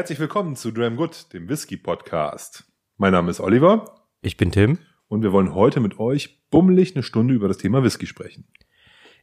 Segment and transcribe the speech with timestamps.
[0.00, 2.64] Herzlich willkommen zu Dram Good, dem Whisky Podcast.
[2.96, 4.78] Mein Name ist Oliver Ich bin Tim.
[5.08, 8.48] und wir wollen heute mit euch bummelig eine Stunde über das Thema Whisky sprechen.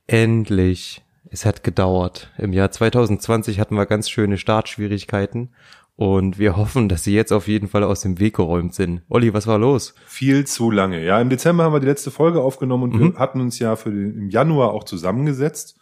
[0.06, 1.04] Endlich.
[1.32, 2.32] Es hat gedauert.
[2.38, 5.56] Im Jahr 2020 hatten wir ganz schöne Startschwierigkeiten
[5.96, 9.02] und wir hoffen, dass sie jetzt auf jeden Fall aus dem Weg geräumt sind.
[9.10, 9.96] Olli, was war los?
[10.06, 11.04] Viel zu lange.
[11.04, 13.90] Ja, im Dezember haben wir die letzte Folge aufgenommen und wir hatten uns ja für
[13.90, 15.80] den, im Januar auch zusammengesetzt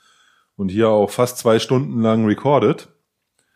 [0.56, 2.95] und hier auch fast zwei Stunden lang recorded.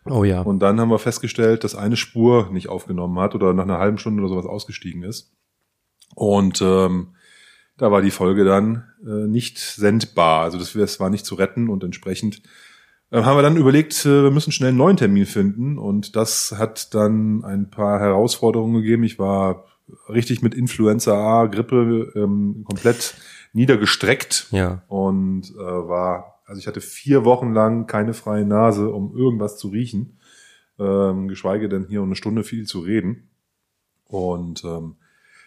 [0.05, 0.41] Oh ja.
[0.41, 3.97] Und dann haben wir festgestellt, dass eine Spur nicht aufgenommen hat oder nach einer halben
[3.97, 5.33] Stunde oder sowas ausgestiegen ist.
[6.15, 7.15] Und ähm,
[7.77, 10.43] da war die Folge dann äh, nicht sendbar.
[10.43, 12.41] Also das, das war nicht zu retten und entsprechend
[13.11, 15.77] äh, haben wir dann überlegt, äh, wir müssen schnell einen neuen Termin finden.
[15.77, 19.03] Und das hat dann ein paar Herausforderungen gegeben.
[19.03, 19.65] Ich war
[20.07, 23.15] richtig mit Influenza A, Grippe ähm, komplett
[23.53, 24.83] niedergestreckt ja.
[24.87, 29.67] und äh, war, also ich hatte vier Wochen lang keine freie Nase, um irgendwas zu
[29.67, 30.17] riechen,
[30.79, 33.29] ähm, geschweige denn hier eine Stunde viel zu reden.
[34.05, 34.95] Und ähm,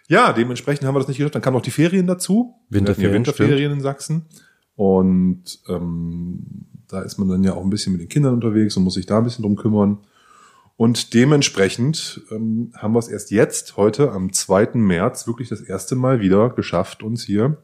[0.06, 1.34] ja, dementsprechend haben wir das nicht geschafft.
[1.34, 2.54] Dann kamen noch die Ferien dazu.
[2.68, 4.26] Winterferien, Winterferien in Sachsen.
[4.76, 8.84] Und ähm, da ist man dann ja auch ein bisschen mit den Kindern unterwegs und
[8.84, 9.98] muss sich da ein bisschen drum kümmern.
[10.76, 14.70] Und dementsprechend ähm, haben wir es erst jetzt, heute am 2.
[14.74, 17.60] März, wirklich das erste Mal wieder geschafft, uns hier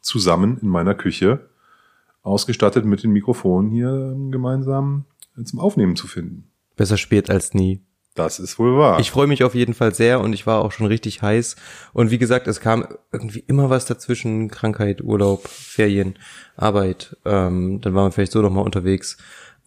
[0.00, 1.48] zusammen in meiner Küche
[2.26, 5.04] ausgestattet mit den Mikrofonen hier ähm, gemeinsam
[5.38, 6.50] äh, zum Aufnehmen zu finden.
[6.76, 7.82] Besser spät als nie.
[8.16, 8.98] Das ist wohl wahr.
[8.98, 11.54] Ich freue mich auf jeden Fall sehr und ich war auch schon richtig heiß.
[11.92, 14.48] Und wie gesagt, es kam irgendwie immer was dazwischen.
[14.48, 16.18] Krankheit, Urlaub, Ferien,
[16.56, 17.16] Arbeit.
[17.26, 19.18] Ähm, dann waren wir vielleicht so nochmal unterwegs.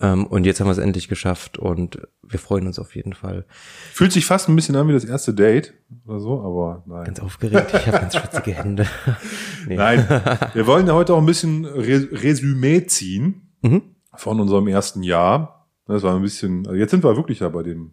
[0.02, 3.46] Ähm, und jetzt haben wir es endlich geschafft und wir freuen uns auf jeden Fall.
[3.92, 5.74] Fühlt sich fast ein bisschen an wie das erste Date
[6.06, 7.06] oder so, aber nein.
[7.06, 7.74] Ganz aufgeregt.
[7.74, 8.86] Ich habe ganz schwitzige Hände.
[9.68, 9.76] Nee.
[9.76, 10.08] Nein,
[10.54, 13.82] wir wollen ja heute auch ein bisschen Re Resümee ziehen Mhm.
[14.16, 15.68] von unserem ersten Jahr.
[15.86, 17.92] Das war ein bisschen, also jetzt sind wir wirklich ja bei dem,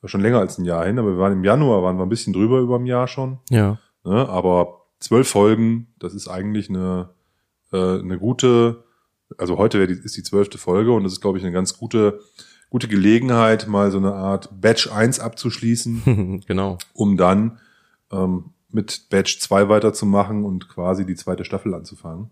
[0.00, 2.08] war schon länger als ein Jahr hin, aber wir waren im Januar, waren wir ein
[2.08, 3.40] bisschen drüber über dem Jahr schon.
[3.50, 3.78] Ja.
[4.04, 4.28] Ne?
[4.28, 7.10] Aber zwölf Folgen, das ist eigentlich eine,
[7.72, 8.84] äh, eine gute,
[9.38, 12.20] also heute ist die zwölfte Folge und das ist, glaube ich, eine ganz gute,
[12.68, 16.78] gute Gelegenheit, mal so eine Art Batch 1 abzuschließen, genau.
[16.92, 17.58] um dann
[18.10, 22.30] ähm, mit Batch 2 weiterzumachen und quasi die zweite Staffel anzufangen.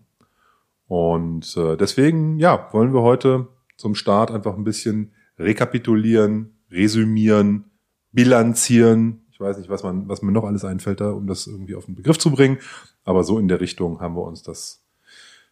[0.87, 7.65] Und äh, deswegen, ja, wollen wir heute zum Start einfach ein bisschen rekapitulieren, resümieren,
[8.11, 9.21] bilanzieren.
[9.31, 11.85] Ich weiß nicht, was man, was mir noch alles einfällt da, um das irgendwie auf
[11.85, 12.57] den Begriff zu bringen.
[13.03, 14.83] Aber so in der Richtung haben wir uns das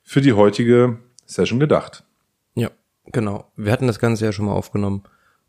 [0.01, 0.97] für die heutige
[1.27, 2.03] Session gedacht.
[2.55, 2.71] Ja,
[3.11, 3.51] genau.
[3.55, 5.03] Wir hatten das Ganze ja schon mal aufgenommen.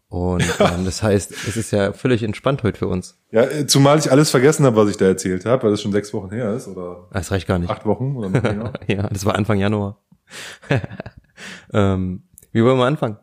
[0.09, 3.19] Und ähm, das heißt, es ist ja völlig entspannt heute für uns.
[3.31, 5.93] Ja, äh, zumal ich alles vergessen habe, was ich da erzählt habe, weil das schon
[5.93, 7.71] sechs Wochen her ist oder Das reicht gar nicht.
[7.71, 8.73] acht Wochen oder noch länger.
[8.87, 9.99] Ja, das war Anfang Januar.
[11.73, 13.19] ähm, wie wollen wir anfangen?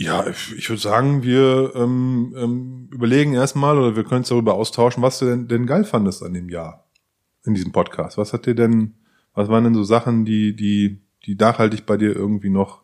[0.00, 5.02] Ja, ich würde sagen, wir ähm, ähm, überlegen erstmal oder wir können uns darüber austauschen,
[5.02, 6.88] was du denn, denn geil fandest an dem Jahr
[7.44, 8.16] in diesem Podcast.
[8.16, 8.94] Was hat dir denn,
[9.38, 12.82] was waren denn so Sachen, die, die, die nachhaltig bei dir irgendwie noch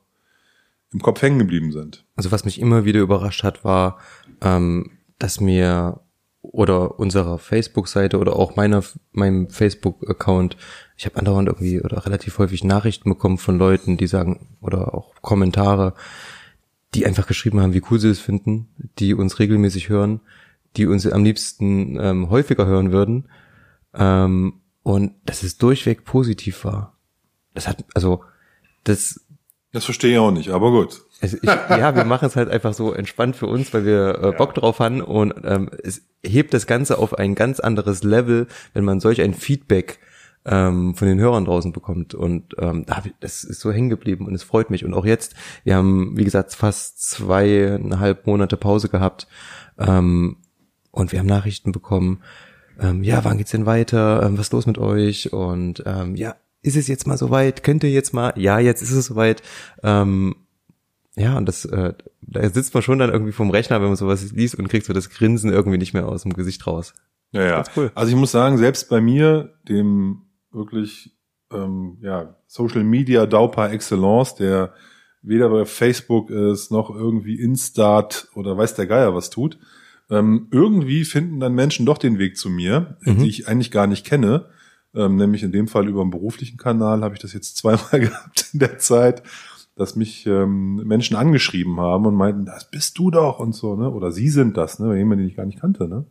[0.92, 2.04] im Kopf hängen geblieben sind?
[2.14, 3.98] Also was mich immer wieder überrascht hat, war,
[4.40, 6.00] ähm, dass mir
[6.42, 10.56] oder unserer Facebook-Seite oder auch meiner meinem Facebook-Account,
[10.96, 15.14] ich habe andauernd irgendwie oder relativ häufig Nachrichten bekommen von Leuten, die sagen oder auch
[15.22, 15.94] Kommentare,
[16.94, 18.68] die einfach geschrieben haben, wie cool sie es finden,
[19.00, 20.20] die uns regelmäßig hören,
[20.76, 23.28] die uns am liebsten ähm, häufiger hören würden
[23.94, 26.96] ähm, und dass es durchweg positiv war.
[27.54, 28.22] Das hat also
[28.84, 29.24] das
[29.72, 31.02] Das verstehe ich auch nicht, aber gut.
[31.20, 34.32] also ich, ja, wir machen es halt einfach so entspannt für uns, weil wir äh,
[34.32, 38.84] Bock drauf haben und ähm, es hebt das Ganze auf ein ganz anderes Level, wenn
[38.84, 39.98] man solch ein Feedback
[40.44, 42.14] ähm, von den Hörern draußen bekommt.
[42.14, 42.84] Und ähm,
[43.20, 44.84] das ist so hängen geblieben und es freut mich.
[44.84, 45.34] Und auch jetzt,
[45.64, 49.26] wir haben wie gesagt fast zweieinhalb Monate Pause gehabt
[49.78, 50.36] ähm,
[50.90, 52.22] und wir haben Nachrichten bekommen,
[52.80, 56.36] ähm, ja, wann geht's denn weiter, ähm, was ist los mit euch und ähm, ja,
[56.62, 59.42] ist es jetzt mal soweit, könnt ihr jetzt mal, ja, jetzt ist es soweit,
[59.82, 60.36] ähm,
[61.16, 61.92] ja, und das, äh,
[62.22, 64.92] da sitzt man schon dann irgendwie vom Rechner, wenn man sowas liest und kriegt so
[64.92, 66.94] das Grinsen irgendwie nicht mehr aus dem Gesicht raus.
[67.30, 67.56] Ja, ja.
[67.56, 67.92] Ganz cool.
[67.94, 71.16] Also ich muss sagen, selbst bei mir, dem wirklich
[71.52, 74.72] ähm, ja, Social Media Dau par excellence, der
[75.22, 79.58] weder bei Facebook ist, noch irgendwie Instart oder weiß der Geier was tut,
[80.10, 83.18] ähm, irgendwie finden dann Menschen doch den Weg zu mir, Mhm.
[83.18, 84.46] die ich eigentlich gar nicht kenne.
[84.94, 88.50] Ähm, nämlich in dem Fall über einen beruflichen Kanal habe ich das jetzt zweimal gehabt
[88.52, 89.22] in der Zeit,
[89.76, 93.90] dass mich ähm, Menschen angeschrieben haben und meinten, das bist du doch und so, ne?
[93.90, 94.96] Oder sie sind das, ne?
[94.96, 96.04] Jemand, den ich gar nicht kannte, ne?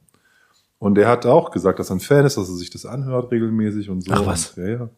[0.79, 3.31] Und der hat auch gesagt, dass er ein Fan ist, dass er sich das anhört
[3.31, 4.11] regelmäßig und so.
[4.11, 4.49] Ach was.
[4.57, 4.89] Und, ja, ja.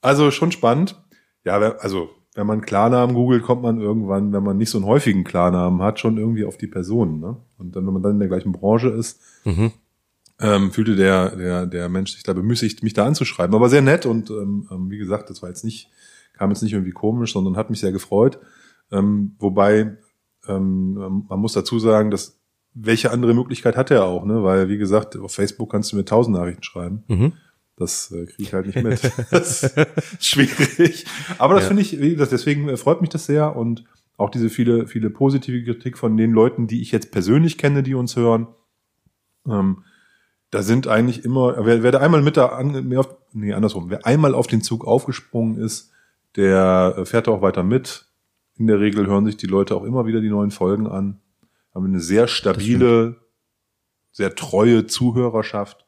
[0.00, 0.98] Also schon spannend.
[1.44, 5.22] Ja, also wenn man Klarnamen googelt, kommt man irgendwann, wenn man nicht so einen häufigen
[5.24, 7.20] Klarnamen hat, schon irgendwie auf die Personen.
[7.20, 7.36] Ne?
[7.64, 9.72] Und dann, wenn man dann in der gleichen Branche ist, mhm.
[10.40, 13.54] ähm, fühlte der, der, der Mensch sich da bemüßigt, mich da anzuschreiben.
[13.54, 15.90] Aber sehr nett und ähm, ähm, wie gesagt, das war jetzt nicht,
[16.34, 18.38] kam jetzt nicht irgendwie komisch, sondern hat mich sehr gefreut.
[18.90, 19.96] Ähm, wobei
[20.46, 22.38] ähm, man muss dazu sagen, dass
[22.74, 24.42] welche andere Möglichkeit hat er auch, ne?
[24.42, 27.04] Weil, wie gesagt, auf Facebook kannst du mir tausend Nachrichten schreiben.
[27.06, 27.32] Mhm.
[27.76, 29.00] Das äh, kriege ich halt nicht mit.
[29.30, 31.06] das ist schwierig.
[31.38, 31.68] Aber das ja.
[31.68, 33.84] finde ich, wie gesagt, deswegen äh, freut mich das sehr und
[34.16, 37.94] auch diese viele, viele positive Kritik von den Leuten, die ich jetzt persönlich kenne, die
[37.94, 38.48] uns hören.
[39.46, 39.84] Ähm,
[40.50, 43.90] da sind eigentlich immer, wer, wer da einmal mit da an, mehr auf, nee, andersrum,
[43.90, 45.90] wer einmal auf den Zug aufgesprungen ist,
[46.36, 48.06] der äh, fährt auch weiter mit.
[48.56, 51.20] In der Regel hören sich die Leute auch immer wieder die neuen Folgen an.
[51.74, 53.16] Haben eine sehr stabile,
[54.12, 55.84] sehr treue Zuhörerschaft.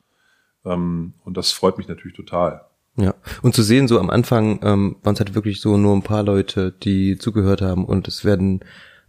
[0.64, 2.66] Ähm, und das freut mich natürlich total.
[2.96, 6.02] Ja, und zu sehen, so am Anfang ähm, waren es halt wirklich so nur ein
[6.02, 8.60] paar Leute, die zugehört haben und es werden,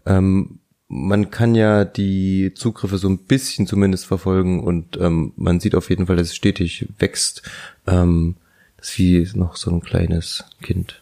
[0.06, 5.74] ähm, man kann ja die Zugriffe so ein bisschen zumindest verfolgen und ähm, man sieht
[5.74, 7.44] auf jeden Fall, dass es stetig wächst.
[7.88, 8.36] Ähm,
[8.76, 11.02] das ist wie noch so ein kleines Kind,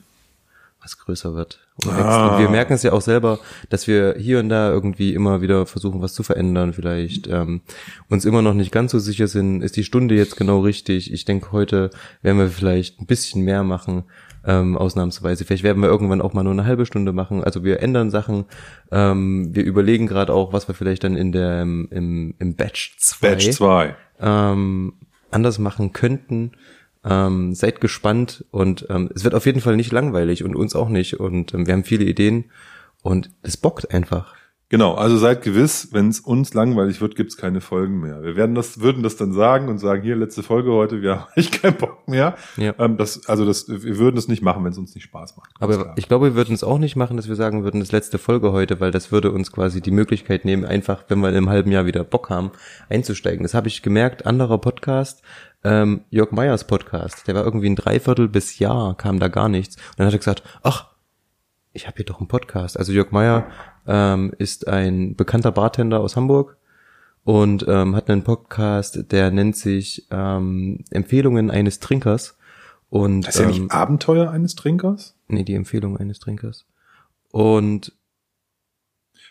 [0.86, 1.60] was größer wird.
[1.88, 2.36] Ah.
[2.36, 3.40] Und wir merken es ja auch selber,
[3.70, 7.62] dass wir hier und da irgendwie immer wieder versuchen, was zu verändern, vielleicht ähm,
[8.08, 11.12] uns immer noch nicht ganz so sicher sind, ist die Stunde jetzt genau richtig.
[11.12, 11.90] Ich denke, heute
[12.22, 14.04] werden wir vielleicht ein bisschen mehr machen,
[14.46, 15.44] ähm, ausnahmsweise.
[15.44, 17.44] Vielleicht werden wir irgendwann auch mal nur eine halbe Stunde machen.
[17.44, 18.46] Also wir ändern Sachen.
[18.92, 23.28] Ähm, wir überlegen gerade auch, was wir vielleicht dann in der im, im Batch 2
[23.28, 24.94] Batch 2 ähm,
[25.32, 26.52] anders machen könnten.
[27.08, 30.90] Ähm, seid gespannt und ähm, es wird auf jeden Fall nicht langweilig und uns auch
[30.90, 31.20] nicht.
[31.20, 32.46] Und ähm, wir haben viele Ideen
[33.04, 34.34] und es bockt einfach.
[34.68, 38.24] Genau, also seid gewiss, wenn es uns langweilig wird, gibt's keine Folgen mehr.
[38.24, 41.28] Wir werden das, würden das dann sagen und sagen, hier, letzte Folge heute, wir haben
[41.36, 42.36] echt keinen Bock mehr.
[42.58, 42.74] Ja.
[42.80, 45.52] Ähm, das, also das, wir würden es nicht machen, wenn es uns nicht Spaß macht.
[45.60, 48.18] Aber ich glaube, wir würden es auch nicht machen, dass wir sagen würden, das letzte
[48.18, 51.50] Folge heute, weil das würde uns quasi die Möglichkeit nehmen, einfach, wenn wir in einem
[51.50, 52.50] halben Jahr wieder Bock haben,
[52.90, 53.44] einzusteigen.
[53.44, 55.22] Das habe ich gemerkt, anderer Podcast,
[55.66, 59.76] ähm, Jörg Meyers Podcast, der war irgendwie ein Dreiviertel bis Jahr, kam da gar nichts.
[59.76, 60.92] Und dann hat er gesagt, ach,
[61.74, 62.78] ich habe hier doch einen Podcast.
[62.78, 63.48] Also Jörg Meyer
[63.88, 66.58] ähm, ist ein bekannter Bartender aus Hamburg
[67.24, 72.38] und ähm, hat einen Podcast, der nennt sich ähm, Empfehlungen eines Trinkers.
[72.90, 75.18] Und, das ist ja nicht ähm, Abenteuer eines Trinkers?
[75.28, 76.66] Nee, die Empfehlung eines Trinkers.
[77.32, 77.92] Und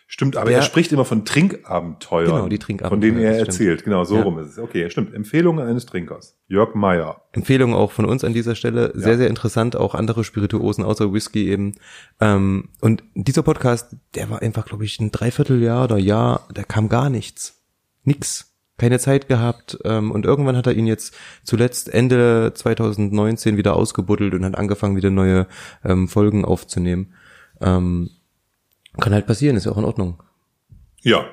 [0.07, 2.27] Stimmt, aber der, er spricht immer von Trinkabenteuern.
[2.27, 2.89] Genau, die Trinkabenteuer.
[2.89, 3.83] Von denen er erzählt.
[3.83, 4.21] Genau, so ja.
[4.21, 4.59] rum ist es.
[4.59, 5.15] Okay, stimmt.
[5.15, 6.37] Empfehlungen eines Trinkers.
[6.47, 7.23] Jörg Meyer.
[7.31, 8.91] Empfehlungen auch von uns an dieser Stelle.
[8.93, 9.17] Sehr, ja.
[9.17, 9.75] sehr interessant.
[9.75, 11.73] Auch andere Spirituosen außer Whisky eben.
[12.21, 16.87] Ähm, und dieser Podcast, der war einfach, glaube ich, ein Dreivierteljahr oder Jahr, da kam
[16.87, 17.63] gar nichts.
[18.03, 18.51] Nix.
[18.77, 19.79] Keine Zeit gehabt.
[19.85, 24.97] Ähm, und irgendwann hat er ihn jetzt zuletzt Ende 2019 wieder ausgebuddelt und hat angefangen,
[24.97, 25.47] wieder neue
[25.83, 27.13] ähm, Folgen aufzunehmen.
[27.59, 28.11] Ähm,
[29.01, 30.21] kann halt passieren, ist ja auch in Ordnung.
[31.01, 31.25] Ja.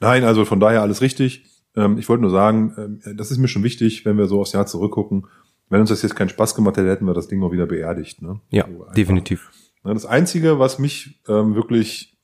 [0.00, 1.44] Nein, also von daher alles richtig.
[1.74, 4.52] Ähm, ich wollte nur sagen, ähm, das ist mir schon wichtig, wenn wir so aufs
[4.52, 5.26] Jahr zurückgucken.
[5.68, 8.22] Wenn uns das jetzt keinen Spaß gemacht hätte, hätten wir das Ding mal wieder beerdigt.
[8.22, 8.40] Ne?
[8.50, 9.50] Ja, so definitiv.
[9.82, 12.16] Das Einzige, was mich ähm, wirklich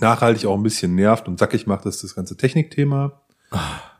[0.00, 3.20] nachhaltig auch ein bisschen nervt und sackig macht, ist das ganze Technikthema.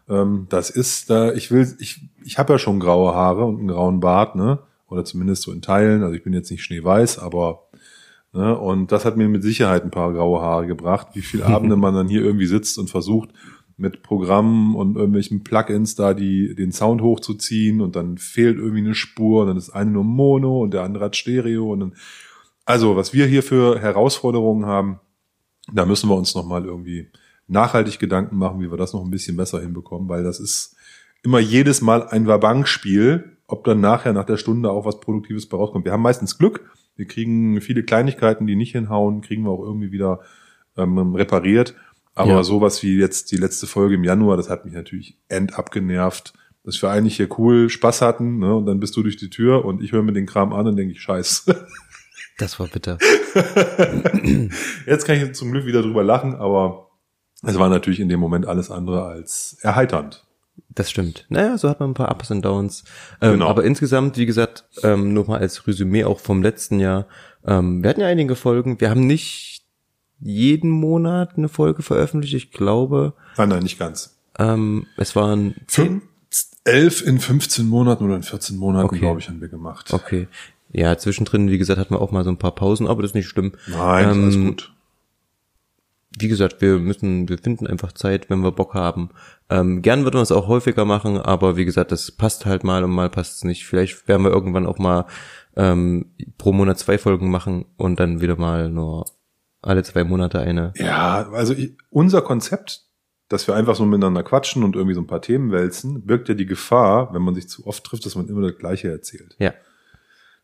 [0.08, 3.68] Ähm, das ist da, ich will, ich, ich habe ja schon graue Haare und einen
[3.68, 4.60] grauen Bart, ne?
[4.88, 6.02] Oder zumindest so in Teilen.
[6.02, 7.67] Also ich bin jetzt nicht schneeweiß, aber
[8.38, 8.56] Ne?
[8.56, 11.92] Und das hat mir mit Sicherheit ein paar graue Haare gebracht, wie viele Abende man
[11.92, 13.30] dann hier irgendwie sitzt und versucht,
[13.76, 18.94] mit Programmen und irgendwelchen Plugins da die, den Sound hochzuziehen und dann fehlt irgendwie eine
[18.94, 21.94] Spur und dann ist eine nur Mono und der andere hat Stereo und dann,
[22.64, 25.00] also was wir hier für Herausforderungen haben,
[25.72, 27.10] da müssen wir uns nochmal irgendwie
[27.48, 30.76] nachhaltig Gedanken machen, wie wir das noch ein bisschen besser hinbekommen, weil das ist
[31.24, 35.56] immer jedes Mal ein Wabankspiel, ob dann nachher nach der Stunde auch was Produktives bei
[35.56, 35.84] rauskommt.
[35.84, 39.92] Wir haben meistens Glück, wir kriegen viele Kleinigkeiten, die nicht hinhauen, kriegen wir auch irgendwie
[39.92, 40.20] wieder
[40.76, 41.74] ähm, repariert.
[42.14, 42.42] Aber ja.
[42.42, 46.82] sowas wie jetzt die letzte Folge im Januar, das hat mich natürlich end abgenervt, dass
[46.82, 48.56] wir eigentlich hier cool Spaß hatten, ne?
[48.56, 50.76] Und dann bist du durch die Tür und ich höre mir den Kram an und
[50.76, 51.66] denke ich, scheiße.
[52.40, 52.98] Das war bitter.
[54.86, 56.88] jetzt kann ich zum Glück wieder drüber lachen, aber
[57.42, 60.24] es war natürlich in dem Moment alles andere als erheiternd.
[60.68, 61.26] Das stimmt.
[61.28, 62.84] Naja, so hat man ein paar Ups und Downs.
[63.20, 63.48] Ähm, genau.
[63.48, 67.06] Aber insgesamt, wie gesagt, ähm, nochmal als Resümee auch vom letzten Jahr.
[67.44, 68.80] Ähm, wir hatten ja einige Folgen.
[68.80, 69.62] Wir haben nicht
[70.20, 73.14] jeden Monat eine Folge veröffentlicht, ich glaube.
[73.36, 74.16] Nein, nein, nicht ganz.
[74.38, 76.02] Ähm, es waren zehn.
[76.64, 78.98] elf in 15 Monaten oder in 14 Monaten, okay.
[78.98, 79.92] glaube ich, haben wir gemacht.
[79.92, 80.28] Okay.
[80.70, 83.14] Ja, zwischendrin, wie gesagt, hatten wir auch mal so ein paar Pausen, aber das ist
[83.14, 83.52] nicht schlimm.
[83.68, 84.72] Nein, ähm, alles gut
[86.20, 89.10] wie gesagt, wir müssen, wir finden einfach Zeit, wenn wir Bock haben.
[89.50, 92.84] Ähm, gern würden wir es auch häufiger machen, aber wie gesagt, das passt halt mal
[92.84, 93.66] und mal passt es nicht.
[93.66, 95.06] Vielleicht werden wir irgendwann auch mal
[95.56, 99.06] ähm, pro Monat zwei Folgen machen und dann wieder mal nur
[99.62, 100.72] alle zwei Monate eine.
[100.76, 102.84] Ja, also ich, unser Konzept,
[103.28, 106.34] dass wir einfach so miteinander quatschen und irgendwie so ein paar Themen wälzen, birgt ja
[106.34, 109.34] die Gefahr, wenn man sich zu oft trifft, dass man immer das Gleiche erzählt.
[109.38, 109.54] Ja.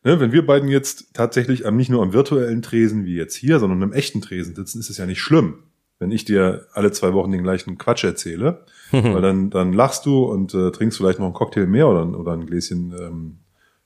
[0.03, 3.59] Ne, wenn wir beiden jetzt tatsächlich am, nicht nur am virtuellen Tresen wie jetzt hier,
[3.59, 5.63] sondern am echten Tresen sitzen, ist es ja nicht schlimm,
[5.97, 8.65] wenn ich dir alle zwei Wochen den gleichen Quatsch erzähle,
[9.13, 12.33] weil dann, dann lachst du und äh, trinkst vielleicht noch einen Cocktail mehr oder, oder
[12.33, 13.37] ein Gläschen ähm,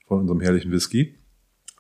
[0.08, 1.16] von unserem herrlichen Whisky.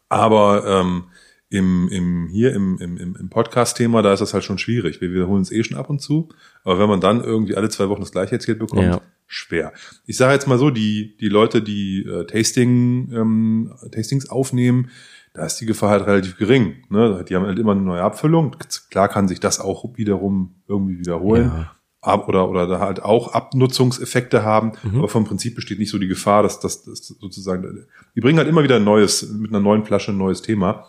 [0.07, 1.03] Aber ähm,
[1.49, 5.01] im, im, hier im, im, im Podcast-Thema, da ist das halt schon schwierig.
[5.01, 6.29] Wir wiederholen es eh schon ab und zu.
[6.63, 9.01] Aber wenn man dann irgendwie alle zwei Wochen das gleiche erzählt bekommt, Ja.
[9.25, 9.73] schwer.
[10.05, 14.89] Ich sage jetzt mal so, die, die Leute, die äh, Tasting, ähm, Tastings aufnehmen,
[15.33, 16.83] da ist die Gefahr halt relativ gering.
[16.89, 17.23] Ne?
[17.27, 18.55] Die haben halt immer eine neue Abfüllung.
[18.91, 21.51] Klar kann sich das auch wiederum irgendwie wiederholen.
[21.55, 21.71] Ja.
[22.01, 24.71] Ab, oder, oder da halt auch Abnutzungseffekte haben.
[24.83, 24.99] Mhm.
[24.99, 28.63] Aber vom Prinzip besteht nicht so die Gefahr, dass das sozusagen, die bringen halt immer
[28.63, 30.85] wieder ein neues, mit einer neuen Flasche ein neues Thema.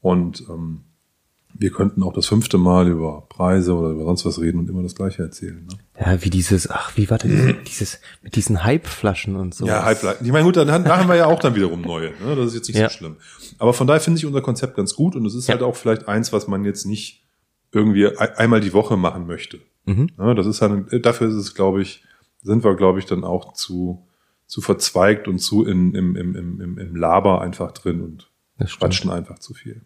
[0.00, 0.82] Und ähm,
[1.54, 4.82] wir könnten auch das fünfte Mal über Preise oder über sonst was reden und immer
[4.84, 5.66] das Gleiche erzählen.
[5.68, 5.78] Ne?
[6.00, 7.30] Ja, wie dieses, ach, wie war das,
[7.66, 9.66] dieses, mit diesen Hype-Flaschen und so.
[9.66, 10.24] Ja, Halbleiter.
[10.24, 12.10] Ich meine, gut, dann, dann haben wir ja auch dann wiederum neue.
[12.24, 12.36] Ne?
[12.36, 12.88] Das ist jetzt nicht Ja.
[12.88, 13.16] so schlimm.
[13.58, 15.54] Aber von daher finde ich unser Konzept ganz gut und es ist Ja.
[15.54, 17.24] halt auch vielleicht eins, was man jetzt nicht
[17.72, 19.58] irgendwie ei- einmal die Woche machen möchte.
[19.84, 20.08] Mhm.
[20.16, 20.34] Ne?
[20.34, 22.04] Das ist halt, dafür ist es, glaube ich,
[22.42, 24.06] sind wir, glaube ich, dann auch zu,
[24.46, 29.10] zu verzweigt und zu in, im, im, im, im, im Laber einfach drin und quatschen
[29.10, 29.82] einfach zu viel.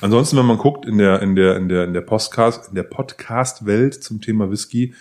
[0.00, 2.84] Ansonsten, wenn man guckt in der in der in der in der Podcast in der
[2.84, 4.94] Podcast Welt zum Thema Whisky,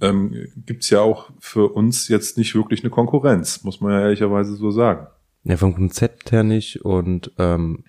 [0.00, 4.56] ähm, gibt's ja auch für uns jetzt nicht wirklich eine Konkurrenz, muss man ja ehrlicherweise
[4.56, 5.06] so sagen.
[5.44, 7.84] Ja, vom Konzept her nicht und ähm,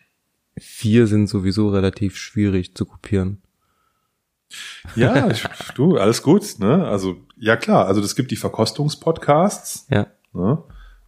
[0.58, 3.42] vier sind sowieso relativ schwierig zu kopieren.
[4.96, 5.44] Ja, ich,
[5.76, 6.86] du, alles gut, ne?
[6.88, 10.08] Also ja klar, also es gibt die Verkostungspodcasts, Ja.
[10.34, 10.64] ne?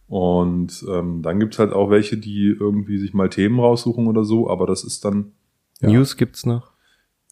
[0.06, 4.50] Und ähm, dann gibt's halt auch welche, die irgendwie sich mal Themen raussuchen oder so,
[4.50, 5.32] aber das ist dann
[5.80, 5.88] Ja.
[5.88, 6.72] News gibt's noch.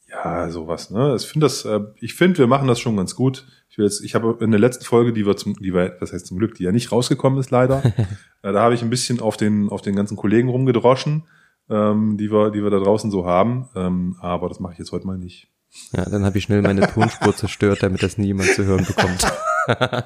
[0.09, 1.15] Ja, sowas, ne?
[1.17, 3.47] Ich finde das, äh, ich finde, wir machen das schon ganz gut.
[3.71, 6.13] Ich will jetzt, ich habe in der letzten Folge, die wir zum, die wir, was
[6.13, 7.83] heißt zum Glück, die ja nicht rausgekommen ist leider,
[8.43, 11.25] äh, da habe ich ein bisschen auf den, auf den ganzen Kollegen rumgedroschen,
[11.71, 13.69] ähm, die wir, die wir da draußen so haben.
[13.75, 15.49] Ähm, aber das mache ich jetzt heute mal nicht.
[15.93, 19.27] Ja, dann habe ich schnell meine Tonspur zerstört, damit das nie jemand zu hören bekommt.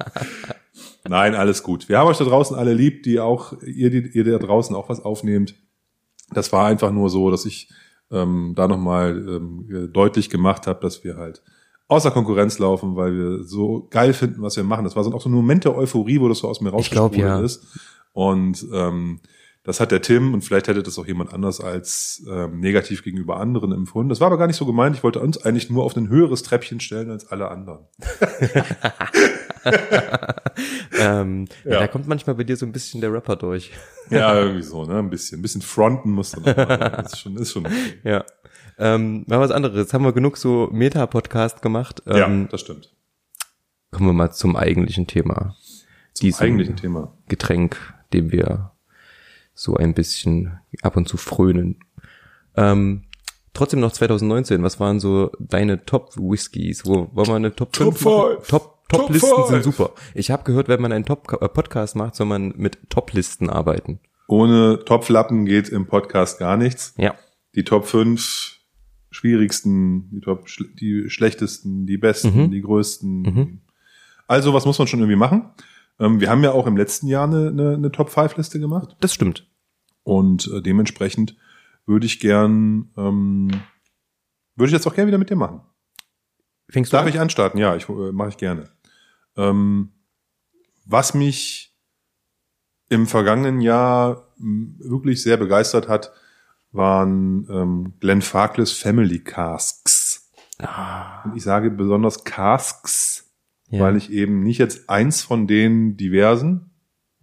[1.09, 1.89] Nein, alles gut.
[1.89, 4.89] Wir haben euch da draußen alle lieb, die auch, ihr, die, ihr da draußen auch
[4.89, 5.55] was aufnehmt.
[6.33, 7.71] Das war einfach nur so, dass ich
[8.11, 11.43] ähm, da nochmal ähm, deutlich gemacht habe, dass wir halt
[11.89, 14.85] außer Konkurrenz laufen, weil wir so geil finden, was wir machen.
[14.85, 17.21] Das war so auch so ein Moment der Euphorie, wo das so aus mir rausgesprudelt
[17.21, 17.41] ja.
[17.41, 17.67] ist.
[18.13, 19.21] Und ähm,
[19.67, 23.39] das hat der Tim und vielleicht hätte das auch jemand anders als ähm, negativ gegenüber
[23.39, 24.11] anderen empfunden.
[24.11, 24.95] Das war aber gar nicht so gemeint.
[24.95, 27.81] Ich wollte uns eigentlich nur auf ein höheres Treppchen stellen als alle anderen.
[31.01, 31.81] ähm, ja.
[31.81, 33.73] Da kommt manchmal bei dir so ein bisschen der Rapper durch.
[34.09, 35.01] Ja, irgendwie so, ne?
[35.01, 36.79] Ein bisschen, ein bisschen fronten muss dann auch mal.
[37.03, 37.95] Das ist schon, ist schon okay.
[38.05, 38.25] Ja.
[38.79, 39.77] Ähm, mal was anderes.
[39.77, 42.05] Jetzt haben wir genug so Meta-Podcast gemacht.
[42.07, 42.95] Ähm, ja, das stimmt.
[43.91, 45.57] Kommen wir mal zum eigentlichen Thema.
[46.13, 47.15] Zum Diesem eigentlichen Thema.
[47.27, 48.76] Getränk, dem wir
[49.59, 51.81] so ein bisschen ab und zu frönen.
[52.57, 53.05] Ähm,
[53.55, 56.85] trotzdem noch 2019, was waren so deine Top-Whiskys?
[56.85, 58.37] Wo wollen wir eine Top, Top 5 machen?
[58.39, 58.47] five.
[58.49, 59.47] Top, Top Top-Listen five.
[59.49, 59.91] sind super.
[60.15, 63.99] Ich habe gehört, wenn man einen Top-Podcast macht, soll man mit Top-Listen arbeiten.
[64.29, 66.95] Ohne Topflappen geht im Podcast gar nichts.
[66.99, 67.15] Ja.
[67.55, 68.59] Die Top 5
[69.11, 70.47] schwierigsten, die Top
[70.81, 72.51] die schlechtesten, die besten, Mhm.
[72.51, 73.23] die größten.
[73.23, 73.61] Mhm.
[74.27, 75.51] Also, was muss man schon irgendwie machen?
[75.99, 78.97] Ähm, wir haben ja auch im letzten Jahr eine, eine, eine Top 5 Liste gemacht.
[79.01, 79.49] Das stimmt.
[80.03, 81.37] Und äh, dementsprechend
[81.87, 83.49] würde ich gern, ähm,
[84.55, 85.61] würde ich jetzt auch gerne wieder mit dir machen.
[86.69, 87.13] Fängst du Darf an?
[87.13, 87.59] ich anstarten?
[87.61, 88.69] Ja, ich äh, mache ich gerne.
[89.37, 89.93] Ähm,
[90.85, 91.77] was mich
[92.89, 96.13] im vergangenen Jahr wirklich sehr begeistert hat,
[96.71, 100.31] waren ähm, Glenn Farkless Family Casks.
[100.59, 103.26] Ah, Und ich sage besonders Casks,
[103.71, 103.81] ja.
[103.81, 106.71] weil ich eben nicht jetzt eins von den diversen,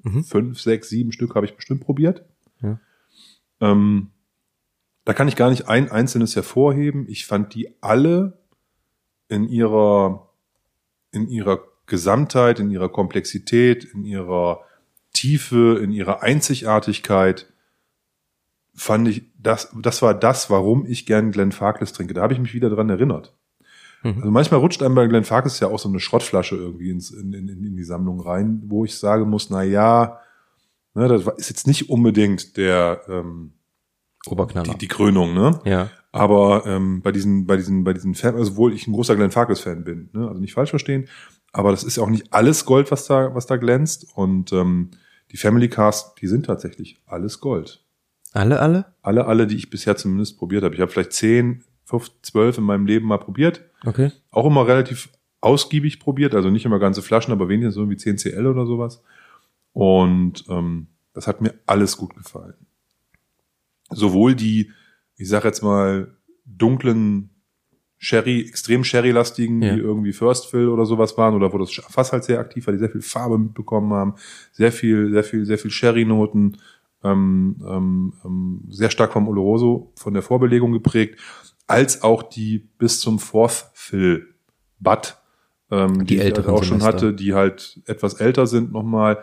[0.03, 0.23] Mhm.
[0.25, 2.25] fünf, sechs, sieben Stück habe ich bestimmt probiert.
[2.61, 2.79] Ja.
[3.61, 4.11] Ähm,
[5.05, 7.05] da kann ich gar nicht ein einzelnes hervorheben.
[7.07, 8.37] Ich fand die alle
[9.29, 10.29] in ihrer,
[11.11, 14.61] in ihrer Gesamtheit, in ihrer Komplexität, in ihrer
[15.13, 17.51] Tiefe, in ihrer Einzigartigkeit,
[18.73, 22.13] fand ich, das, das war das, warum ich gern Glenn Farkless trinke.
[22.13, 23.33] Da habe ich mich wieder dran erinnert.
[24.03, 24.17] Mhm.
[24.17, 27.33] Also manchmal rutscht einem bei Glenn Farkless ja auch so eine Schrottflasche irgendwie ins, in,
[27.33, 30.19] in, in die Sammlung rein, wo ich sagen muss, na ja,
[30.93, 33.53] ne, das ist jetzt nicht unbedingt der, ähm,
[34.27, 34.71] Oberknaller.
[34.71, 35.59] die, die Krönung, ne?
[35.65, 35.89] ja.
[36.11, 39.31] Aber ähm, bei diesen, bei diesen, bei diesen Fan, also obwohl ich ein großer Glenn
[39.31, 40.27] Farkas-Fan bin, ne?
[40.27, 41.09] also nicht falsch verstehen,
[41.51, 44.07] aber das ist ja auch nicht alles Gold, was da, was da glänzt.
[44.15, 44.91] Und ähm,
[45.31, 47.83] die Family Cars, die sind tatsächlich alles Gold.
[48.31, 48.85] Alle, alle?
[49.01, 50.75] Alle, alle, die ich bisher zumindest probiert habe.
[50.75, 53.63] Ich habe vielleicht zehn, fünf, zwölf in meinem Leben mal probiert.
[53.85, 54.11] Okay.
[54.31, 55.09] Auch immer relativ
[55.41, 59.03] ausgiebig probiert, also nicht immer ganze Flaschen, aber wenigstens so wie 10 CL oder sowas.
[59.73, 62.55] Und ähm, das hat mir alles gut gefallen.
[63.89, 64.71] Sowohl die,
[65.17, 67.29] ich sag jetzt mal, dunklen
[67.97, 69.75] Sherry, extrem Sherry-lastigen, Ja.
[69.75, 72.73] die irgendwie First Fill oder sowas waren, oder wo das Fass halt sehr aktiv war,
[72.73, 74.15] die sehr viel Farbe mitbekommen haben,
[74.51, 76.57] sehr viel, sehr viel, sehr viel Sherry-Noten,
[77.03, 81.19] ähm, ähm, ähm, sehr stark vom Oloroso, von der Vorbelegung geprägt,
[81.67, 84.27] als auch die bis zum Fourth Fill
[84.79, 85.15] Bud,
[85.71, 87.07] ähm, Die die, ich halt auch schon Semester.
[87.07, 89.19] hatte, die halt etwas älter sind nochmal,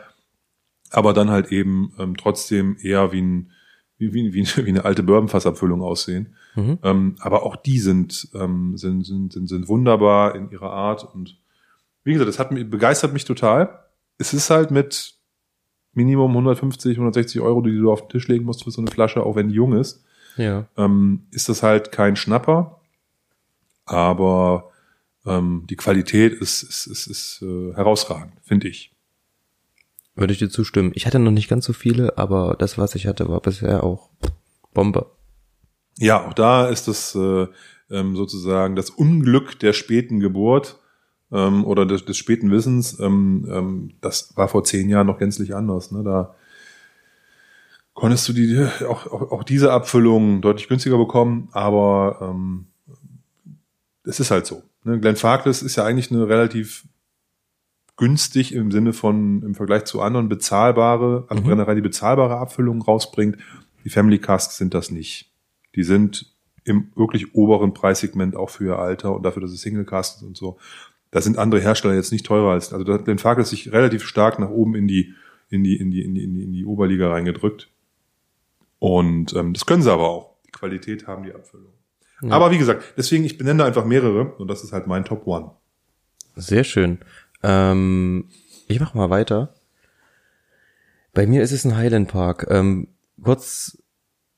[0.91, 3.51] aber dann halt eben ähm, trotzdem eher wie, ein,
[3.99, 6.35] wie, wie, wie, wie eine alte Bourbonfassabfüllung aussehen.
[6.57, 6.79] Mhm.
[6.83, 11.39] Ähm, aber auch die sind, ähm, sind, sind, sind, sind wunderbar in ihrer Art und
[12.03, 13.85] wie gesagt, das hat mich, begeistert mich total.
[14.19, 15.15] Es ist halt mit
[15.93, 19.23] Minimum 150, 160 Euro, die du auf den Tisch legen musst für so eine Flasche,
[19.23, 20.05] auch wenn die jung ist,
[20.37, 20.67] Ja.
[20.77, 22.81] ähm, ist das halt kein Schnapper.
[23.85, 24.71] Aber
[25.27, 28.95] ähm, die Qualität ist, ist, ist, ist äh, herausragend, finde ich.
[30.15, 30.93] Würde ich dir zustimmen.
[30.95, 34.11] Ich hatte noch nicht ganz so viele, aber das, was ich hatte, war bisher auch
[34.75, 35.07] Bombe.
[35.99, 37.47] Ja, auch da ist das äh,
[37.91, 40.79] ähm, sozusagen das Unglück der späten Geburt
[41.33, 42.99] ähm, oder des, des späten Wissens.
[43.01, 45.91] Ähm, ähm, das war vor zehn Jahren noch gänzlich anders.
[45.91, 46.03] Ne?
[46.03, 46.35] Da
[48.01, 52.65] konntest du die auch, auch, auch diese Abfüllung deutlich günstiger bekommen, aber ähm,
[54.05, 54.63] es ist halt so.
[54.85, 54.99] Ne?
[54.99, 56.87] Glenn Farkless ist ja eigentlich eine relativ
[57.99, 61.47] günstig im Sinne von im Vergleich zu anderen bezahlbare, also Mhm.
[61.47, 63.37] Brennerei, die bezahlbare Abfüllungen rausbringt.
[63.85, 65.31] Die Family Casks sind das nicht.
[65.75, 66.33] Die sind
[66.65, 70.39] im wirklich oberen Preissegment auch für ihr Alter und dafür, dass es Single Casks und
[70.39, 70.57] so.
[71.11, 74.05] Da sind andere Hersteller jetzt nicht teurer als, also da hat Glenn Farkless sich relativ
[74.05, 75.13] stark nach oben in die,
[75.51, 77.70] in die, in die, in die, in die Oberliga reingedrückt.
[78.81, 80.37] Und ähm, das können sie aber auch.
[80.47, 81.73] Die Qualität haben die Abfüllung.
[82.23, 82.33] Ja.
[82.33, 85.27] Aber wie gesagt, deswegen, ich benenne da einfach mehrere und das ist halt mein Top
[85.27, 85.53] One.
[86.35, 86.99] Sehr schön.
[87.43, 88.29] Ähm,
[88.67, 89.55] ich mach mal weiter.
[91.13, 92.47] Bei mir ist es ein Highland Park.
[92.51, 92.89] Ähm,
[93.23, 93.79] kurz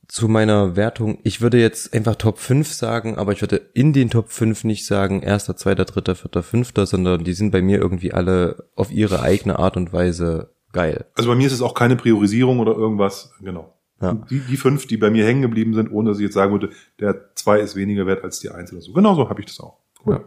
[0.09, 1.19] zu meiner Wertung.
[1.23, 4.87] Ich würde jetzt einfach Top 5 sagen, aber ich würde in den Top 5 nicht
[4.87, 9.23] sagen erster, zweiter, dritter, vierter, fünfter, sondern die sind bei mir irgendwie alle auf ihre
[9.23, 11.07] eigene Art und Weise geil.
[11.15, 13.73] Also bei mir ist es auch keine Priorisierung oder irgendwas, genau.
[14.03, 14.15] Ja.
[14.29, 16.71] Die, die fünf, die bei mir hängen geblieben sind, ohne dass ich jetzt sagen würde,
[16.99, 18.93] der zwei ist weniger wert als die eins oder so.
[18.93, 19.79] Genauso habe ich das auch.
[20.05, 20.15] Cool.
[20.15, 20.25] Ja.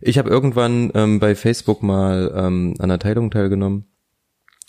[0.00, 3.84] Ich habe irgendwann ähm, bei Facebook mal ähm, an einer Teilung teilgenommen.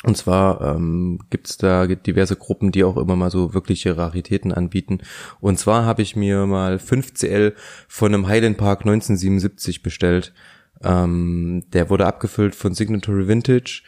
[0.04, 5.00] Und zwar ähm, gibt's da diverse Gruppen, die auch immer mal so wirkliche Raritäten anbieten.
[5.42, 7.54] Und zwar habe ich mir mal 5CL
[7.88, 10.34] von einem Highland Park 1977 bestellt.
[10.82, 13.84] Ähm, der wurde abgefüllt von Signatory Vintage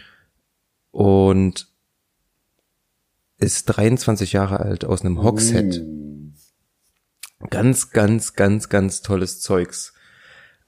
[0.92, 1.71] und
[3.42, 5.82] ist 23 Jahre alt aus einem Hogshead.
[7.50, 9.94] Ganz, ganz, ganz, ganz tolles Zeugs.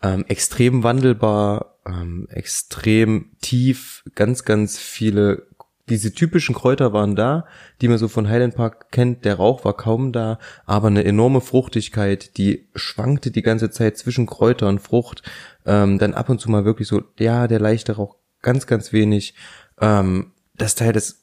[0.02, 5.48] Ähm, extrem wandelbar, ähm, extrem tief, ganz, ganz viele,
[5.88, 7.46] diese typischen Kräuter waren da,
[7.80, 9.24] die man so von Highland Park kennt.
[9.24, 14.26] Der Rauch war kaum da, aber eine enorme Fruchtigkeit, die schwankte die ganze Zeit zwischen
[14.26, 15.22] Kräuter und Frucht.
[15.66, 19.36] Ähm, dann ab und zu mal wirklich so, ja, der leichte Rauch, ganz, ganz wenig.
[19.80, 21.23] Ähm, das Teil, das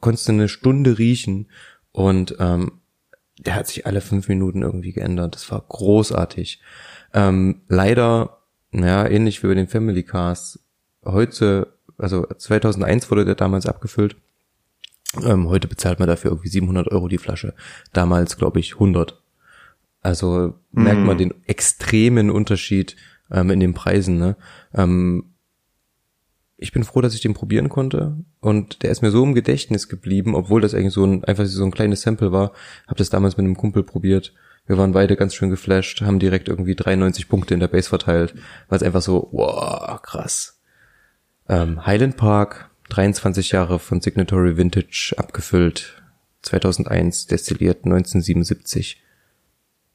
[0.00, 1.48] konntest du eine Stunde riechen
[1.92, 2.80] und ähm,
[3.38, 5.34] der hat sich alle fünf Minuten irgendwie geändert.
[5.34, 6.60] Das war großartig.
[7.14, 8.38] Ähm, leider,
[8.70, 10.60] naja, ähnlich wie bei den Family Cars,
[11.04, 14.16] heute, also 2001 wurde der damals abgefüllt.
[15.24, 17.54] Ähm, heute bezahlt man dafür irgendwie 700 Euro die Flasche.
[17.92, 19.22] Damals, glaube ich, 100.
[20.02, 22.96] Also merkt man den extremen Unterschied
[23.30, 24.18] ähm, in den Preisen.
[24.18, 24.36] Ne?
[24.74, 25.34] Ähm,
[26.60, 29.88] ich bin froh, dass ich den probieren konnte und der ist mir so im Gedächtnis
[29.88, 32.52] geblieben, obwohl das eigentlich so ein einfach so ein kleines Sample war.
[32.88, 34.34] Habe das damals mit einem Kumpel probiert.
[34.66, 38.34] Wir waren beide ganz schön geflasht, haben direkt irgendwie 93 Punkte in der Base verteilt,
[38.68, 40.60] weil es einfach so, wow, krass.
[41.48, 46.02] Ähm, Highland Park, 23 Jahre von Signatory Vintage abgefüllt,
[46.42, 49.00] 2001 destilliert, 1977.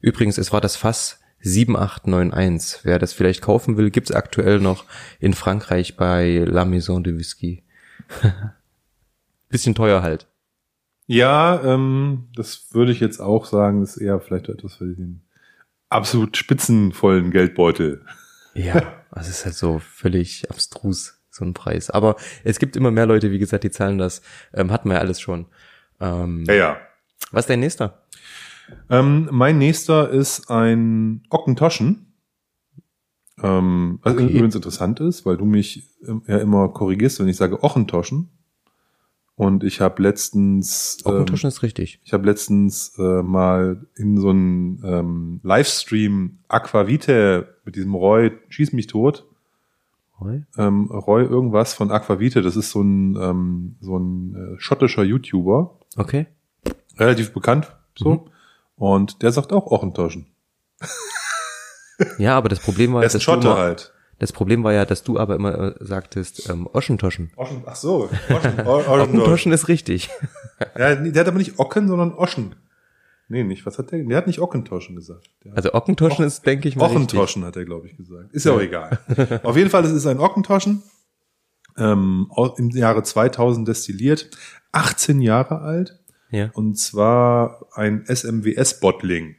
[0.00, 2.80] Übrigens, es war das Fass 7891.
[2.84, 4.84] Wer das vielleicht kaufen will, gibt's aktuell noch
[5.20, 7.62] in Frankreich bei La Maison de Whisky.
[9.48, 10.26] Bisschen teuer halt.
[11.06, 15.20] Ja, ähm, das würde ich jetzt auch sagen, ist eher vielleicht etwas für den
[15.90, 18.04] absolut spitzenvollen Geldbeutel.
[18.54, 21.90] Ja, das ist halt so völlig abstrus, so ein Preis.
[21.90, 24.22] Aber es gibt immer mehr Leute, wie gesagt, die zahlen das.
[24.54, 25.46] Ähm, hatten wir ja alles schon.
[26.00, 26.76] Ähm, Ja, ja.
[27.30, 28.02] Was ist dein nächster?
[28.90, 32.12] Ähm, mein nächster ist ein Ockentoschen.
[33.42, 34.28] Ähm, was Okay.
[34.28, 38.30] übrigens interessant ist, weil du mich ähm, ja immer korrigierst, wenn ich sage Ochentoschen.
[39.36, 42.00] Und ich habe letztens, ähm, Ockentoschen ist richtig.
[42.04, 48.72] ich habe letztens äh, mal in so einem ähm, Livestream Aquavite mit diesem Roy Schieß
[48.72, 49.26] mich tot,
[50.20, 50.44] Roy?
[50.56, 55.80] ähm, Roy irgendwas von Aquavite, das ist so ein, ähm, so ein äh, schottischer YouTuber,
[55.96, 56.26] Okay.
[56.96, 58.10] relativ bekannt so.
[58.10, 58.20] Mhm.
[58.76, 60.26] Und der sagt auch Ochentoschen.
[62.18, 63.92] Ja, aber das Problem war, dass du Schotte immer, halt.
[64.18, 67.30] das Problem war ja, dass du aber immer äh, sagtest, ähm, Oschentoschen.
[67.36, 69.00] Oschen, ach so, Oschen, Oschentoschen.
[69.00, 70.10] Ockentoschen ist richtig.
[70.78, 72.54] Ja, der hat aber nicht Ocken, sondern Oschen.
[73.28, 73.66] Nee, nicht.
[73.66, 74.04] Was hat der?
[74.04, 75.28] Der hat nicht Ockentoschen gesagt.
[75.44, 76.96] Der Also Ockentoschen ist, denke ich mal, richtig.
[76.96, 78.32] Ochentoschen hat er, glaube ich, gesagt.
[78.32, 79.00] Ist ja auch egal.
[79.42, 80.82] Auf jeden Fall, es ist ein Ockentoschen.
[81.76, 84.30] Ähm, Im Jahre 2000 destilliert.
[84.70, 85.98] 18 Jahre alt.
[86.34, 86.50] Ja.
[86.54, 89.36] Und zwar ein SMWS-Bottling.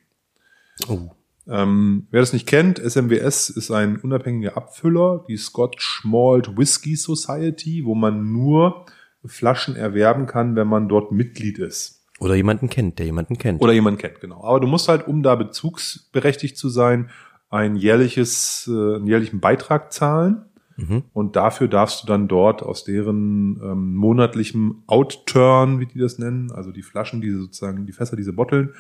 [0.88, 1.10] Oh.
[1.48, 7.84] Ähm, wer das nicht kennt, SMWS ist ein unabhängiger Abfüller, die Scotch Malt Whisky Society,
[7.84, 8.86] wo man nur
[9.26, 12.06] Flaschen erwerben kann, wenn man dort Mitglied ist.
[12.20, 13.62] Oder jemanden kennt, der jemanden kennt.
[13.62, 14.42] Oder jemand kennt, genau.
[14.44, 17.10] Aber du musst halt, um da bezugsberechtigt zu sein,
[17.50, 20.46] ein jährliches, äh, einen jährlichen Beitrag zahlen.
[20.78, 21.04] Mhm.
[21.14, 26.52] Und dafür darfst du dann dort aus deren ähm, monatlichem Outturn, wie die das nennen,
[26.52, 28.74] also die Flaschen, diese sozusagen, die Fässer, diese Botteln,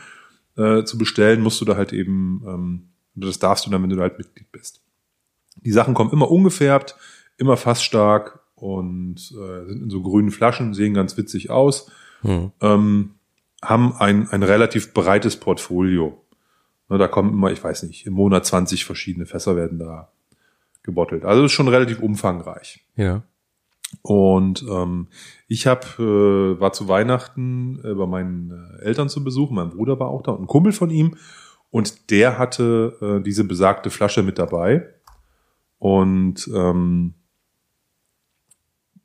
[0.58, 3.96] äh, zu bestellen, musst du da halt eben, ähm, das darfst du dann, wenn du
[3.96, 4.82] da halt Mitglied bist.
[5.56, 6.96] Die Sachen kommen immer ungefärbt,
[7.38, 11.90] immer fassstark und äh, sind in so grünen Flaschen, sehen ganz witzig aus
[12.26, 12.52] Hm.
[12.62, 13.12] ähm,
[13.62, 16.22] haben ein, ein relativ breites Portfolio.
[16.90, 20.12] Ne, da kommen immer, ich weiß nicht, im Monat 20 verschiedene Fässer werden da
[20.86, 21.26] gebottelt.
[21.26, 22.86] Also ist schon relativ umfangreich.
[22.96, 23.24] Ja.
[24.02, 25.08] Und ähm,
[25.48, 30.00] ich hab, äh, war zu Weihnachten äh, bei meinen äh, Eltern zu Besuch, mein Bruder
[30.00, 31.16] war auch da und ein Kumpel von ihm
[31.70, 34.90] und der hatte äh, diese besagte Flasche mit dabei.
[35.78, 37.16] Und ähm,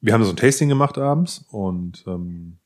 [0.00, 2.58] wir haben so ein Tasting gemacht abends und ähm,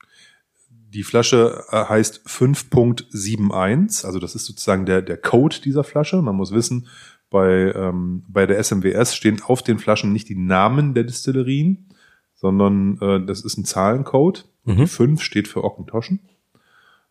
[0.95, 6.21] die Flasche äh, heißt 5.71, also das ist sozusagen der, der Code dieser Flasche.
[6.21, 6.87] Man muss wissen,
[7.35, 11.89] bei, ähm, bei der SMWS stehen auf den Flaschen nicht die Namen der Destillerien,
[12.33, 14.47] sondern äh, das ist ein Zahlencode.
[14.63, 14.77] Mhm.
[14.77, 16.21] Die 5 steht für Ockentoschen.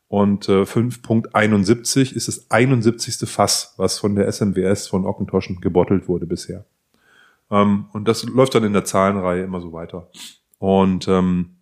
[0.08, 3.28] Und äh, 5.71 ist das 71.
[3.28, 6.64] Fass, was von der SMWS von Ockentoschen gebottelt wurde bisher.
[7.50, 10.08] Ähm, und das läuft dann in der Zahlenreihe immer so weiter.
[10.56, 11.56] Und ähm,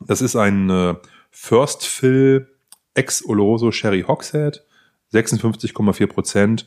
[0.00, 0.96] das ist ein äh,
[1.30, 2.48] First Fill
[2.94, 4.64] Ex Oloroso Sherry Hogshead,
[5.12, 6.66] 56,4 Prozent.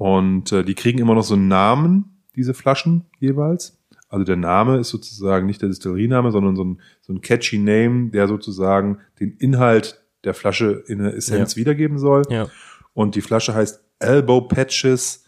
[0.00, 3.78] Und äh, die kriegen immer noch so einen Namen, diese Flaschen jeweils.
[4.08, 8.08] Also der Name ist sozusagen nicht der Distilleriename, sondern so ein, so ein catchy Name,
[8.10, 12.22] der sozusagen den Inhalt der Flasche in der Essenz wiedergeben soll.
[12.30, 12.48] Ja.
[12.94, 15.24] Und die Flasche heißt Elbow Patches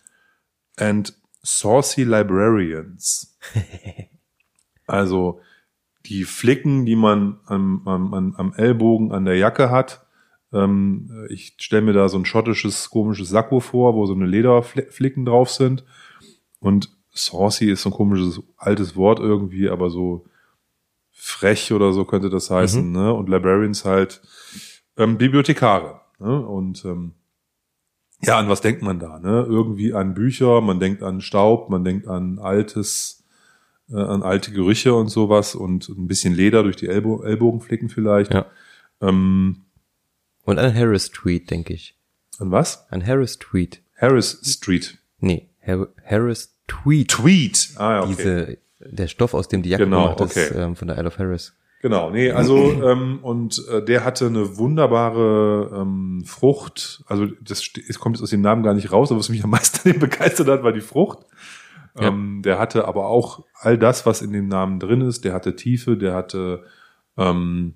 [0.76, 3.38] and Saucy Librarians.
[4.86, 5.40] also
[6.06, 10.01] die Flicken, die man am, am- am Ellbogen an der Jacke hat.
[10.52, 15.24] Ähm, ich stelle mir da so ein schottisches, komisches Sakko vor, wo so eine Lederflicken
[15.24, 15.84] drauf sind.
[16.60, 20.26] Und saucy ist so ein komisches altes Wort irgendwie, aber so
[21.10, 22.90] frech oder so könnte das heißen.
[22.90, 23.12] Ne?
[23.12, 24.22] Und Librarians halt
[24.96, 26.00] ähm, Bibliothekare.
[26.18, 26.46] Ne?
[26.46, 27.12] Und ähm,
[28.24, 29.18] ja, an was denkt man da?
[29.18, 29.44] Ne?
[29.48, 33.24] Irgendwie an Bücher, man denkt an Staub, man denkt an altes,
[33.90, 38.32] äh, an alte Gerüche und sowas und ein bisschen Leder durch die Ellbo Ellbogenflicken vielleicht.
[38.32, 38.46] Ja.
[39.00, 39.62] Ähm,
[40.44, 41.96] Und an Harris Tweet, denke ich.
[42.38, 42.86] an was?
[42.90, 43.82] An Harris Tweet.
[43.96, 44.98] Harris Street.
[45.20, 47.08] Nee, Har Harris Tweet.
[47.08, 47.70] Tweet.
[47.76, 48.14] Ah ja, okay.
[48.16, 50.60] Diese, der Stoff, aus dem die Jacke Genau, gemacht ist, okay.
[50.60, 51.54] ähm, von der Isle of Harris.
[51.82, 57.02] Genau, nee, also ähm, und äh, der hatte eine wunderbare ähm, Frucht.
[57.06, 59.50] Also das es kommt jetzt aus dem Namen gar nicht raus, aber was mich am
[59.50, 61.18] meisten begeistert hat, war die Frucht.
[61.94, 62.08] Ja.
[62.08, 65.24] Ähm, der hatte aber auch all das, was in dem Namen drin ist.
[65.24, 66.64] Der hatte Tiefe, der hatte
[67.16, 67.74] ähm,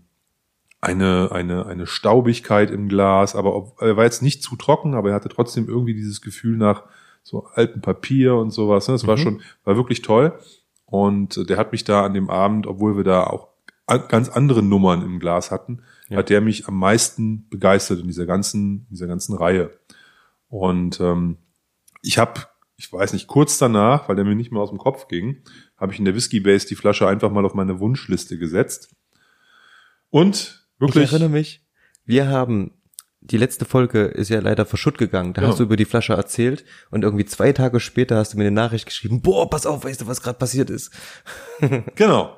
[0.80, 5.08] eine eine eine Staubigkeit im Glas, aber ob, er war jetzt nicht zu trocken, aber
[5.10, 6.84] er hatte trotzdem irgendwie dieses Gefühl nach
[7.22, 8.86] so altem Papier und sowas.
[8.88, 8.94] Ne?
[8.94, 9.20] Das war Mhm.
[9.20, 10.38] schon war wirklich toll.
[10.84, 13.48] Und äh, der hat mich da an dem Abend, obwohl wir da auch
[14.08, 16.18] ganz andere Nummern im Glas hatten, Ja.
[16.18, 19.70] hat der mich am meisten begeistert in dieser ganzen, dieser ganzen Reihe.
[20.48, 21.38] Und ähm,
[22.02, 22.42] ich habe,
[22.76, 25.42] ich weiß nicht, kurz danach, weil der mir nicht mehr aus dem Kopf ging,
[25.76, 28.94] habe ich in der Whisky Base die Flasche einfach mal auf meine Wunschliste gesetzt.
[30.10, 31.62] Und Ich wirklich, erinnere mich,
[32.04, 32.72] wir haben,
[33.20, 35.32] die letzte Folge ist ja leider verschutt gegangen.
[35.32, 35.50] Da Genau.
[35.52, 38.52] hast du über die Flasche erzählt und irgendwie zwei Tage später hast du mir eine
[38.52, 40.92] Nachricht geschrieben, boah, pass auf, weißt du, was gerade passiert ist.
[41.96, 42.36] genau.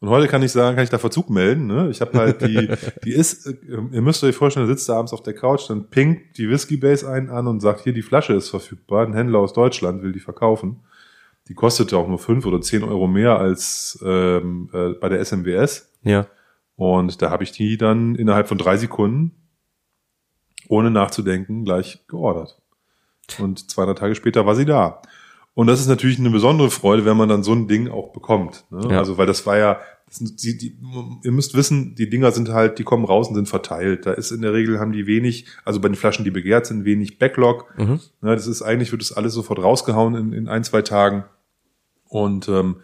[0.00, 1.66] Und heute kann ich sagen, kann ich da Verzug melden.
[1.66, 1.88] Ne?
[1.90, 2.68] Ich habe halt die,
[3.04, 6.38] die ist, ihr müsst euch vorstellen, da sitzt da abends auf der Couch, dann pinkt
[6.38, 9.04] die Whisky Base einen an und sagt, hier die Flasche ist verfügbar.
[9.04, 10.84] Ein Händler aus Deutschland will die verkaufen.
[11.48, 15.24] Die kostet ja auch nur fünf oder zehn Euro mehr als ähm, äh, bei der
[15.24, 15.90] SMWS.
[16.02, 16.26] Ja.
[16.78, 19.32] Und da habe ich die dann innerhalb von drei Sekunden,
[20.68, 22.62] ohne nachzudenken, gleich geordert.
[23.40, 25.02] Und 200 Tage später war sie da.
[25.54, 28.64] Und das ist natürlich eine besondere Freude, wenn man dann so ein Ding auch bekommt.
[28.70, 28.92] Ne?
[28.92, 28.98] Ja.
[28.98, 30.78] Also, weil das war ja, das sind, die, die,
[31.24, 34.06] ihr müsst wissen, die Dinger sind halt, die kommen raus und sind verteilt.
[34.06, 36.84] Da ist in der Regel haben die wenig, also bei den Flaschen, die begehrt sind,
[36.84, 37.76] wenig Backlog.
[37.76, 37.98] Mhm.
[38.20, 41.24] Ne, das ist eigentlich, wird das alles sofort rausgehauen in, in ein, zwei Tagen.
[42.08, 42.76] Und ähm,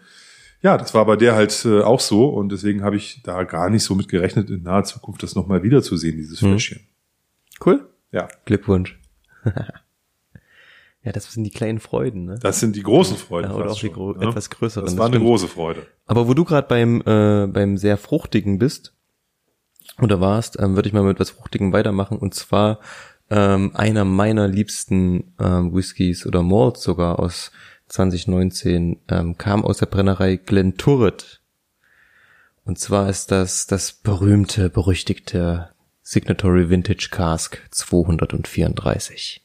[0.65, 2.27] ja, das war bei der halt äh, auch so.
[2.29, 5.61] Und deswegen habe ich da gar nicht so mit gerechnet, in naher Zukunft das nochmal
[5.63, 6.47] wiederzusehen, dieses Mhm.
[6.51, 6.81] Fläschchen.
[7.63, 7.87] Cool.
[8.11, 8.99] Ja, Glückwunsch.
[11.03, 12.39] ja, das sind die kleinen Freuden, ne?
[12.41, 13.51] das sind die großen Freuden.
[13.51, 14.27] Ja, oder auch die schon, gro- ne?
[14.27, 15.25] etwas größeren, Das das war eine stimmt.
[15.27, 15.85] große Freude.
[16.07, 18.93] Aber wo du gerade beim, äh, beim sehr fruchtigen bist
[20.01, 22.17] oder warst, ähm, würde ich mal mit etwas Fruchtigem weitermachen.
[22.17, 22.79] Und zwar
[23.29, 27.51] ähm, einer meiner liebsten ähm, Whiskys oder Malts sogar aus
[27.87, 31.41] 2019 ähm, kam aus der Brennerei Glenturret.
[32.63, 35.69] Und zwar ist das das berühmte, berüchtigte
[36.01, 39.43] Signatory Vintage Cask 234.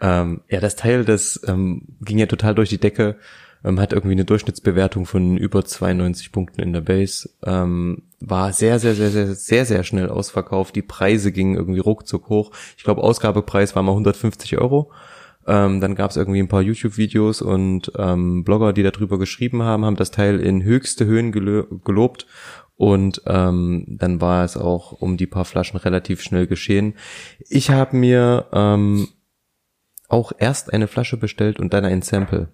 [0.00, 3.16] Ähm, ja, das Teil, das ähm, ging ja total durch die Decke,
[3.64, 8.78] ähm, hat irgendwie eine Durchschnittsbewertung von über 92 Punkten in der Base, ähm, war sehr,
[8.78, 10.76] sehr, sehr, sehr, sehr, sehr schnell ausverkauft.
[10.76, 12.52] Die Preise gingen irgendwie ruckzuck hoch.
[12.76, 14.92] Ich glaube, Ausgabepreis war mal 150 Euro.
[15.48, 19.84] Ähm, dann gab es irgendwie ein paar YouTube-Videos und ähm, Blogger, die darüber geschrieben haben,
[19.84, 22.26] haben das Teil in höchste Höhen gelobt
[22.76, 26.94] und ähm, dann war es auch um die paar Flaschen relativ schnell geschehen.
[27.48, 29.08] Ich habe mir ähm,
[30.08, 32.48] auch erst eine Flasche bestellt und dann ein Sample.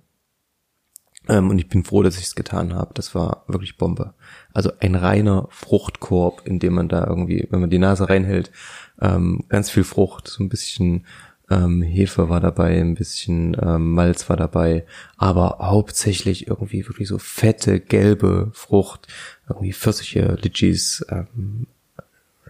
[1.28, 2.94] Ähm, und ich bin froh, dass ich es getan habe.
[2.94, 4.14] Das war wirklich Bombe.
[4.52, 8.52] Also ein reiner Fruchtkorb, in dem man da irgendwie, wenn man die Nase reinhält,
[9.00, 11.07] ähm, ganz viel Frucht, so ein bisschen
[11.50, 14.85] ähm, Hefe war dabei, ein bisschen ähm, Malz war dabei,
[15.16, 19.09] aber hauptsächlich irgendwie wirklich so fette, gelbe Frucht,
[19.48, 21.66] irgendwie Pfirsiche, Litchis, ähm,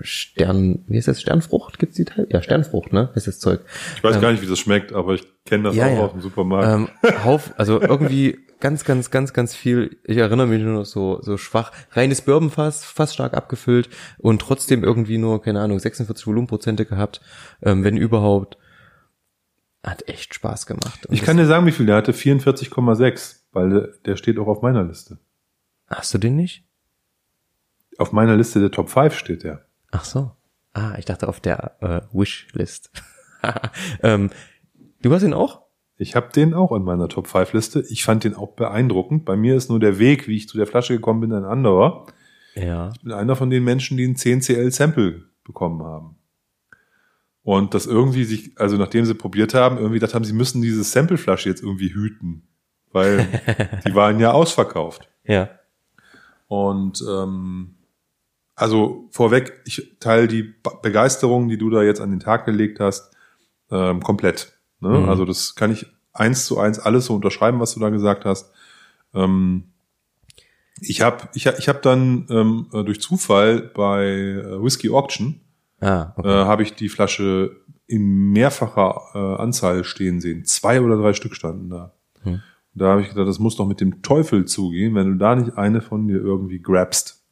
[0.00, 1.78] Stern, wie heißt das, Sternfrucht?
[1.78, 2.26] Gibt's die Teil?
[2.30, 3.10] Ja, Sternfrucht, ne?
[3.14, 3.60] Ist das Zeug.
[3.96, 6.00] Ich weiß gar nicht, wie das schmeckt, aber ich kenne das Ähm, Ja, auch ja.
[6.00, 6.90] aus dem Supermarkt.
[7.02, 9.96] Ähm, Hauf, also irgendwie ganz, ganz, ganz, ganz viel.
[10.04, 11.70] Ich erinnere mich nur noch so, so schwach.
[11.92, 17.20] Reines Bourbonfass, fast stark abgefüllt und trotzdem irgendwie nur, keine Ahnung, 46 Volumenprozente gehabt,
[17.62, 18.58] ähm, wenn überhaupt.
[19.84, 21.06] Hat echt Spaß gemacht.
[21.06, 22.12] Und ich kann dir sagen, wie viel der hatte.
[22.12, 25.18] 44,6, weil der- steht auch auf meiner Liste.
[25.88, 26.64] Hast du den nicht?
[27.98, 29.66] Auf meiner Liste der Top 5 steht der.
[29.90, 30.32] Ach so.
[30.72, 32.90] Ah, ich dachte auf der äh, Wishlist.
[34.02, 34.30] ähm,
[35.02, 35.62] du hast ihn auch?
[35.96, 37.84] Ich habe den auch in meiner Top 5 Liste.
[37.88, 39.24] Ich fand den auch beeindruckend.
[39.24, 42.06] Bei mir ist nur der Weg, wie ich zu der Flasche gekommen bin, ein anderer.
[42.54, 42.90] Ja.
[42.96, 46.16] Ich bin einer von den Menschen, die ein 10cl Sample bekommen haben.
[47.44, 50.82] Und das irgendwie sich, also nachdem sie probiert haben, irgendwie gedacht haben, sie müssen diese
[50.82, 52.48] Sample-Flasche jetzt irgendwie hüten.
[52.90, 53.28] Weil
[53.86, 55.08] die waren ja ausverkauft.
[55.24, 55.50] Ja.
[56.48, 57.74] Und ähm,
[58.56, 62.80] also vorweg, ich teile die Be- Begeisterung, die du da jetzt an den Tag gelegt
[62.80, 63.14] hast,
[63.70, 64.58] ähm, komplett.
[64.80, 65.00] Ne?
[65.00, 65.08] Mhm.
[65.08, 68.52] Also das kann ich eins zu eins alles so unterschreiben, was du da gesagt hast.
[69.12, 69.64] Ähm,
[70.80, 75.40] ich habe ich hab, ich hab dann ähm, äh, durch Zufall bei äh, Whiskey Auction
[75.80, 76.28] Ah, äh, okay.
[76.28, 77.56] habe ich die Flasche
[77.86, 80.44] in mehrfacher äh, Anzahl stehen sehen.
[80.44, 81.94] Zwei oder drei Stück standen da.
[82.22, 82.42] Hm.
[82.74, 85.56] Da habe ich gedacht, das muss doch mit dem Teufel zugehen, wenn du da nicht
[85.56, 87.22] eine von dir irgendwie grabst.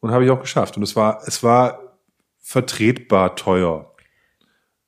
[0.00, 0.76] Und habe ich auch geschafft.
[0.76, 1.98] Und es war, es war
[2.38, 3.90] vertretbar teuer.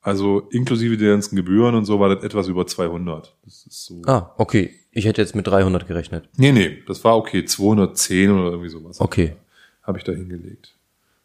[0.01, 3.37] Also inklusive der ganzen Gebühren und so war das etwas über 200.
[3.45, 4.03] Das ist so.
[4.07, 4.75] Ah, okay.
[4.91, 6.29] Ich hätte jetzt mit 300 gerechnet.
[6.37, 7.45] Nee, nee, das war okay.
[7.45, 9.01] 210 oder irgendwie sowas.
[9.01, 9.37] Okay.
[9.83, 10.77] Habe ich da hingelegt.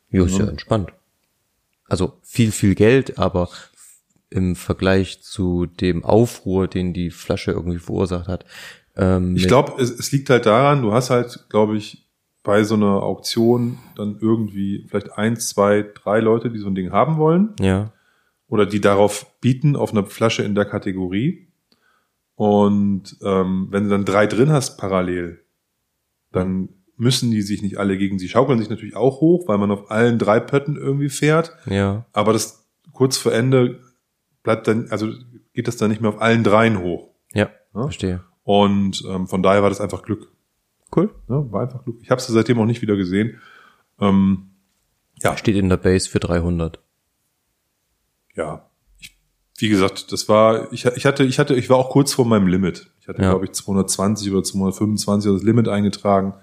[0.09, 0.91] Jo, ist ja entspannt.
[1.89, 3.49] Also viel, viel Geld, aber
[4.29, 8.45] im Vergleich zu dem Aufruhr, den die Flasche irgendwie verursacht hat.
[8.95, 12.05] Ähm, Ich glaube, es, es liegt halt daran, du hast halt, glaube ich,
[12.43, 16.91] bei so einer Auktion dann irgendwie vielleicht eins, zwei, drei Leute, die so ein Ding
[16.91, 17.91] haben wollen Ja.
[18.47, 21.47] oder die darauf bieten auf einer Flasche in der Kategorie.
[22.35, 25.43] Und ähm, wenn du dann drei drin hast parallel,
[26.31, 29.71] dann müssen die sich nicht alle gegen sie schaukeln sich natürlich auch hoch, weil man
[29.71, 31.55] auf allen drei Pötten irgendwie fährt.
[31.67, 32.05] Ja.
[32.11, 33.79] Aber das kurz vor Ende
[34.43, 35.09] bleibt dann, also
[35.53, 37.09] geht das dann nicht mehr auf allen dreien hoch.
[37.33, 37.49] Ja.
[37.75, 37.81] Ja?
[37.83, 38.23] Verstehe.
[38.43, 40.31] Und ähm, von daher war das einfach Glück.
[40.95, 41.09] Cool.
[41.27, 41.45] Ne?
[41.51, 41.97] War einfach Glück.
[42.01, 43.39] Ich habe es seitdem auch nicht wieder gesehen.
[43.99, 44.49] Ähm,
[45.21, 46.79] ja, Steht in der Base für 300.
[48.35, 48.63] ja.
[48.99, 49.15] Ich,
[49.57, 52.47] wie gesagt, das war, ich, ich hatte, ich hatte, ich war auch kurz vor meinem
[52.47, 52.91] Limit.
[53.01, 53.29] Ich hatte, Ja.
[53.31, 56.33] glaube ich, 220 oder 225 das Limit eingetragen.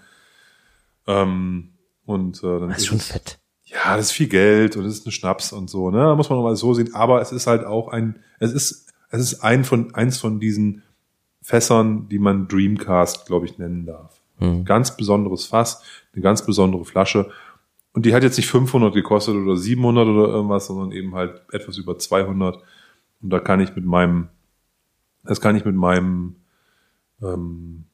[1.06, 1.74] Ähm,
[2.06, 3.38] und äh, dann Das ist schon fett.
[3.64, 5.98] ja, das ist viel Geld und es ist ein Schnaps und so, ne?
[5.98, 6.94] Da muss man mal so sehen.
[6.94, 10.82] Aber es ist halt auch ein, es ist, es ist ein von, eins von diesen
[11.42, 14.20] Fässern, die man Dreamcast, glaube ich, nennen darf.
[14.38, 14.64] Hm.
[14.64, 17.30] Ganz besonderes Fass, eine ganz besondere Flasche.
[17.92, 21.76] Und die hat jetzt nicht 500 gekostet oder 700 oder irgendwas, sondern eben halt etwas
[21.78, 22.56] über 200.
[23.22, 24.28] Und da kann ich mit meinem,
[25.22, 26.36] das kann ich mit meinem,
[27.22, 27.84] ähm,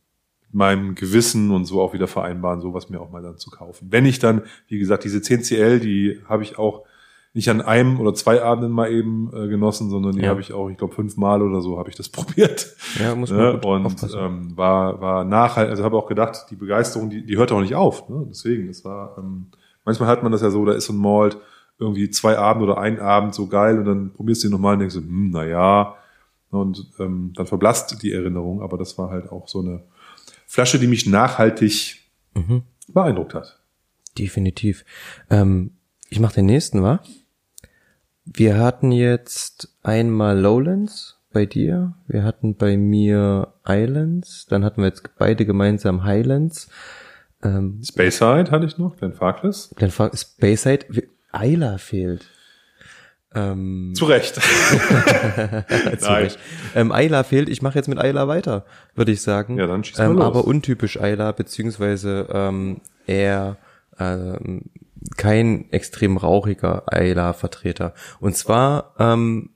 [0.52, 3.88] meinem Gewissen und so auch wieder vereinbaren, sowas mir auch mal dann zu kaufen.
[3.90, 6.84] Wenn ich dann, wie gesagt, diese 10CL, die habe ich auch
[7.32, 10.30] nicht an einem oder zwei Abenden mal eben äh, genossen, sondern die Ja.
[10.30, 12.74] habe ich auch, ich glaube, fünfmal oder so habe ich das probiert.
[12.98, 13.52] Ja, muss man Ne?
[13.60, 14.18] Und aufpassen.
[14.18, 17.76] ähm, war, war nachhaltig, also habe auch gedacht, die Begeisterung, die, die hört auch nicht
[17.76, 18.08] auf.
[18.08, 18.26] Ne?
[18.28, 19.46] Deswegen, das war, ähm,
[19.84, 21.38] manchmal hat man das ja so, da ist so ein Malt
[21.78, 24.80] irgendwie zwei Abend oder ein Abend so geil und dann probierst du ihn nochmal und
[24.80, 25.94] denkst hm, na ja.
[26.50, 29.84] Und ähm, dann verblasst die Erinnerung, aber das war halt auch so eine
[30.50, 32.00] Flasche, die mich nachhaltig
[32.34, 32.62] Mhm.
[32.88, 33.60] beeindruckt hat.
[34.18, 34.84] Definitiv.
[35.30, 35.72] Ähm,
[36.08, 37.00] ich mache den nächsten, wa?
[38.24, 44.88] Wir hatten jetzt einmal Lowlands bei dir, wir hatten bei mir Islands, dann hatten wir
[44.88, 46.68] jetzt beide gemeinsam Highlands.
[47.44, 49.72] Ähm, Speyside hatte ich noch, Glenn Farkless.
[49.78, 50.86] dann war Speyside,
[51.32, 52.26] Isla fehlt.
[53.34, 54.34] Ähm, Zu Recht.
[54.34, 56.22] zu Nein.
[56.22, 56.38] Recht.
[56.74, 58.64] Ähm, Ayla fehlt, ich mache jetzt mit Ayla weiter,
[58.94, 59.56] würde ich sagen.
[59.56, 60.24] Ja, dann schieß mal ähm, los.
[60.24, 63.56] Aber untypisch Ayla, beziehungsweise ähm, eher
[63.98, 64.70] ähm,
[65.16, 67.94] kein extrem rauchiger Ayla-Vertreter.
[68.18, 69.50] Und zwar ähm,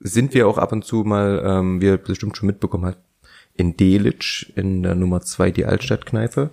[0.00, 2.98] sind wir auch ab und zu mal, ähm, wie ihr bestimmt schon mitbekommen habt,
[3.54, 6.50] in Delitzsch in der Nummer zwei die Altstadtkneipe.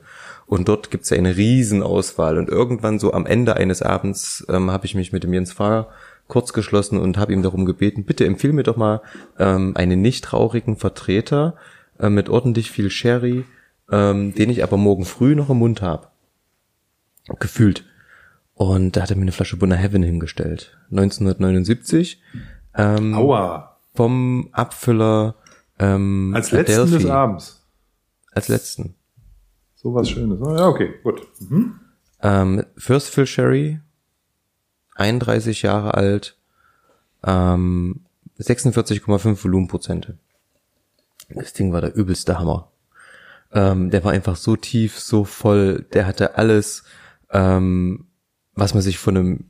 [0.47, 2.37] Und dort gibt's ja eine Riesenauswahl.
[2.37, 5.89] Und irgendwann so am Ende eines Abends ähm, habe ich mich mit dem Jens Fahrer
[6.27, 9.01] kurz geschlossen und habe ihm darum gebeten, bitte empfehle mir doch mal
[9.37, 11.55] ähm, einen nicht rauchigen Vertreter
[11.99, 13.45] äh, mit ordentlich viel Sherry,
[13.91, 16.07] ähm, den ich aber morgen früh noch im Mund habe.
[17.39, 17.85] Gefühlt.
[18.53, 20.77] Und da hat er mir eine Flasche Bunner Heaven hingestellt.
[20.91, 22.21] 1979.
[22.75, 23.77] Ähm, Aua.
[23.93, 25.35] vom Abfüller
[25.79, 26.97] ähm, Als letzten Adelphi.
[27.03, 27.65] des Abends.
[28.31, 28.95] Als letzten.
[29.75, 30.41] So was Schönes.
[30.41, 31.21] Ah, Ja, okay, gut.
[31.49, 31.79] Mhm.
[32.21, 33.79] Ähm, First Fill Sherry,
[34.95, 36.37] 31 Jahre alt,
[37.23, 38.01] ähm,
[38.39, 40.17] 46,5 Volumenprozente.
[41.29, 42.71] Das Ding war der übelste Hammer.
[43.53, 46.83] Ähm, der war einfach so tief, so voll, der hatte alles,
[47.31, 48.07] ähm,
[48.53, 49.45] was man sich von einem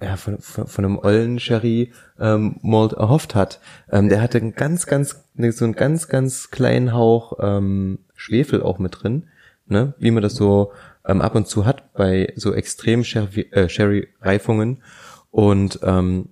[0.00, 3.60] ja, von, von, von einem ollen Sherry ähm, Malt erhofft hat.
[3.90, 8.78] Ähm, der hatte einen ganz, ganz, so einen ganz, ganz kleinen Hauch ähm, Schwefel auch
[8.78, 9.24] mit drin,
[9.66, 9.94] ne?
[9.98, 10.72] wie man das so
[11.08, 14.82] ähm, ab und zu hat bei so extrem äh, Sherry-Reifungen.
[15.30, 16.28] Und ähm,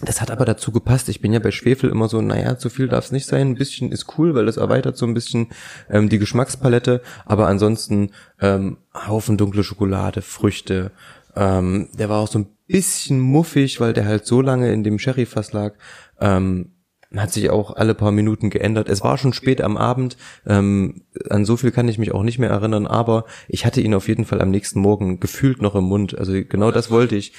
[0.00, 1.08] das hat aber dazu gepasst.
[1.08, 3.48] Ich bin ja bei Schwefel immer so, naja, zu viel darf es nicht sein.
[3.48, 5.48] Ein bisschen ist cool, weil das erweitert so ein bisschen
[5.90, 7.02] ähm, die Geschmackspalette.
[7.24, 10.90] Aber ansonsten ähm, Haufen dunkle Schokolade, Früchte.
[11.36, 14.98] Ähm, der war auch so ein bisschen muffig, weil der halt so lange in dem
[14.98, 15.74] Sherryfass lag.
[16.20, 16.71] Ähm,
[17.16, 18.88] hat sich auch alle paar Minuten geändert.
[18.88, 20.16] Es war schon spät am Abend.
[20.46, 23.94] Ähm, an so viel kann ich mich auch nicht mehr erinnern, aber ich hatte ihn
[23.94, 26.16] auf jeden Fall am nächsten Morgen gefühlt noch im Mund.
[26.16, 27.32] Also genau das wollte ich.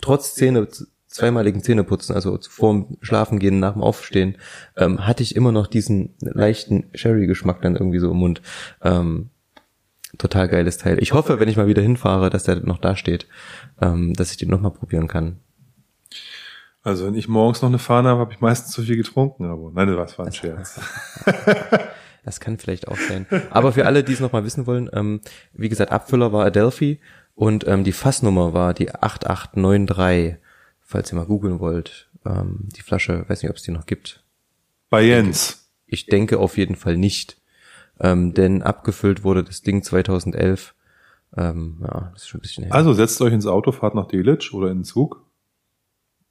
[0.00, 0.68] Trotz Zähne,
[1.06, 4.36] zweimaligen Zähneputzen, also vor dem Schlafengehen, nach dem Aufstehen,
[4.76, 8.42] ähm, hatte ich immer noch diesen leichten Sherry-Geschmack dann irgendwie so im Mund.
[8.82, 9.30] Ähm,
[10.18, 11.02] total geiles Teil.
[11.02, 13.26] Ich hoffe, wenn ich mal wieder hinfahre, dass der noch da steht,
[13.80, 15.38] ähm, dass ich den nochmal probieren kann.
[16.82, 19.44] Also wenn ich morgens noch eine Fahne habe, habe ich meistens zu viel getrunken.
[19.46, 20.80] Aber nein, das war ein Scherz.
[22.24, 23.26] Das kann vielleicht auch sein.
[23.50, 25.20] Aber für alle, die es nochmal wissen wollen, ähm,
[25.52, 27.00] wie gesagt, Abfüller war Adelphi
[27.34, 30.36] und ähm, die Fassnummer war die 8893,
[30.80, 32.10] falls ihr mal googeln wollt.
[32.24, 34.22] Ähm, die Flasche, weiß nicht, ob es die noch gibt.
[34.88, 35.68] Bei Jens.
[35.86, 37.38] Ich denke auf jeden Fall nicht.
[37.98, 40.74] Ähm, denn abgefüllt wurde das Ding 2011.
[41.36, 42.74] Ähm, ja, das ist schon ein bisschen her.
[42.74, 45.24] Also setzt euch ins Auto, fahrt nach Delitzsch oder in den Zug.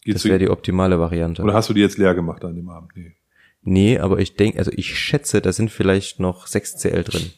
[0.04, 1.44] Geht das wäre die optimale Variante.
[1.44, 2.92] oder hast du die jetzt leer gemacht an dem Abend?
[2.96, 3.16] Nee.
[3.64, 7.30] Nee, aber ich denke, also ich schätze, da sind vielleicht noch 6 CL drin.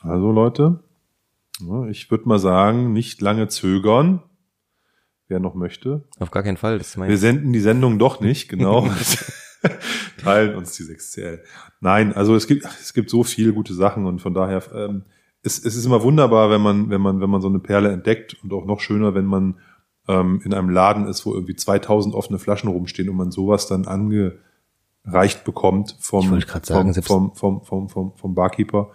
[0.00, 0.80] Also Leute,
[1.60, 4.22] ja, ich würde mal sagen, nicht lange zögern.
[5.26, 6.04] Wer noch möchte.
[6.18, 6.76] Auf gar keinen Fall.
[6.76, 8.86] Das Wir senden die Sendung doch nicht, genau.
[10.22, 11.40] Teilen uns die 6CL.
[11.80, 15.04] Nein, also es gibt, es gibt so viele gute Sachen und von daher, ähm,
[15.42, 18.36] es, es ist immer wunderbar, wenn man, wenn man, wenn man so eine Perle entdeckt
[18.42, 19.58] und auch noch schöner, wenn man
[20.08, 23.86] ähm, in einem Laden ist, wo irgendwie 2000 offene Flaschen rumstehen und man sowas dann
[23.86, 28.90] angereicht bekommt vom, sagen, vom, vom, vom, vom, vom, Barkeeper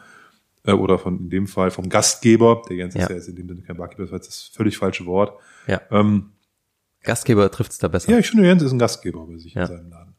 [0.64, 2.62] äh, oder von in dem Fall vom Gastgeber.
[2.70, 3.04] Der Jens Ja.
[3.04, 5.34] ist ja jetzt in dem Sinne kein Barkeeper, das war jetzt das völlig falsche Wort.
[5.68, 5.82] ja.
[5.92, 6.32] Ähm,
[7.02, 8.12] Gastgeber trifft's da besser.
[8.12, 9.62] ja, ich finde, Jens ist ein Gastgeber bei sich Ja.
[9.62, 10.16] in seinem Laden.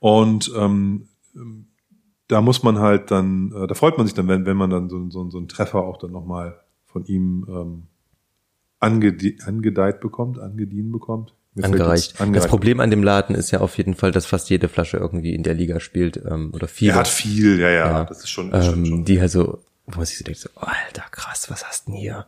[0.00, 1.08] Und ähm,
[2.28, 4.88] da muss man halt dann, äh, da freut man sich dann, wenn, wenn man dann
[4.88, 7.82] so, so, so einen Treffer auch dann nochmal von ihm ähm,
[8.82, 11.34] angedi angedeiht bekommt, angedient bekommt.
[11.54, 12.20] Mir angereicht.
[12.20, 12.44] angereicht.
[12.44, 15.34] Das Problem an dem Laden ist ja auf jeden Fall, dass fast jede Flasche irgendwie
[15.34, 16.90] in der Liga spielt ähm, oder viel.
[16.90, 18.04] Er hat viel, ja, ja, ja.
[18.04, 19.04] das ist schon, das ähm, schon.
[19.04, 21.92] Die halt so, wo man sich so denkt, so, oh, Alter, krass, was hast du
[21.92, 22.26] denn hier?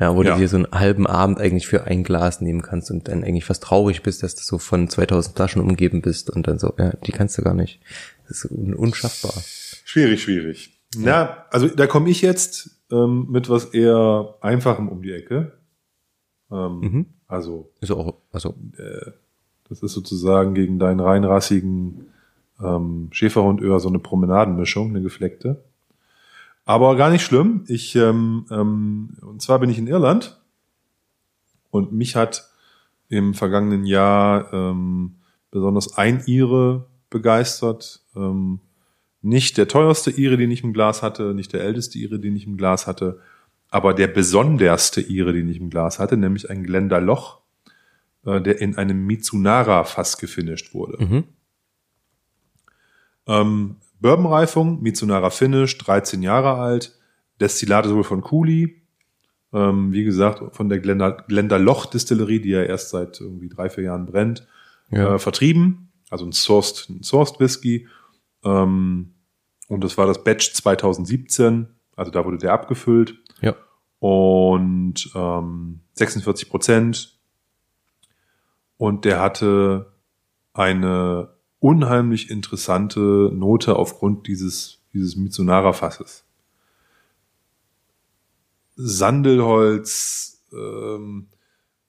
[0.00, 0.32] Ja, wo ja.
[0.32, 3.44] du dir so einen halben Abend eigentlich für ein Glas nehmen kannst und dann eigentlich
[3.44, 6.94] fast traurig bist, dass du so von 2000 Flaschen umgeben bist und dann so, ja,
[7.06, 7.80] die kannst du gar nicht.
[8.26, 9.34] Das ist unschaffbar.
[9.84, 10.80] Schwierig, schwierig.
[10.96, 15.52] Ja, ja also da komme ich jetzt ähm, mit was eher Einfachem um die Ecke.
[16.54, 17.06] Ähm, mhm.
[17.26, 19.10] Also, ist auch, also äh,
[19.68, 22.06] das ist sozusagen gegen deinen reinrassigen
[22.62, 25.64] ähm, Schäferhundöhr so eine Promenadenmischung, eine gefleckte.
[26.64, 27.64] Aber gar nicht schlimm.
[27.66, 30.40] Ich, ähm, ähm, und zwar bin ich in Irland
[31.70, 32.48] und mich hat
[33.08, 35.16] im vergangenen Jahr ähm,
[35.50, 38.00] besonders ein Ire begeistert.
[38.16, 38.60] Ähm,
[39.20, 42.46] nicht der teuerste Ire, den ich im Glas hatte, nicht der älteste Ire, den ich
[42.46, 43.20] im Glas hatte,
[43.74, 47.40] aber der besonderste Ire, den ich im Glas hatte, nämlich ein Glenda Loch,
[48.24, 51.04] äh, der in einem Mitsunara-Fass gefinisht wurde.
[51.04, 51.24] Mhm.
[53.26, 56.96] Ähm, Bourbonreifung, Mitsunara Finish, 13 Jahre alt,
[57.40, 58.80] Destillate sowohl von Cooley,
[59.52, 63.68] ähm, wie gesagt, von der Glenda, Glenda Loch Distillerie, die ja erst seit irgendwie drei,
[63.70, 64.46] vier Jahren brennt,
[64.92, 65.16] ja.
[65.16, 65.90] äh, vertrieben.
[66.10, 67.88] Also ein Sourced, ein Sourced Whisky.
[68.44, 69.14] Ähm,
[69.66, 71.66] und das war das Batch 2017,
[71.96, 73.18] also da wurde der abgefüllt.
[73.44, 73.54] Ja.
[73.98, 77.18] Und ähm, 46 Prozent.
[78.76, 79.92] Und der hatte
[80.52, 81.30] eine
[81.60, 83.00] unheimlich interessante
[83.32, 86.24] Note aufgrund dieses, dieses Mitsunara-Fasses.
[88.76, 91.28] Sandelholz, ähm,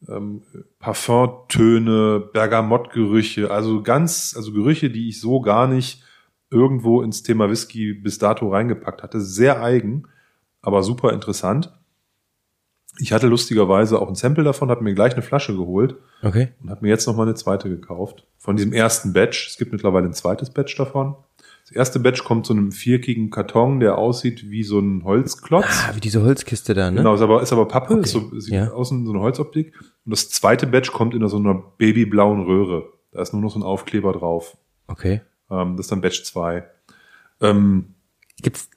[0.08, 0.44] ähm,
[0.80, 6.04] Parfumtöne, Bergamottgerüche, also ganz, also Gerüche, die ich so gar nicht
[6.52, 9.20] irgendwo ins Thema Whisky bis dato reingepackt hatte.
[9.20, 10.08] Sehr eigen,
[10.66, 11.72] aber super interessant.
[12.98, 16.50] Ich hatte lustigerweise auch ein Sample davon, habe mir gleich eine Flasche geholt okay.
[16.62, 18.26] und habe mir jetzt noch mal eine zweite gekauft.
[18.38, 19.48] Von diesem ersten Batch.
[19.50, 21.16] Es gibt mittlerweile ein zweites Batch davon.
[21.64, 25.66] Das erste Batch kommt zu einem vierkigen Karton, der aussieht wie so ein Holzklotz.
[25.68, 26.98] Ah, wie diese Holzkiste da, ne?
[26.98, 28.04] Genau, ist aber, ist aber Pappe, okay.
[28.04, 28.72] ist so, sieht ja.
[28.72, 29.74] außen so eine Holzoptik.
[30.06, 32.94] Und das zweite Batch kommt in so einer babyblauen Röhre.
[33.12, 34.58] Da ist nur noch so ein Aufkleber drauf.
[34.88, 35.22] Okay.
[35.50, 36.64] Ähm, das ist dann Batch 2.
[37.42, 37.96] Ähm,
[38.42, 38.70] Gibt's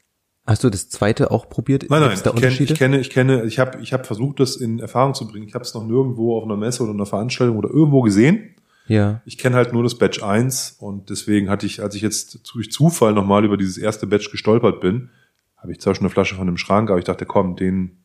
[0.49, 1.85] Hast du das zweite auch probiert?
[1.91, 4.79] Nein, nein, ich, kenn, ich kenne, ich kenne, ich habe ich hab versucht, das in
[4.79, 5.47] Erfahrung zu bringen.
[5.47, 8.55] Ich habe es noch nirgendwo auf einer Messe oder einer Veranstaltung oder irgendwo gesehen.
[8.87, 9.21] Ja.
[9.27, 12.73] Ich kenne halt nur das Batch 1 und deswegen hatte ich, als ich jetzt durch
[12.73, 15.11] Zufall nochmal über dieses erste Batch gestolpert bin,
[15.59, 17.99] habe ich zwar schon eine Flasche von dem Schrank, aber ich dachte, komm, den,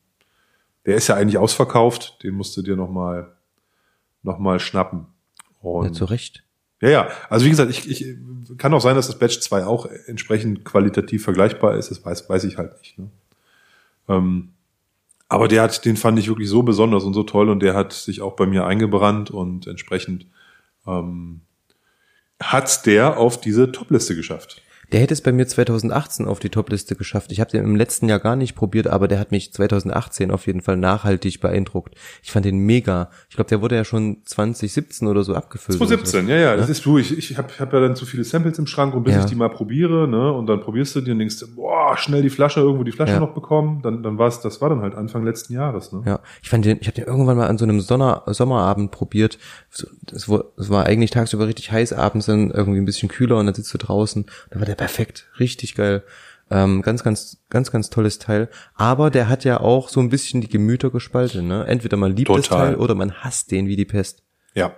[0.85, 3.37] der ist ja eigentlich ausverkauft, den musst du dir nochmal
[4.21, 5.05] noch mal schnappen.
[5.61, 6.43] Und ja, zu Recht.
[6.83, 7.07] Ja, ja.
[7.29, 8.17] Also wie gesagt, ich, ich
[8.57, 11.91] kann auch sein, dass das Batch 2 auch entsprechend qualitativ vergleichbar ist.
[11.91, 12.99] Das weiß, weiß ich halt nicht.
[12.99, 13.09] Ne?
[14.09, 14.49] Ähm,
[15.29, 17.93] aber der hat, den fand ich wirklich so besonders und so toll und der hat
[17.93, 20.25] sich auch bei mir eingebrannt und entsprechend
[20.85, 21.39] ähm,
[22.41, 24.61] hat der auf diese Topliste geschafft.
[24.91, 27.31] Der hätte es bei mir 2018 auf die Topliste geschafft.
[27.31, 30.45] Ich habe den im letzten Jahr gar nicht probiert, aber der hat mich 2018 auf
[30.47, 31.95] jeden Fall nachhaltig beeindruckt.
[32.21, 33.09] Ich fand den mega.
[33.29, 35.77] Ich glaube, der wurde ja schon 2017 oder so abgefüllt.
[35.77, 36.31] 2017, so.
[36.31, 36.97] ja, ja, das ist du.
[36.97, 39.21] Ich, ich habe hab ja dann zu viele Samples im Schrank und bis ja.
[39.21, 42.29] ich die mal probiere, ne, und dann probierst du die und denkst, boah, schnell die
[42.29, 43.19] Flasche irgendwo die Flasche ja.
[43.19, 43.81] noch bekommen.
[43.81, 46.03] Dann, dann war es, das war dann halt Anfang letzten Jahres, ne?
[46.05, 49.37] Ja, ich fand den, ich habe den irgendwann mal an so einem Sonner, Sommerabend probiert.
[50.05, 53.45] Das war, das war eigentlich tagsüber richtig heiß, abends dann irgendwie ein bisschen kühler und
[53.45, 54.25] dann sitzt du draußen.
[54.49, 56.03] Da war der perfekt, richtig geil.
[56.49, 58.49] Ähm, ganz, ganz, ganz, ganz tolles Teil.
[58.75, 61.47] Aber der hat ja auch so ein bisschen die Gemüter gespalten.
[61.47, 61.65] Ne?
[61.65, 62.41] Entweder man liebt Total.
[62.41, 64.23] das Teil oder man hasst den wie die Pest.
[64.53, 64.75] Ja.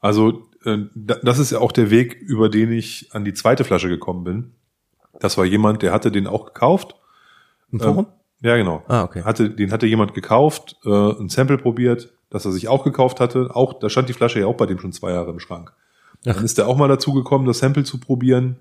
[0.00, 3.88] Also äh, das ist ja auch der Weg, über den ich an die zweite Flasche
[3.88, 4.52] gekommen bin.
[5.20, 6.94] Das war jemand, der hatte den auch gekauft.
[7.72, 8.06] Im Forum?
[8.06, 8.12] Ähm,
[8.48, 8.84] ja, genau.
[8.86, 9.22] Ah, okay.
[9.24, 13.50] Hatte, den hatte jemand gekauft, äh, ein Sample probiert, das er sich auch gekauft hatte.
[13.54, 15.72] Auch, da stand die Flasche ja auch bei dem schon zwei Jahre im Schrank.
[16.20, 16.34] Ach.
[16.34, 18.58] Dann ist er auch mal dazu gekommen, das Sample zu probieren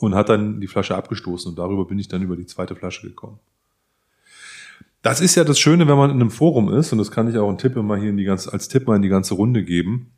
[0.00, 3.06] und hat dann die Flasche abgestoßen und darüber bin ich dann über die zweite Flasche
[3.06, 3.38] gekommen.
[5.02, 7.38] Das ist ja das Schöne, wenn man in einem Forum ist und das kann ich
[7.38, 9.64] auch einen Tipp mal hier in die ganze, als Tipp mal in die ganze Runde
[9.64, 10.12] geben.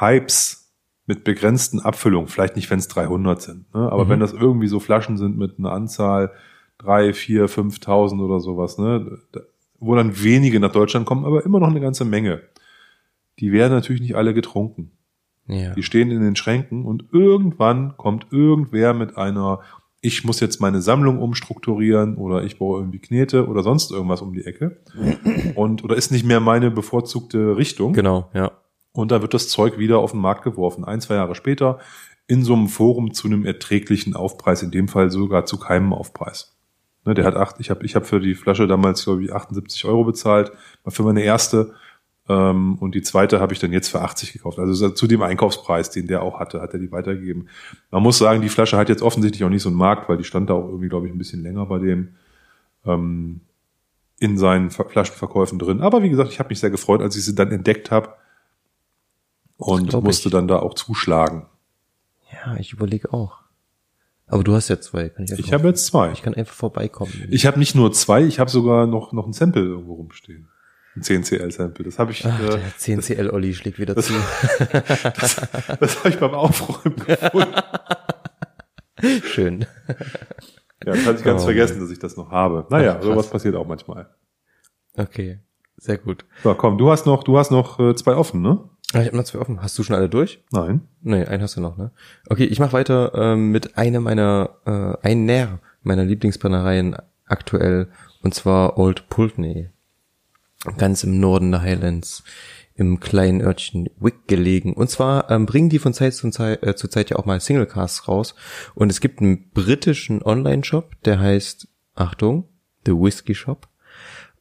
[0.00, 0.72] Hypes
[1.06, 3.90] mit begrenzten Abfüllungen, vielleicht nicht, wenn es 300 sind, ne?
[3.90, 4.08] aber mhm.
[4.10, 6.32] wenn das irgendwie so Flaschen sind mit einer Anzahl
[6.76, 9.18] drei, vier, 5.000 oder sowas, ne?
[9.78, 12.42] wo dann wenige nach Deutschland kommen, aber immer noch eine ganze Menge.
[13.38, 14.97] Die werden natürlich nicht alle getrunken.
[15.48, 15.74] Ja.
[15.74, 19.60] Die stehen in den Schränken und irgendwann kommt irgendwer mit einer,
[20.00, 24.32] ich muss jetzt meine Sammlung umstrukturieren oder ich brauche irgendwie Knete oder sonst irgendwas um
[24.32, 24.80] die Ecke
[25.54, 27.94] und oder ist nicht mehr meine bevorzugte Richtung.
[27.94, 28.52] Genau, ja.
[28.92, 30.84] Und da wird das Zeug wieder auf den Markt geworfen.
[30.84, 31.78] Ein, zwei Jahre später
[32.26, 36.56] in so einem Forum zu einem erträglichen Aufpreis, in dem Fall sogar zu keinem Aufpreis.
[37.04, 39.86] Ne, der hat acht, ich habe ich hab für die Flasche damals, glaube ich, 78
[39.86, 40.52] Euro bezahlt,
[40.84, 41.72] war für meine erste.
[42.28, 44.58] Ähm, und die zweite habe ich dann jetzt für 80 gekauft.
[44.58, 47.48] Also zu dem Einkaufspreis, den der auch hatte, hat er die weitergegeben.
[47.90, 50.24] Man muss sagen, die Flasche hat jetzt offensichtlich auch nicht so einen Markt, weil die
[50.24, 52.14] stand da auch irgendwie, glaube ich, ein bisschen länger bei dem
[52.84, 53.40] ähm,
[54.18, 55.80] in seinen Flaschenverkäufen drin.
[55.80, 58.14] Aber wie gesagt, ich habe mich sehr gefreut, als ich sie dann entdeckt habe
[59.56, 60.32] und musste ich.
[60.32, 61.46] dann da auch zuschlagen.
[62.32, 63.38] Ja, ich überlege auch.
[64.26, 65.08] Aber du hast ja zwei.
[65.08, 66.12] Kann ich ich habe jetzt zwei.
[66.12, 67.12] Ich kann einfach vorbeikommen.
[67.30, 70.48] Ich habe nicht nur zwei, ich habe sogar noch, noch ein Sample irgendwo rumstehen.
[70.98, 71.84] Ein 10CL-Sample.
[71.84, 72.24] Das habe ich.
[72.26, 74.12] Ach, äh, der 10CL-Olli schlägt wieder das, zu.
[75.20, 75.36] das,
[75.80, 77.54] das habe ich beim Aufräumen gefunden.
[79.24, 79.60] Schön.
[80.84, 82.66] Ja, das hatte ich ganz Oh, vergessen, dass ich das noch habe.
[82.70, 84.08] Naja, Ach, sowas passiert auch manchmal.
[84.96, 85.38] Okay,
[85.76, 86.24] sehr gut.
[86.42, 88.58] So, komm, du hast noch, du hast noch äh, zwei offen, ne?
[88.92, 89.62] Ah, Ich habe noch zwei offen.
[89.62, 90.42] Hast du schon alle durch?
[90.50, 90.80] Nein.
[91.02, 91.92] Nee, einen hast du noch, ne?
[92.28, 96.96] Okay, ich mache weiter ähm, mit einer meiner, äh, einer meiner Lieblingsbrennereien
[97.26, 97.88] aktuell,
[98.22, 99.70] und zwar Old Pulteney.
[100.76, 102.24] Ganz im Norden der Highlands,
[102.74, 104.72] im kleinen Örtchen Wick gelegen.
[104.72, 107.40] Und zwar ähm, bringen die von Zeit zu Zeit, äh, zu Zeit ja auch mal
[107.40, 108.34] Singlecasts raus.
[108.74, 112.48] Und es gibt einen britischen Online-Shop, der heißt, Achtung,
[112.86, 113.68] The Whiskey Shop.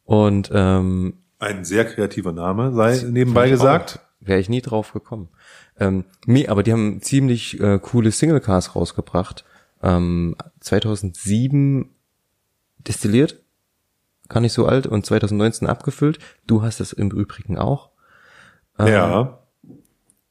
[0.06, 4.00] Und ähm, Ein sehr kreativer Name, sei nebenbei gesagt.
[4.20, 5.30] Wäre ich nie drauf gekommen.
[5.80, 9.46] Ähm, nee, aber die haben ziemlich äh, coole Singlecars rausgebracht.
[9.82, 11.90] Ähm, 2007
[12.80, 13.44] destilliert,
[14.30, 16.20] gar nicht so alt, und 2019 abgefüllt.
[16.46, 17.90] Du hast es im Übrigen auch.
[18.80, 19.40] Ähm, Ja.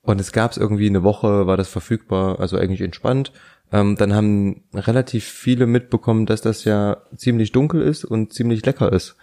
[0.02, 3.32] Und es gab es irgendwie eine Woche, war das verfügbar, also eigentlich entspannt.
[3.72, 8.92] Ähm, dann haben relativ viele mitbekommen, dass das ja ziemlich dunkel ist und ziemlich lecker
[8.92, 9.16] ist.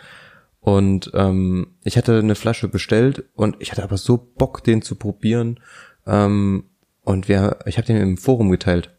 [0.60, 4.96] Und ähm, ich hatte eine Flasche bestellt und ich hatte aber so Bock, den zu
[4.96, 5.60] probieren.
[6.06, 6.66] Ähm,
[7.02, 8.90] und wir, ich habe den im Forum geteilt.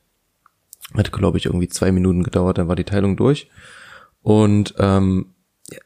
[0.94, 3.50] Hat, glaube ich, irgendwie zwei Minuten gedauert, dann war die Teilung durch.
[4.22, 5.33] Und ähm,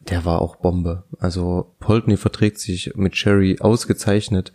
[0.00, 1.04] der war auch Bombe.
[1.18, 4.52] Also Poltny verträgt sich mit Sherry ausgezeichnet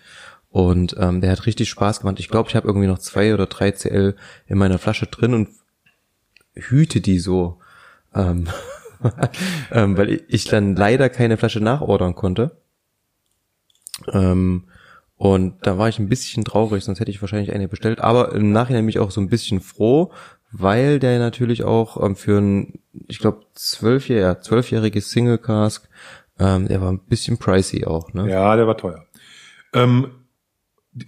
[0.49, 2.19] und ähm, der hat richtig Spaß gemacht.
[2.19, 4.15] Ich glaube, ich habe irgendwie noch zwei oder drei CL
[4.47, 5.49] in meiner Flasche drin und
[6.53, 7.59] hüte die so,
[8.13, 8.47] ähm,
[9.71, 12.57] ähm, weil ich dann leider keine Flasche nachordern konnte.
[14.11, 14.65] Ähm,
[15.15, 18.01] und da war ich ein bisschen traurig, sonst hätte ich wahrscheinlich eine bestellt.
[18.01, 20.11] Aber im Nachhinein bin ich auch so ein bisschen froh,
[20.53, 25.89] weil der natürlich auch ähm, für ein, ich glaube, zwölfjähriges ja, zwölfjähriges Single Cask,
[26.39, 28.29] ähm, der war ein bisschen pricey auch, ne?
[28.29, 29.05] Ja, der war teuer.
[29.73, 30.07] Ähm,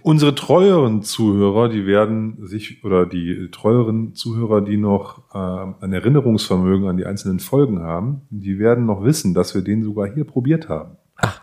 [0.02, 6.88] unsere treueren Zuhörer, die werden sich, oder die treueren Zuhörer, die noch ähm, ein Erinnerungsvermögen
[6.88, 10.68] an die einzelnen Folgen haben, die werden noch wissen, dass wir den sogar hier probiert
[10.68, 10.96] haben.
[11.16, 11.40] Ach.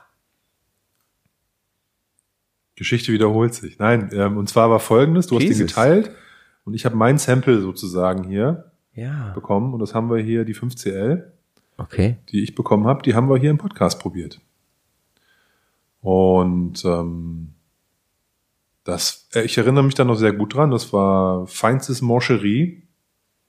[2.75, 3.79] Geschichte wiederholt sich.
[3.79, 5.67] Nein, ähm, und zwar war folgendes, du hast den Jesus.
[5.67, 6.11] geteilt
[6.65, 9.31] und ich habe mein Sample sozusagen hier Ja.
[9.33, 11.31] bekommen und das haben wir hier, die 5CL.
[11.77, 12.17] Okay.
[12.31, 14.39] die ich bekommen habe, die haben wir hier im Podcast probiert.
[16.01, 17.49] Und ähm,
[18.83, 20.71] das, äh, ich erinnere mich da noch sehr gut dran.
[20.71, 22.83] Das war feinstes Morcherie,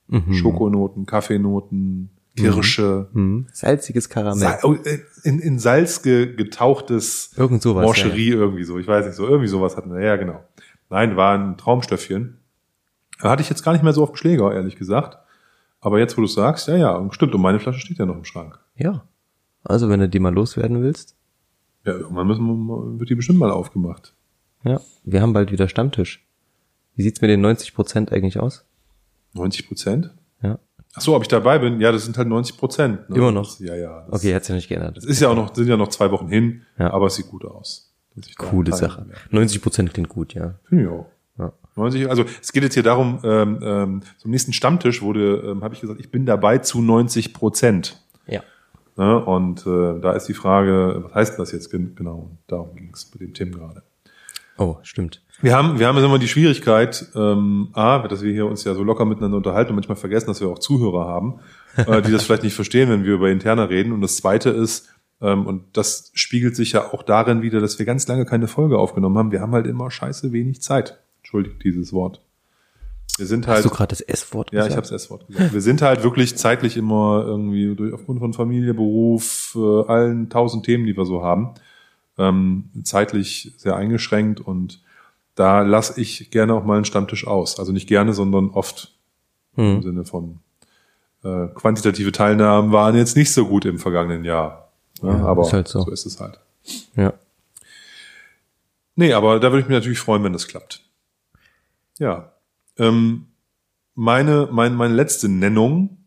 [0.07, 0.35] Mhm.
[0.35, 3.47] Schokonoten, Kaffeenoten, Kirsche, Mhm.
[3.53, 4.59] Salziges Karamell.
[4.63, 7.85] Oh, äh, in, in Salz ge getauchtes Irgend sowas.
[7.85, 8.79] Morcherie irgendwie so.
[8.79, 10.01] Ich weiß nicht so, irgendwie sowas hatten wir.
[10.03, 10.45] Ja, genau.
[10.91, 12.39] Nein, war ein Traumstöffchen.
[13.21, 15.19] Hatte ich jetzt gar nicht mehr so auf dem Schläger, ehrlich gesagt.
[15.81, 17.35] Aber jetzt, wo du sagst, ja, ja, stimmt.
[17.35, 18.59] Und meine Flasche steht ja noch im Schrank.
[18.77, 19.05] Ja.
[19.63, 21.17] Also wenn du die mal loswerden willst.
[21.85, 24.15] Ja, irgendwann müssen wir, wird die bestimmt mal aufgemacht.
[24.65, 24.81] Ja.
[25.05, 26.27] Wir haben bald wieder Stammtisch.
[26.97, 28.65] Wie sieht's mit den 90 Prozent eigentlich aus?
[29.35, 30.11] 90 Prozent?
[30.43, 30.59] Ja.
[30.95, 31.81] Ach so, ob ich dabei bin?
[31.81, 33.11] Ja, das sind halt 90 Prozent.
[33.11, 33.17] Ne?
[33.17, 33.45] Immer noch?
[33.45, 34.07] Das, ja, ja.
[34.11, 34.97] Das, Okay, hat's ja nicht geändert.
[34.97, 36.93] Das ist ja auch noch, sind ja noch zwei Wochen hin, Ja.
[36.93, 37.93] aber es sieht gut aus.
[38.39, 39.07] Coole Sache.
[39.09, 39.21] werde.
[39.31, 40.55] 90 Prozent klingt gut, ja.
[40.69, 41.07] Finde ich auch.
[41.77, 41.83] Ja.
[41.83, 45.75] 90, also es geht jetzt hier darum, ähm, ähm, zum nächsten Stammtisch wurde, ähm, habe
[45.75, 48.01] ich gesagt, ich bin dabei zu 90 Prozent.
[48.27, 48.43] Ja.
[48.97, 49.25] Ne?
[49.25, 52.31] Und äh, da ist die Frage, was heißt das jetzt gen- genau?
[52.47, 53.83] Darum ging es bei dem Tim gerade.
[54.57, 55.21] Oh, stimmt.
[55.41, 58.73] Wir haben, wir haben jetzt immer die Schwierigkeit, ähm, A, dass wir hier uns ja
[58.75, 61.41] so locker miteinander unterhalten und manchmal vergessen, dass wir auch Zuhörer haben,
[61.77, 63.91] äh, die das vielleicht nicht verstehen, wenn wir über Interna reden.
[63.93, 67.87] Und das Zweite ist, ähm, und das spiegelt sich ja auch darin wieder, dass wir
[67.87, 69.33] ganz lange keine Folge aufgenommen haben.
[69.33, 71.01] Wir haben halt immer scheiße wenig Zeit.
[71.25, 72.21] Entschuldigt dieses Wort.
[73.17, 73.59] Wir sind halt.
[73.59, 74.71] Hast du gerade das S-Wort Ja, gesagt?
[74.73, 75.55] ich habe das S-Wort gesagt.
[75.55, 80.67] Wir sind halt wirklich zeitlich immer irgendwie durch aufgrund von Familie, Beruf, äh, allen tausend
[80.67, 81.55] Themen, die wir so haben,
[82.19, 84.83] ähm, zeitlich sehr eingeschränkt und
[85.35, 87.59] da lasse ich gerne auch mal einen Stammtisch aus.
[87.59, 88.93] Also nicht gerne, sondern oft
[89.57, 89.83] im Hm.
[89.83, 90.41] Sinne von
[91.25, 94.73] äh, quantitative Teilnahmen waren jetzt nicht so gut im vergangenen Jahr.
[95.03, 95.81] Ja, Ja, aber ist halt so.
[95.81, 96.39] so ist es halt.
[96.97, 97.15] Ja.
[98.97, 100.84] Nee, aber da würde ich mich natürlich freuen, wenn das klappt.
[101.99, 102.33] Ja.
[102.77, 103.27] Ähm,
[103.95, 105.99] meine, mein, meine letzte Nennung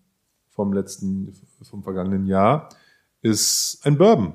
[0.49, 1.33] vom letzten,
[1.63, 2.69] vom vergangenen Jahr
[3.21, 4.33] ist ein Bourbon.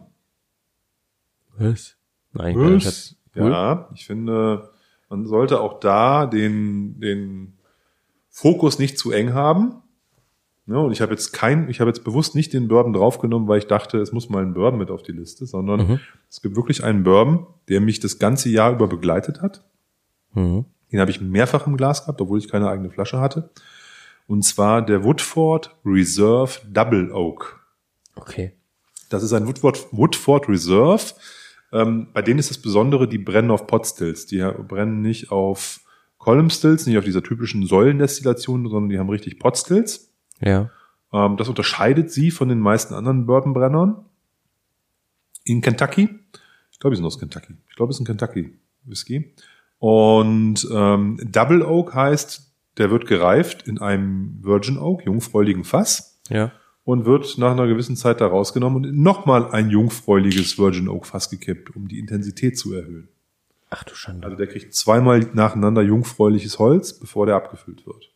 [1.59, 1.97] Was?
[2.33, 3.17] Nein, Was?
[3.35, 4.71] Ja, ich finde,
[5.09, 7.59] man sollte auch da den, den
[8.29, 9.83] Fokus nicht zu eng haben.
[10.67, 13.59] Ja, und ich habe jetzt kein, ich habe jetzt bewusst nicht den Bourbon draufgenommen, weil
[13.59, 16.01] ich dachte, es muss mal ein Bourbon mit auf die Liste, sondern mhm.
[16.31, 19.65] es gibt wirklich einen Bourbon, der mich das ganze Jahr über begleitet hat.
[20.35, 20.67] Mhm.
[20.93, 23.51] Den habe ich mehrfach im Glas gehabt, obwohl ich keine eigene Flasche hatte.
[24.27, 27.61] Und zwar der Woodford Reserve Double Oak.
[28.15, 28.53] Okay.
[29.09, 31.15] Das ist ein Woodford, Woodford Reserve.
[31.73, 34.27] Ähm, bei denen ist das Besondere, die brennen auf Potstills.
[34.27, 34.39] Die
[34.69, 35.81] brennen nicht auf
[36.19, 40.13] Column Stills, nicht auf dieser typischen Säulendestillation, sondern die haben richtig Potstills.
[40.41, 40.71] Ja.
[41.13, 44.05] Ähm, das unterscheidet sie von den meisten anderen Bourbonbrennern.
[45.45, 46.09] In Kentucky.
[46.71, 47.55] Ich glaube, sie sind aus Kentucky.
[47.69, 49.35] Ich glaube, es ist ein Kentucky Whisky.
[49.83, 56.21] Und ähm, Double Oak heißt, der wird gereift in einem Virgin Oak, jungfräuligen Fass.
[56.29, 56.53] Ja.
[56.85, 61.31] Und wird nach einer gewissen Zeit da rausgenommen und nochmal ein jungfräuliches Virgin Oak Fass
[61.31, 63.09] gekippt, um die Intensität zu erhöhen.
[63.71, 64.25] Ach du Schande.
[64.25, 68.13] Also der kriegt zweimal nacheinander jungfräuliches Holz, bevor der abgefüllt wird.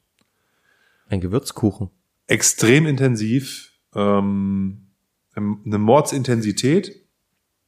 [1.09, 1.91] Ein Gewürzkuchen
[2.29, 4.87] extrem intensiv, ähm,
[5.35, 7.05] eine Mordsintensität,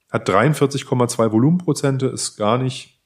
[0.08, 2.97] hat 43,2 Volumenprozente, ist gar nicht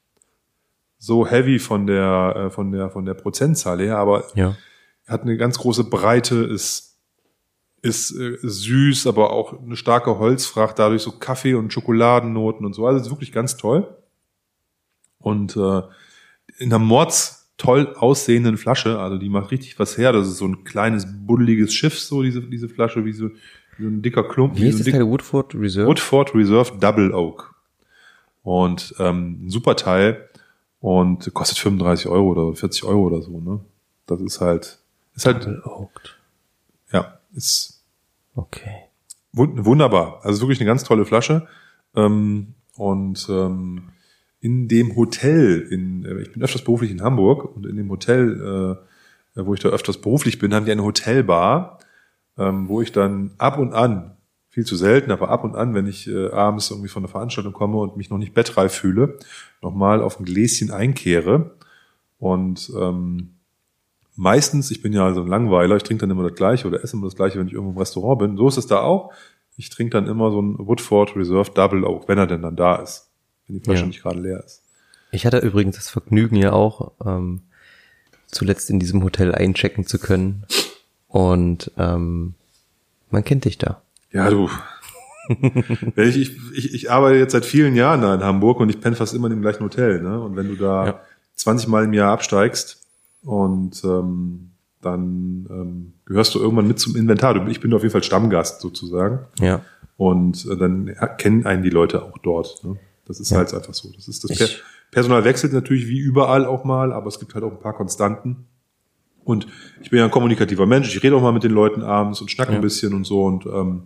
[1.03, 4.55] so heavy von der, äh, von der, von der Prozentzahl her, aber ja.
[5.05, 6.97] hat eine ganz große Breite, ist,
[7.81, 12.87] ist äh, süß, aber auch eine starke Holzfracht, dadurch so Kaffee- und Schokoladennoten und so.
[12.87, 13.97] Also ist wirklich ganz toll.
[15.17, 15.81] Und äh,
[16.59, 18.97] in der Mords toll aussehenden Flasche.
[18.99, 20.13] Also die macht richtig was her.
[20.13, 23.27] Das ist so ein kleines, buddeliges Schiff, so diese, diese Flasche, wie so,
[23.77, 24.57] wie so ein dicker Klumpen.
[24.57, 25.89] Wie ist so das Teil Woodford Reserve?
[25.89, 27.53] Woodford Reserve Double Oak.
[28.41, 30.29] Und ähm, ein super Teil
[30.83, 33.39] und kostet 35 Euro oder 40 Euro oder so.
[33.39, 33.61] Ne?
[34.05, 34.79] Das ist halt,
[35.15, 35.47] ist halt,
[36.91, 37.81] ja, ist
[38.35, 38.89] okay.
[39.31, 40.19] Wunderbar.
[40.23, 41.47] Also wirklich eine ganz tolle Flasche.
[41.95, 43.91] Ähm, und ähm,
[44.41, 48.77] in dem Hotel, in, äh, ich bin öfters beruflich in Hamburg und in dem Hotel,
[49.37, 51.79] äh, wo ich da öfters beruflich bin, haben die eine Hotelbar,
[52.37, 54.17] ähm, wo ich dann ab und an,
[54.53, 57.53] viel zu selten, aber ab und an, wenn ich äh, abends irgendwie von der Veranstaltung
[57.53, 59.17] komme und mich noch nicht bettreif fühle,
[59.61, 61.55] nochmal auf ein Gläschen einkehre.
[62.19, 63.35] Und ähm,
[64.15, 66.95] meistens, ich bin ja also ein Langweiler, ich trinke dann immer das Gleiche oder esse
[66.95, 68.37] immer das Gleiche, wenn ich irgendwo im Restaurant bin.
[68.37, 69.11] So ist es da auch.
[69.57, 72.75] Ich trinke dann immer so ein Woodford Reserve Double Oak, wenn er denn dann da
[72.75, 73.09] ist
[73.47, 73.87] wenn die Flasche ja.
[73.87, 74.61] nicht gerade leer ist.
[75.11, 77.41] Ich hatte übrigens das Vergnügen ja auch, ähm,
[78.27, 80.45] zuletzt in diesem Hotel einchecken zu können.
[81.07, 82.33] Und ähm,
[83.11, 83.81] man kennt dich da.
[84.13, 84.49] Ja, du.
[85.95, 88.95] ich, ich, ich, ich arbeite jetzt seit vielen Jahren da in Hamburg und ich penne
[88.95, 90.01] fast immer in dem gleichen Hotel.
[90.01, 90.19] Ne?
[90.19, 90.99] Und wenn du da ja.
[91.35, 92.81] 20 Mal im Jahr absteigst
[93.23, 94.51] und ähm,
[94.81, 97.47] dann ähm, gehörst du irgendwann mit zum Inventar.
[97.47, 99.19] Ich bin auf jeden Fall Stammgast sozusagen.
[99.39, 99.61] Ja.
[99.97, 102.63] Und äh, dann kennen einen die Leute auch dort.
[102.63, 102.77] Ne?
[103.05, 103.37] Das ist ja.
[103.37, 103.91] halt einfach so.
[103.95, 104.47] Das ist das per
[104.91, 108.45] Personal wechselt natürlich wie überall auch mal, aber es gibt halt auch ein paar Konstanten.
[109.23, 109.47] Und
[109.81, 110.95] ich bin ja ein kommunikativer Mensch.
[110.95, 112.57] Ich rede auch mal mit den Leuten abends und schnacke ja.
[112.57, 113.83] ein bisschen und so und ähm,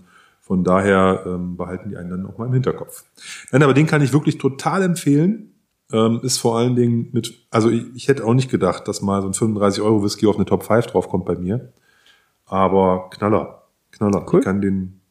[0.47, 3.03] von daher ähm, behalten die einen dann auch mal im Hinterkopf.
[3.51, 5.53] Nein, aber den kann ich wirklich total empfehlen.
[5.91, 9.21] Ähm, ist vor allen Dingen mit, also ich, ich hätte auch nicht gedacht, dass mal
[9.21, 11.73] so ein 35 Euro Whisky auf eine Top 5 draufkommt bei mir.
[12.45, 14.25] Aber Knaller, Knaller.
[14.31, 14.39] Cool.
[14.39, 15.01] Ich kann den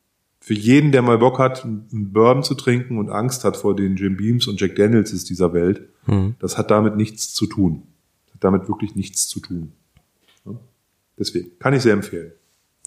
[0.41, 3.97] für jeden, der mal Bock hat, einen Bourbon zu trinken und Angst hat vor den
[3.97, 6.37] Jim Beams und Jack Daniels dieser Welt, mhm.
[6.39, 7.83] das hat damit nichts zu tun.
[8.25, 9.73] Das hat damit wirklich nichts zu tun.
[11.19, 12.33] Deswegen kann ich sehr empfehlen.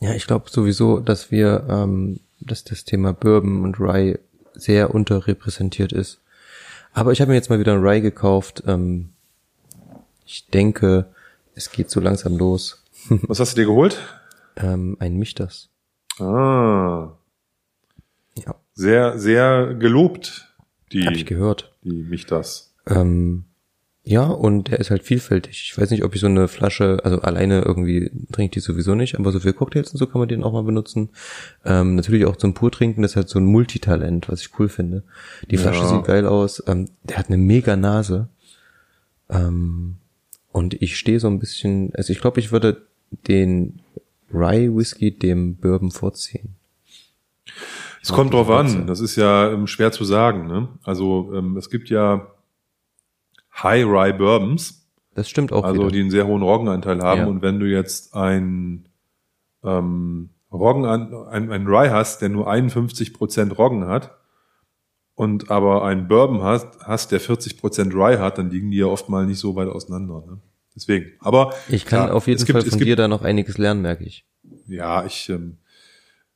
[0.02, 2.20] Ja, ich glaube sowieso, dass wir, ähm,
[2.52, 4.20] dass das Thema Bourbon und Rye
[4.54, 6.22] sehr unterrepräsentiert ist.
[6.94, 8.64] Aber ich habe mir jetzt mal wieder ein Rye gekauft.
[8.66, 9.10] Ähm,
[10.26, 11.06] ich denke,
[11.56, 12.84] es geht so langsam los.
[13.10, 13.98] Was hast du dir geholt?
[14.58, 15.70] ähm, ein Michters.
[16.20, 17.14] Ah.
[18.36, 18.56] Ja.
[18.74, 20.54] Sehr, sehr gelobt,
[20.92, 21.74] die, Hab ich gehört.
[21.84, 22.74] die mich das.
[22.88, 23.46] Ähm,
[24.10, 25.70] ja, und der ist halt vielfältig.
[25.70, 28.96] Ich weiß nicht, ob ich so eine Flasche, also alleine irgendwie trinke ich die sowieso
[28.96, 31.10] nicht, aber so für Cocktails und so kann man den auch mal benutzen.
[31.64, 35.04] Ähm, natürlich auch zum Purtrinken, das ist halt so ein Multitalent, was ich cool finde.
[35.52, 35.90] Die Flasche ja.
[35.90, 36.64] sieht geil aus.
[36.66, 38.30] Ähm, der hat eine mega Nase.
[39.30, 39.98] Ähm,
[40.52, 42.88] und ich stehe so ein bisschen, also ich glaube, ich würde
[43.28, 43.80] den
[44.34, 46.56] Rye Whisky dem Bourbon vorziehen.
[48.02, 48.88] Es kommt drauf an.
[48.88, 50.48] Das ist ja ähm, schwer zu sagen.
[50.48, 50.68] Ne?
[50.84, 52.26] Also ähm, es gibt ja
[53.64, 54.88] High Rye Bourbons.
[55.16, 55.64] Das stimmt auch.
[55.64, 55.92] Also wieder.
[55.92, 57.22] die einen sehr hohen Roggenanteil haben.
[57.22, 57.28] Ja.
[57.28, 58.88] Und wenn du jetzt ein
[59.64, 64.18] ähm, Roggen ein, ein Rye hast, der nur 51 Prozent Roggen hat
[65.14, 69.10] und aber einen Bourbon hast, hast der 40% Rye hat, dann liegen die ja oft
[69.10, 70.24] mal nicht so weit auseinander.
[70.26, 70.40] Ne?
[70.76, 71.12] Deswegen.
[71.20, 74.06] Aber ich kann klar, auf jeden Fall gibt, von dir da noch einiges lernen, merke
[74.06, 74.26] ich.
[74.68, 75.58] Ja, ich ähm,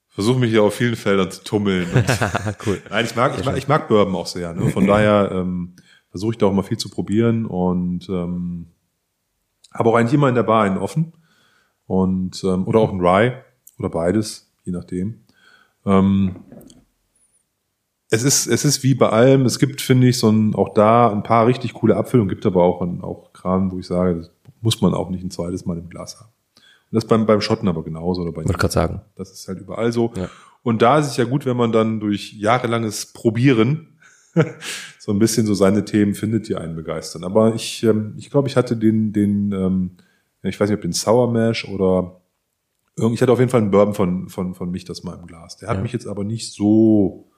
[0.10, 1.88] versuche mich ja auf vielen Feldern zu tummeln.
[2.66, 2.82] cool.
[2.90, 4.54] Nein, ich mag, ich mag, ich mag Bourbon auch sehr.
[4.54, 4.70] Ne?
[4.70, 5.76] Von daher ähm,
[6.14, 8.68] versuche ich da auch mal viel zu probieren und ähm,
[9.74, 11.14] habe auch eigentlich immer in der Bar einen offen
[11.88, 13.42] und ähm, oder auch einen Rye
[13.80, 15.22] oder beides, je nachdem.
[15.88, 16.36] Ähm,
[18.12, 21.12] es ist, es ist wie bei allem, es gibt, finde ich, so ein, auch da
[21.12, 24.82] ein paar richtig coole Abfüllungen, gibt aber auch, auch Kram, wo ich sage, das muss
[24.82, 26.30] man auch nicht ein zweites Mal im Glas haben.
[26.92, 28.22] Und das beim, beim Schotten aber genauso.
[28.22, 29.02] Oder bei Wollte gerade sagen.
[29.16, 30.14] Das ist halt überall so.
[30.16, 30.30] Ja.
[30.62, 33.93] Und da ist es ja gut, wenn man dann durch jahrelanges Probieren
[35.00, 37.24] so ein bisschen so seine Themen findet, die einen begeistern.
[37.24, 39.92] Aber ich, ähm, ich glaube, ich hatte den, den, ähm,
[40.42, 42.20] ich weiß nicht, ob den Sour Mash oder
[42.96, 45.58] ich hatte auf jeden Fall einen Bourbon von, von, von mich das mal im Glas.
[45.58, 45.82] Der hat ja.
[45.82, 47.32] mich jetzt aber nicht so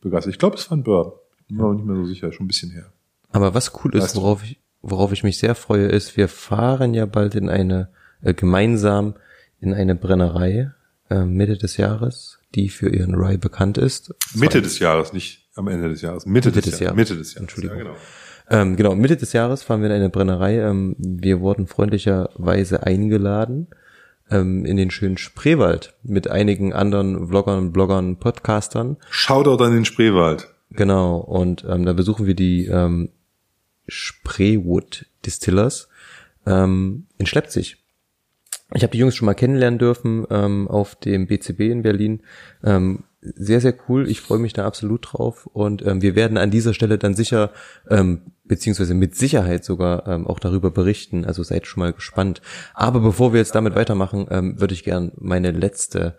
[0.00, 0.32] begeistert.
[0.32, 1.18] Ich glaube, es war ein Bourbon.
[1.48, 2.92] Bin mir aber nicht mehr so sicher, schon ein bisschen her.
[3.30, 7.06] Aber was cool ist, worauf ich, worauf ich mich sehr freue, ist, wir fahren ja
[7.06, 7.90] bald in eine,
[8.22, 9.14] äh, gemeinsam
[9.60, 10.70] in eine Brennerei,
[11.10, 14.14] äh, Mitte des Jahres, die für ihren Rye bekannt ist.
[14.34, 16.26] Mitte des Jahres, nicht am Ende des Jahres.
[16.26, 16.96] Mitte, Mitte des, des Jahres.
[16.96, 17.40] Mitte des Jahres.
[17.40, 17.78] Entschuldigung.
[17.78, 17.96] Ja, genau.
[18.50, 20.58] Ähm, genau, Mitte des Jahres fahren wir in eine Brennerei.
[20.58, 23.68] Ähm, wir wurden freundlicherweise eingeladen
[24.30, 28.96] ähm, in den schönen Spreewald mit einigen anderen Vloggern, Bloggern, Podcastern.
[29.10, 30.48] Shoutout an den Spreewald.
[30.72, 33.10] Genau, und ähm, da besuchen wir die ähm,
[33.88, 35.88] Spreewood Distillers
[36.46, 37.76] ähm, in Schleppzig.
[38.74, 42.22] Ich habe die Jungs schon mal kennenlernen dürfen ähm, auf dem BCB in Berlin.
[42.62, 44.08] Ähm, sehr, sehr cool.
[44.08, 45.46] Ich freue mich da absolut drauf.
[45.46, 47.50] Und ähm, wir werden an dieser Stelle dann sicher,
[47.88, 51.24] ähm, beziehungsweise mit Sicherheit sogar ähm, auch darüber berichten.
[51.24, 52.40] Also seid schon mal gespannt.
[52.74, 56.16] Aber bevor wir jetzt damit weitermachen, ähm, würde ich gern meine letzte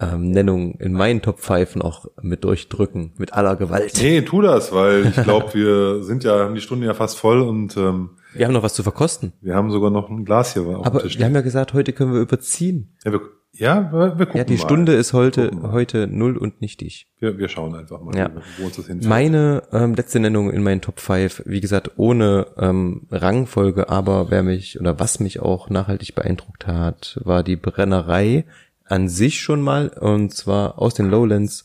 [0.00, 3.94] ähm, Nennung in meinen Top 5 noch mit durchdrücken, mit aller Gewalt.
[4.00, 7.40] Nee, tu das, weil ich glaube, wir sind ja, haben die Stunde ja fast voll
[7.40, 9.32] und ähm, wir haben noch was zu verkosten.
[9.40, 11.18] Wir haben sogar noch ein Glas hier auf Aber dem Tisch.
[11.18, 12.96] Wir haben ja gesagt, heute können wir überziehen.
[13.04, 13.20] Ja, wir,
[13.54, 14.62] ja, wir, wir gucken Ja, die mal.
[14.62, 17.08] Stunde ist heute, heute null und nichtig.
[17.18, 18.30] Wir, wir schauen einfach mal, ja.
[18.58, 19.08] wo uns das hinfällt.
[19.08, 24.42] Meine ähm, letzte Nennung in meinen Top 5, wie gesagt, ohne ähm, Rangfolge, aber wer
[24.42, 28.44] mich oder was mich auch nachhaltig beeindruckt hat, war die Brennerei
[28.84, 31.64] an sich schon mal, und zwar aus den Lowlands.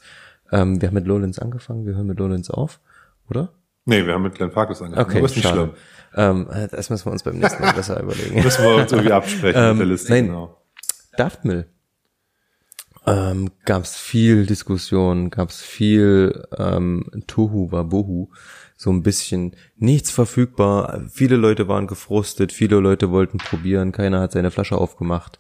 [0.51, 2.79] Ähm, wir haben mit Lowlands angefangen, wir hören mit Lowlands auf,
[3.29, 3.53] oder?
[3.85, 5.07] Nee, wir haben mit Glenn Farkas angefangen.
[5.07, 5.73] Okay, aber ist nicht schade.
[6.13, 6.47] schlimm.
[6.51, 8.35] Ähm, das müssen wir uns beim nächsten Mal besser überlegen.
[8.43, 10.13] müssen wir uns irgendwie absprechen ähm, mit der Liste.
[10.13, 10.57] Nein, genau.
[11.17, 11.67] Daftmill.
[13.05, 18.29] Ähm, gab es viel Diskussion, gab es viel ähm, Tohu Wabohu,
[18.75, 21.05] so ein bisschen nichts verfügbar.
[21.09, 25.39] Viele Leute waren gefrustet, viele Leute wollten probieren, keiner hat seine Flasche aufgemacht.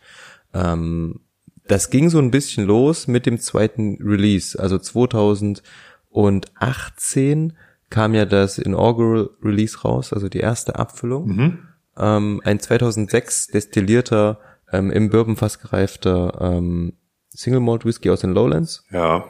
[0.53, 1.19] Ähm,
[1.67, 7.53] das ging so ein bisschen los mit dem zweiten Release, also 2018
[7.89, 11.27] kam ja das Inaugural Release raus, also die erste Abfüllung.
[11.27, 11.59] Mhm.
[11.97, 14.39] Ähm, ein 2006 destillierter,
[14.71, 16.93] ähm, im Bourbonfass gereifter ähm,
[17.33, 18.85] Single Malt Whisky aus den Lowlands.
[18.91, 19.25] Ja.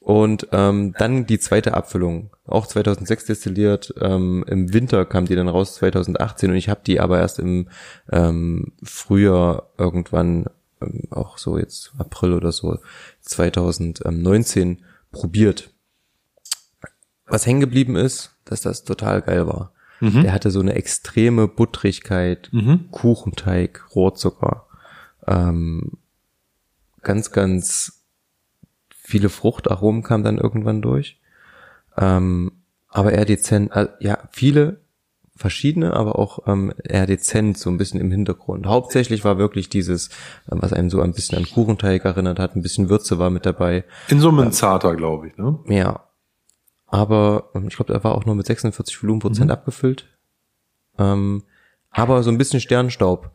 [0.00, 3.94] Und ähm, dann die zweite Abfüllung, auch 2006 destilliert.
[4.00, 7.68] Ähm, Im Winter kam die dann raus 2018 und ich habe die aber erst im
[8.10, 10.46] ähm, Frühjahr irgendwann,
[10.80, 12.78] ähm, auch so jetzt April oder so
[13.20, 15.72] 2019 probiert
[17.32, 19.72] was hängen geblieben ist, dass das total geil war.
[20.00, 20.22] Mhm.
[20.22, 22.90] Der hatte so eine extreme Buttrigkeit, mhm.
[22.90, 24.66] Kuchenteig, Rohrzucker,
[25.26, 25.92] ähm,
[27.02, 28.04] ganz, ganz
[28.90, 31.20] viele Fruchtaromen kamen dann irgendwann durch.
[31.96, 32.52] Ähm,
[32.88, 34.80] aber eher dezent, äh, ja, viele
[35.34, 38.66] verschiedene, aber auch ähm, eher dezent, so ein bisschen im Hintergrund.
[38.66, 40.10] Hauptsächlich war wirklich dieses, äh,
[40.50, 43.84] was einem so ein bisschen an Kuchenteig erinnert hat, ein bisschen Würze war mit dabei.
[44.08, 45.58] In einem ähm, zarter, glaube ich, ne?
[45.66, 46.04] Ja,
[46.86, 49.52] aber ähm, ich glaube, er war auch nur mit 46 Volumenprozent mhm.
[49.52, 50.06] abgefüllt.
[50.98, 51.42] Ähm,
[51.90, 53.30] aber so ein bisschen Sternstaub.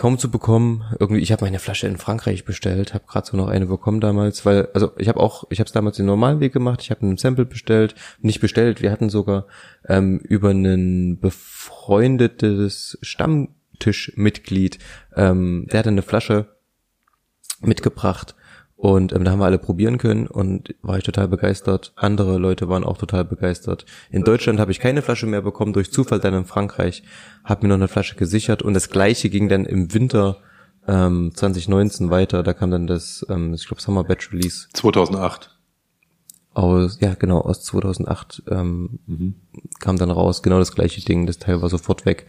[0.00, 0.82] Kaum zu bekommen.
[0.98, 4.46] Irgendwie, ich habe meine Flasche in Frankreich bestellt, habe gerade so noch eine bekommen damals,
[4.46, 6.80] weil also ich habe auch, ich habe es damals den normalen Weg gemacht.
[6.80, 8.80] Ich habe einen Sample bestellt, nicht bestellt.
[8.80, 9.46] Wir hatten sogar
[9.86, 14.78] ähm, über einen befreundetes Stammtischmitglied,
[15.16, 16.46] ähm, der hatte eine Flasche
[17.60, 18.34] mitgebracht
[18.80, 21.92] und ähm, da haben wir alle probieren können und war ich total begeistert.
[21.96, 23.84] Andere Leute waren auch total begeistert.
[24.10, 27.02] In Deutschland habe ich keine Flasche mehr bekommen, durch Zufall dann in Frankreich.
[27.44, 30.38] Habe mir noch eine Flasche gesichert und das gleiche ging dann im Winter
[30.88, 32.42] ähm, 2019 weiter.
[32.42, 34.68] Da kam dann das, ähm, ich glaube, Summer Batch Release.
[34.72, 35.58] 2008.
[36.54, 39.34] Aus, ja genau, aus 2008 ähm, mhm.
[39.78, 41.26] kam dann raus, genau das gleiche Ding.
[41.26, 42.26] Das Teil war sofort weg.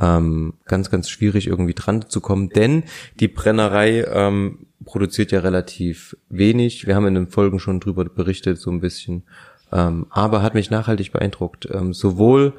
[0.00, 2.84] Ähm, ganz, ganz schwierig irgendwie dran zu kommen, denn
[3.18, 6.86] die Brennerei ähm, produziert ja relativ wenig.
[6.86, 9.24] Wir haben in den Folgen schon drüber berichtet, so ein bisschen.
[9.72, 11.68] Ähm, aber hat mich nachhaltig beeindruckt.
[11.70, 12.54] Ähm, sowohl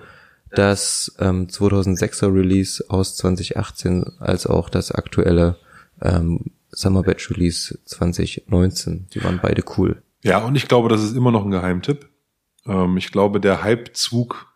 [0.52, 5.58] das ähm, 2006er Release aus 2018 als auch das aktuelle
[6.02, 9.08] ähm, Summer Batch Release 2019.
[9.14, 10.02] Die waren beide cool.
[10.24, 12.10] Ja, und ich glaube, das ist immer noch ein Geheimtipp.
[12.66, 14.48] Ähm, ich glaube, der Hypezug,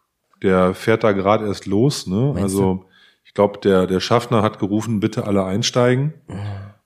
[0.46, 2.08] der fährt da gerade erst los.
[2.08, 2.34] Ne?
[2.34, 2.86] Meinst also
[3.24, 6.14] ich glaube, der, der Schaffner hat gerufen, bitte alle einsteigen.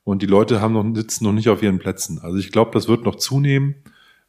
[0.04, 2.20] Und die Leute haben noch, sitzen noch nicht auf ihren Plätzen.
[2.24, 3.76] Also ich glaube, das wird noch zunehmen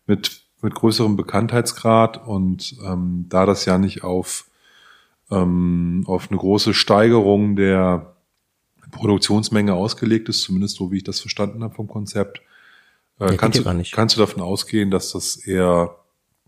[0.07, 2.27] mit, mit größerem Bekanntheitsgrad.
[2.27, 4.51] Und ähm, da das ja nicht auf,
[5.31, 8.17] ähm, auf eine große Steigerung der
[8.91, 12.43] Produktionsmenge ausgelegt ist, zumindest so wie ich das verstanden habe vom Konzept,
[13.21, 15.95] äh, kannst, du, kannst du davon ausgehen, dass das eher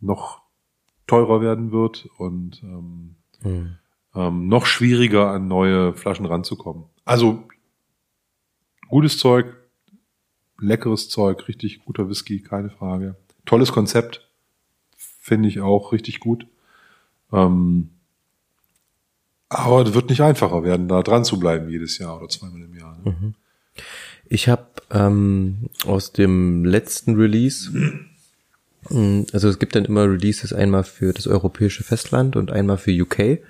[0.00, 0.41] noch
[1.06, 3.76] teurer werden wird und ähm, Hm.
[4.14, 6.84] ähm, noch schwieriger an neue Flaschen ranzukommen.
[7.04, 7.42] Also
[8.88, 9.46] gutes Zeug,
[10.58, 13.16] leckeres Zeug, richtig guter Whisky, keine Frage.
[13.44, 14.28] Tolles Konzept,
[14.96, 16.46] finde ich auch richtig gut.
[17.32, 17.90] Ähm,
[19.48, 22.74] aber es wird nicht einfacher werden, da dran zu bleiben jedes Jahr oder zweimal im
[22.74, 22.98] Jahr.
[23.04, 23.34] Ne?
[24.26, 27.72] Ich habe ähm, aus dem letzten Release,
[28.90, 33.40] also es gibt dann immer Releases einmal für das europäische Festland und einmal für UK.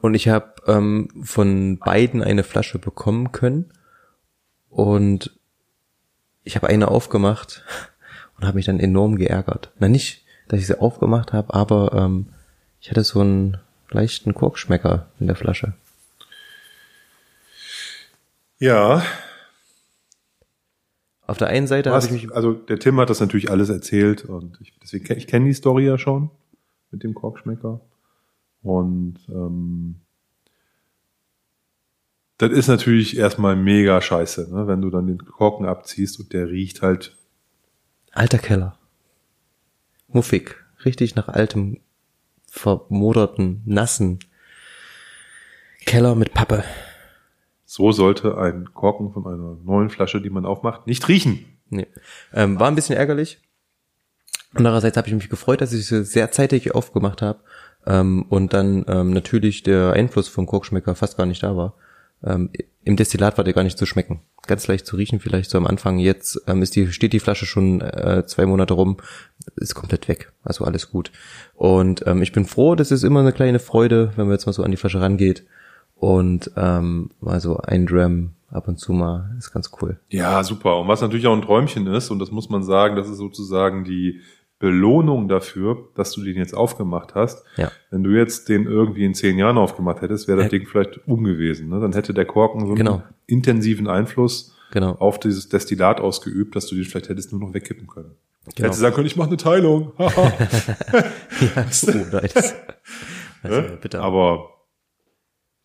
[0.00, 3.72] Und ich habe ähm, von beiden eine Flasche bekommen können.
[4.68, 5.32] Und
[6.44, 7.64] ich habe eine aufgemacht
[8.36, 9.72] und habe mich dann enorm geärgert.
[9.78, 12.26] Na nicht, dass ich sie aufgemacht habe, aber ähm,
[12.80, 13.58] ich hatte so einen
[13.90, 15.72] leichten Korkschmecker in der Flasche.
[18.58, 19.02] Ja,
[21.26, 24.24] Auf der einen Seite habe ich mich also der Tim hat das natürlich alles erzählt
[24.24, 26.30] und ich, deswegen ich kenne die Story ja schon
[26.90, 27.80] mit dem Korkschmecker
[28.62, 29.96] und ähm,
[32.38, 34.66] das ist natürlich erstmal mega scheiße, ne?
[34.66, 37.16] wenn du dann den Korken abziehst und der riecht halt
[38.12, 38.78] Alter Keller.
[40.08, 40.56] Muffig.
[40.84, 41.80] Richtig nach altem,
[42.48, 44.20] vermoderten, nassen
[45.84, 46.64] Keller mit Pappe.
[47.76, 51.44] So sollte ein Korken von einer neuen Flasche, die man aufmacht, nicht riechen.
[51.68, 51.86] Nee.
[52.32, 53.38] Ähm, war ein bisschen ärgerlich.
[54.54, 57.40] Andererseits habe ich mich gefreut, dass ich sie sehr zeitig aufgemacht habe
[57.86, 61.74] ähm, und dann ähm, natürlich der Einfluss vom Korkschmecker fast gar nicht da war.
[62.24, 62.48] Ähm,
[62.82, 64.22] Im Destillat war der gar nicht zu schmecken.
[64.46, 65.98] Ganz leicht zu riechen vielleicht so am Anfang.
[65.98, 68.96] Jetzt ähm, ist die, steht die Flasche schon äh, zwei Monate rum,
[69.56, 70.32] ist komplett weg.
[70.44, 71.12] Also alles gut.
[71.52, 74.54] Und ähm, ich bin froh, das ist immer eine kleine Freude, wenn man jetzt mal
[74.54, 75.44] so an die Flasche rangeht.
[75.96, 79.98] Und ähm, mal so ein Dram ab und zu mal ist ganz cool.
[80.08, 80.78] Ja, super.
[80.80, 83.84] Und was natürlich auch ein Träumchen ist, und das muss man sagen, das ist sozusagen
[83.84, 84.20] die
[84.58, 87.44] Belohnung dafür, dass du den jetzt aufgemacht hast.
[87.56, 87.70] Ja.
[87.90, 91.06] Wenn du jetzt den irgendwie in zehn Jahren aufgemacht hättest, wäre das Hätt- Ding vielleicht
[91.06, 91.68] um gewesen.
[91.68, 91.80] Ne?
[91.80, 93.02] Dann hätte der Korken so einen Genau.
[93.26, 94.92] intensiven Einfluss Genau.
[94.92, 98.12] auf dieses Destillat ausgeübt, dass du den vielleicht hättest nur noch wegkippen können.
[98.54, 98.66] Genau.
[98.66, 99.92] Hättest du sagen können, ich mache eine Teilung.
[99.98, 100.30] Ja, oh,
[102.10, 102.54] da ist, das
[103.44, 103.56] Ne?
[103.58, 104.02] ist bitter.
[104.02, 104.50] Aber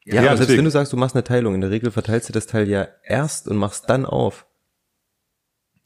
[0.06, 2.34] ja, ja, selbst wenn du sagst, du machst eine Teilung, in der Regel verteilst du
[2.34, 4.46] das Teil ja erst und machst dann auf.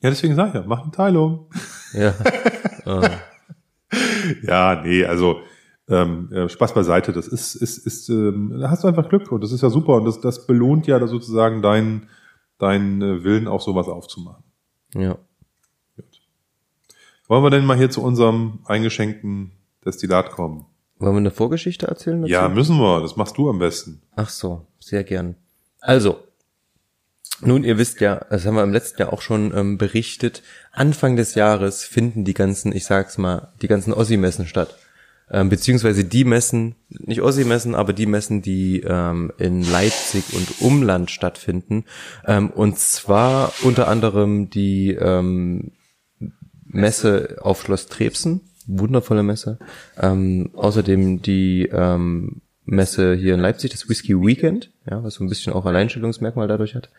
[0.02, 1.50] ja, deswegen sag ich ja, mach eine Teilung.
[1.94, 2.14] Ja.
[2.86, 3.10] äh,
[4.44, 5.42] Ja, nee, also
[5.88, 9.42] ähm, äh, Spaß beiseite, das ist, ist, ist ähm, da hast du einfach Glück und
[9.42, 12.10] das ist ja super und das, das belohnt ja sozusagen deinen
[12.58, 14.44] deinen äh, Willen, auch sowas aufzumachen.
[14.94, 15.18] ja.
[15.96, 16.22] Gut.
[17.28, 19.52] Wollen wir denn mal hier zu unserem eingeschenkten
[19.86, 20.66] Destillat kommen?
[20.98, 22.32] Wollen wir eine Vorgeschichte erzählen dazu?
[22.32, 23.02] Ja, müssen wir.
[23.02, 24.02] Das machst du am besten.
[24.16, 25.36] Ach so, sehr gern.
[25.82, 26.20] Also,
[27.42, 30.42] nun, ihr wisst ja, das haben wir im letzten Jahr auch schon ähm, berichtet,
[30.72, 34.78] Anfang des Jahres finden die ganzen, ich sag's mal, die ganzen Ossi-Messen statt.
[35.30, 41.12] Ähm, beziehungsweise die Messen, nicht Ossi-Messen, aber die Messen, die ähm, in Leipzig und Umland
[41.12, 41.86] stattfinden.
[42.26, 45.72] Ähm, und zwar unter anderem die ähm,
[46.64, 49.60] Messe auf Schloss Trebsen, wundervolle Messe.
[50.00, 55.30] Ähm, außerdem die ähm, Messe hier in Leipzig, das Whisky Weekend, ja, was so ein
[55.30, 56.90] bisschen auch Alleinstellungsmerkmal dadurch hat.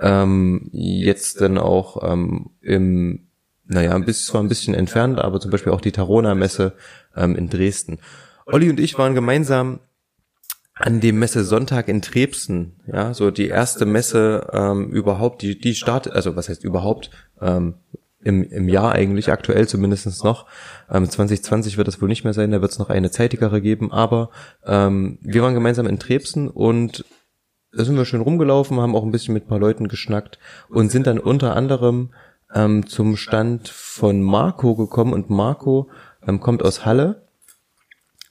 [0.00, 3.26] Ähm, jetzt dann auch ähm, im,
[3.66, 6.74] naja, ein bisschen, zwar ein bisschen entfernt, aber zum Beispiel auch die Tarona Messe
[7.16, 7.98] ähm, in Dresden.
[8.46, 9.80] Olli und ich waren gemeinsam
[10.74, 15.74] an dem Messe Sonntag in Trebsen, ja, so die erste Messe ähm, überhaupt, die die
[15.74, 17.74] startet, also was heißt überhaupt ähm,
[18.22, 20.46] im, im Jahr eigentlich aktuell zumindestens noch.
[20.90, 23.92] Ähm, 2020 wird es wohl nicht mehr sein, da wird es noch eine zeitigere geben,
[23.92, 24.30] aber
[24.64, 27.04] ähm, wir waren gemeinsam in Trebsen und
[27.72, 30.90] da sind wir schön rumgelaufen, haben auch ein bisschen mit ein paar Leuten geschnackt und
[30.90, 32.10] sind dann unter anderem
[32.52, 35.12] ähm, zum Stand von Marco gekommen.
[35.12, 35.88] Und Marco
[36.26, 37.28] ähm, kommt aus Halle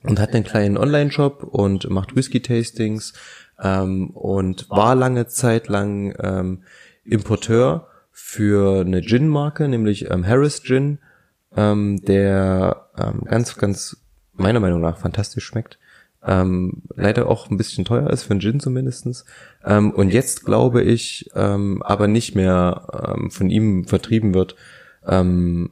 [0.04, 3.14] und hat einen kleinen Online-Shop und macht Whisky-Tastings
[3.62, 6.64] ähm, und war lange Zeit lang ähm,
[7.04, 7.88] Importeur
[8.22, 11.00] für eine Gin-Marke, nämlich ähm, Harris Gin.
[11.56, 13.98] ähm, der ähm, ganz, ganz
[14.34, 15.80] meiner Meinung nach fantastisch schmeckt.
[16.24, 19.26] Ähm, leider auch ein bisschen teuer ist für einen Gin zumindestens.
[19.66, 24.56] Ähm, und jetzt glaube ich, ähm, aber nicht mehr ähm, von ihm vertrieben wird,
[25.08, 25.72] ähm,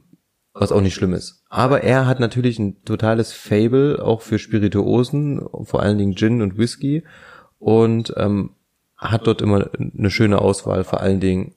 [0.54, 1.44] was auch nicht schlimm ist.
[1.48, 6.58] Aber er hat natürlich ein totales Fable auch für Spirituosen, vor allen Dingen Gin und
[6.58, 7.04] Whisky
[7.58, 8.50] und ähm,
[8.96, 11.54] hat dort immer eine schöne Auswahl, vor allen Dingen,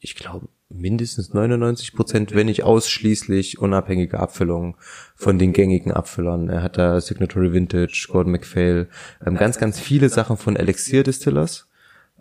[0.00, 4.76] ich glaube, mindestens 99 Prozent, wenn nicht ausschließlich unabhängige Abfüllungen
[5.14, 6.48] von den gängigen Abfüllern.
[6.48, 8.88] Er hat da Signatory Vintage, Gordon MacPhail,
[9.24, 11.68] ähm, ganz, ganz viele Sachen von Elixir Distillers,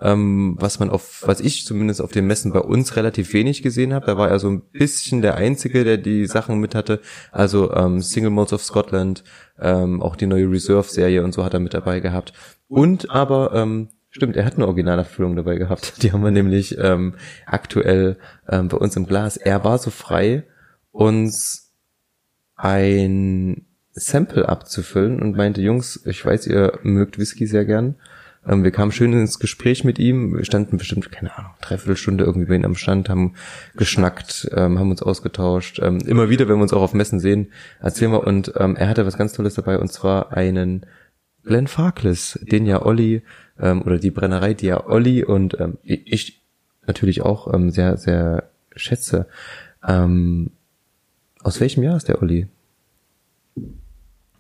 [0.02, 3.94] ähm, was man auf, was ich zumindest auf den Messen bei uns relativ wenig gesehen
[3.94, 4.08] habe.
[4.08, 7.00] Da war er so ein bisschen der Einzige, der die Sachen mit hatte.
[7.32, 9.24] Also ähm, Single Modes of Scotland,
[9.60, 12.34] ähm, auch die neue Reserve-Serie und so hat er mit dabei gehabt.
[12.68, 15.94] Und aber ähm, Stimmt, er hat eine Originalabfüllung dabei gehabt.
[16.04, 19.38] Die haben wir nämlich ähm, aktuell ähm, bei uns im Glas.
[19.38, 20.44] Er war so frei,
[20.92, 21.74] uns
[22.56, 27.96] ein Sample abzufüllen und meinte, Jungs, ich weiß, ihr mögt Whisky sehr gern.
[28.48, 30.36] Ähm, wir kamen schön ins Gespräch mit ihm.
[30.36, 33.36] Wir standen bestimmt, keine Ahnung, dreiviertel Stunde irgendwie bei ihm am Stand, haben
[33.76, 35.80] geschnackt, ähm, haben uns ausgetauscht.
[35.84, 38.26] Ähm, immer wieder, wenn wir uns auch auf Messen sehen, erzählen wir.
[38.26, 40.86] Und ähm, er hatte was ganz Tolles dabei, und zwar einen
[41.44, 43.24] Glenn Farkless, den ja Olli
[43.60, 46.42] ähm, oder die Brennerei, die ja Olli und ähm, ich
[46.88, 49.28] natürlich auch ähm, sehr, sehr schätze.
[49.88, 50.52] Ähm,
[51.42, 52.48] aus welchem Jahr ist der Olli?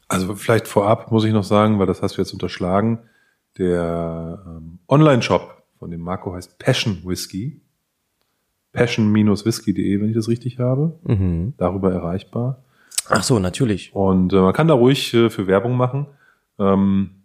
[0.08, 3.00] Also vielleicht vorab muss ich noch sagen, weil das hast du jetzt unterschlagen,
[3.58, 7.62] der ähm, Online-Shop von dem Marco heißt Passion Whisky.
[8.72, 11.00] Passion-whisky.de, wenn ich das richtig habe.
[11.04, 11.54] Mhm.
[11.58, 12.64] Darüber erreichbar.
[13.08, 13.96] Ach so, natürlich.
[13.96, 16.08] Und äh, man kann da ruhig äh, für Werbung machen.
[16.60, 17.19] Ähm,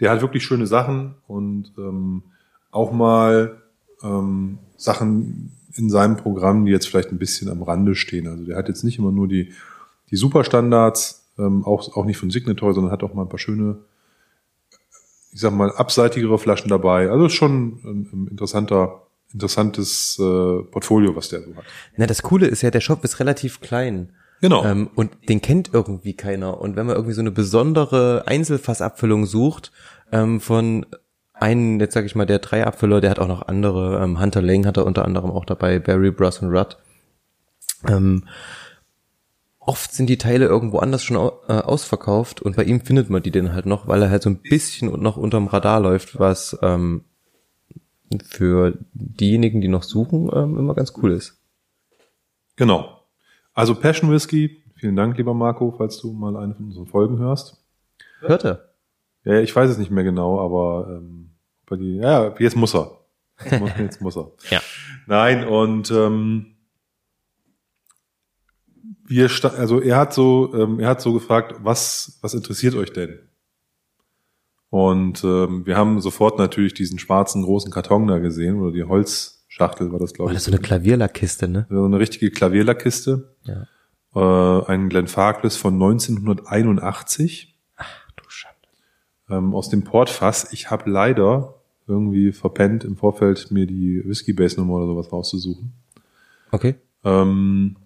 [0.00, 2.22] der hat wirklich schöne Sachen und ähm,
[2.70, 3.62] auch mal
[4.02, 8.28] ähm, Sachen in seinem Programm, die jetzt vielleicht ein bisschen am Rande stehen.
[8.28, 9.52] Also der hat jetzt nicht immer nur die,
[10.10, 13.78] die Superstandards, ähm, auch, auch nicht von Signatory, sondern hat auch mal ein paar schöne,
[15.32, 17.10] ich sag mal, abseitigere Flaschen dabei.
[17.10, 21.64] Also ist schon ein, ein interessanter, interessantes äh, Portfolio, was der so hat.
[21.96, 24.10] Na, das Coole ist ja, der Shop ist relativ klein.
[24.44, 24.62] Genau.
[24.62, 26.60] Ähm, und den kennt irgendwie keiner.
[26.60, 29.72] Und wenn man irgendwie so eine besondere Einzelfassabfüllung sucht,
[30.12, 30.84] ähm, von
[31.32, 34.42] einen, jetzt sage ich mal, der drei Abfüller, der hat auch noch andere, ähm, Hunter
[34.42, 36.76] Lang hat er unter anderem auch dabei, Barry, Bruss und Rudd.
[37.88, 38.28] Ähm,
[39.60, 41.16] oft sind die Teile irgendwo anders schon
[41.48, 44.28] äh, ausverkauft und bei ihm findet man die dann halt noch, weil er halt so
[44.28, 47.04] ein bisschen noch unterm Radar läuft, was ähm,
[48.22, 51.40] für diejenigen, die noch suchen, ähm, immer ganz cool ist.
[52.56, 53.03] Genau.
[53.54, 57.64] Also Passion Whisky, vielen Dank, lieber Marco, falls du mal eine von unseren Folgen hörst.
[58.20, 58.74] Hört er?
[59.24, 61.30] Ja, ich weiß es nicht mehr genau, aber ähm,
[61.66, 62.98] bei die, ja, jetzt muss er.
[63.42, 64.32] Jetzt muss, jetzt muss er.
[64.50, 64.60] ja.
[65.06, 66.56] Nein, und ähm,
[69.06, 73.20] wir also er hat so, ähm, er hat so gefragt, was, was interessiert euch denn?
[74.70, 79.92] Und ähm, wir haben sofort natürlich diesen schwarzen großen Karton da gesehen oder die Holzschachtel
[79.92, 80.32] war das glaube ich.
[80.32, 81.66] War das so eine Klavierlackkiste, ne?
[81.70, 83.33] So eine richtige Klavierlackkiste.
[83.44, 83.66] Ja.
[84.14, 87.54] Äh, ein Glenn Farkless von 1981
[89.30, 90.52] ähm, aus dem Portfass.
[90.52, 91.54] Ich habe leider
[91.86, 95.72] irgendwie verpennt, im Vorfeld mir die Whiskey Base Nummer oder sowas rauszusuchen.
[96.50, 96.76] Okay.
[97.04, 97.76] Ähm,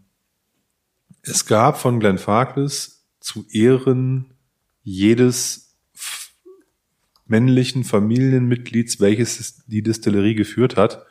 [1.22, 4.32] es gab von Glenn Farkless zu Ehren
[4.82, 5.76] jedes
[7.26, 11.04] männlichen Familienmitglieds, welches die Distillerie geführt hat,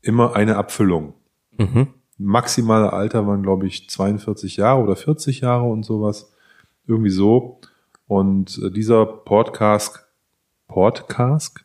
[0.00, 1.14] immer eine Abfüllung.
[1.58, 1.88] Mhm.
[2.24, 6.32] Maximale Alter waren, glaube ich, 42 Jahre oder 40 Jahre und sowas.
[6.86, 7.60] Irgendwie so.
[8.06, 10.06] Und äh, dieser Podcast,
[10.68, 11.64] Podcast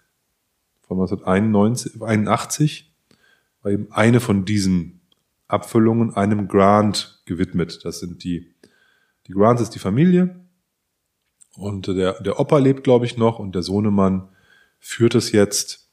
[0.82, 2.92] von 1981
[3.62, 5.02] war eben eine von diesen
[5.48, 7.84] Abfüllungen einem Grant gewidmet.
[7.84, 8.54] Das sind die,
[9.28, 10.36] die Grants ist die Familie
[11.58, 14.30] und der, der Opa lebt, glaube ich, noch und der Sohnemann
[14.80, 15.90] führt es jetzt.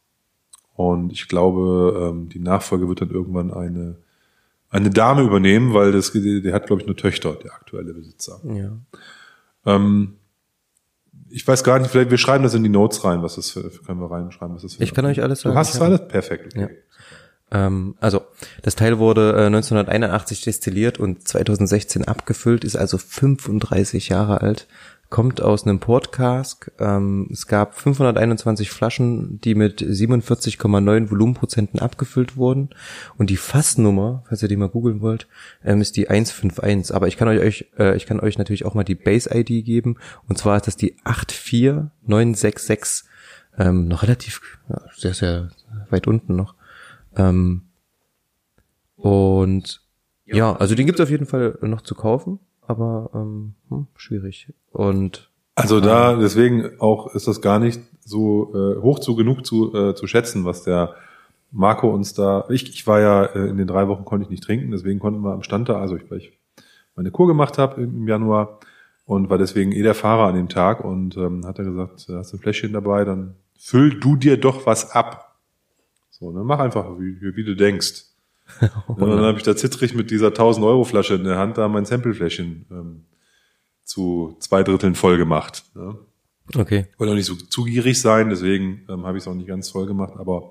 [0.74, 3.96] Und ich glaube, ähm, die Nachfolge wird dann irgendwann eine,
[4.75, 8.41] eine Dame übernehmen, weil das, der hat, glaube ich, nur Töchter, der aktuelle Besitzer.
[8.45, 8.77] Ja.
[9.64, 10.16] Ähm,
[11.31, 13.70] ich weiß gar nicht, vielleicht wir schreiben das in die Notes rein, was das für,
[13.70, 15.55] können wir reinschreiben, was das für Ich kann euch alles sagen.
[15.55, 16.09] Du hast es alles?
[16.09, 16.77] Perfekt, okay.
[17.53, 17.66] Ja.
[17.66, 18.22] Ähm, also,
[18.62, 24.66] das Teil wurde äh, 1981 destilliert und 2016 abgefüllt, ist also 35 Jahre alt
[25.14, 26.72] kommt aus einem Portcask.
[26.80, 32.70] Ähm, es gab 521 Flaschen, die mit 47,9 Volumenprozenten abgefüllt wurden.
[33.16, 35.28] Und die Fassnummer, falls ihr die mal googeln wollt,
[35.64, 36.96] ähm, ist die 151.
[36.96, 39.98] Aber ich kann euch, äh, ich kann euch natürlich auch mal die Base-ID geben.
[40.26, 43.08] Und zwar ist das die 84966.
[43.56, 45.50] Ähm, noch relativ, ja, sehr, sehr
[45.90, 46.56] weit unten noch.
[47.14, 47.66] Ähm,
[48.96, 49.80] und
[50.24, 54.52] Ja, also den gibt's auf jeden Fall noch zu kaufen, aber ähm, hm, schwierig.
[54.72, 59.74] Und Also da, deswegen auch ist das gar nicht so äh, hoch zu genug zu,
[59.74, 60.94] äh, zu schätzen, was der
[61.50, 64.42] Marco uns da, ich, ich war ja äh, in den drei Wochen konnte ich nicht
[64.42, 66.32] trinken, deswegen konnten wir am Stand da, also ich, weil ich
[66.96, 68.58] meine Kur gemacht habe im Januar
[69.06, 72.32] und war deswegen eh der Fahrer an dem Tag und ähm, hat er gesagt, hast
[72.32, 75.38] du ein Fläschchen dabei, dann füll du dir doch was ab.
[76.10, 78.04] So, ne, mach einfach, wie, wie, wie du denkst.
[78.86, 81.68] Und dann habe ich da zittrig mit dieser 1000 Euro Flasche in der Hand da
[81.68, 83.05] mein Samplefläschchen ähm,
[83.84, 85.64] zu zwei Dritteln voll gemacht.
[85.74, 85.97] Ne?
[86.57, 86.86] okay.
[86.99, 89.86] wollte auch nicht so zugierig sein, deswegen ähm, habe ich es auch nicht ganz voll
[89.86, 90.51] gemacht, aber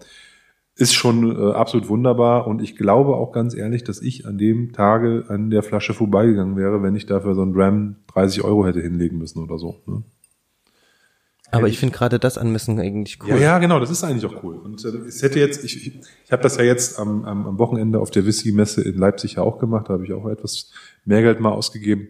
[0.75, 4.73] ist schon äh, absolut wunderbar und ich glaube auch ganz ehrlich, dass ich an dem
[4.73, 8.81] Tage an der Flasche vorbeigegangen wäre, wenn ich dafür so ein Dram 30 Euro hätte
[8.81, 9.83] hinlegen müssen oder so.
[9.85, 10.03] Ne?
[11.53, 13.29] Aber ich finde gerade das Anmessen eigentlich cool.
[13.29, 14.55] Ja, ja, genau, das ist eigentlich auch cool.
[14.57, 17.59] Und äh, es hätte jetzt, ich, ich, ich habe das ja jetzt am, am, am
[17.59, 20.71] Wochenende auf der Whisky-Messe in Leipzig ja auch gemacht, da habe ich auch etwas
[21.05, 22.07] mehr Geld mal ausgegeben.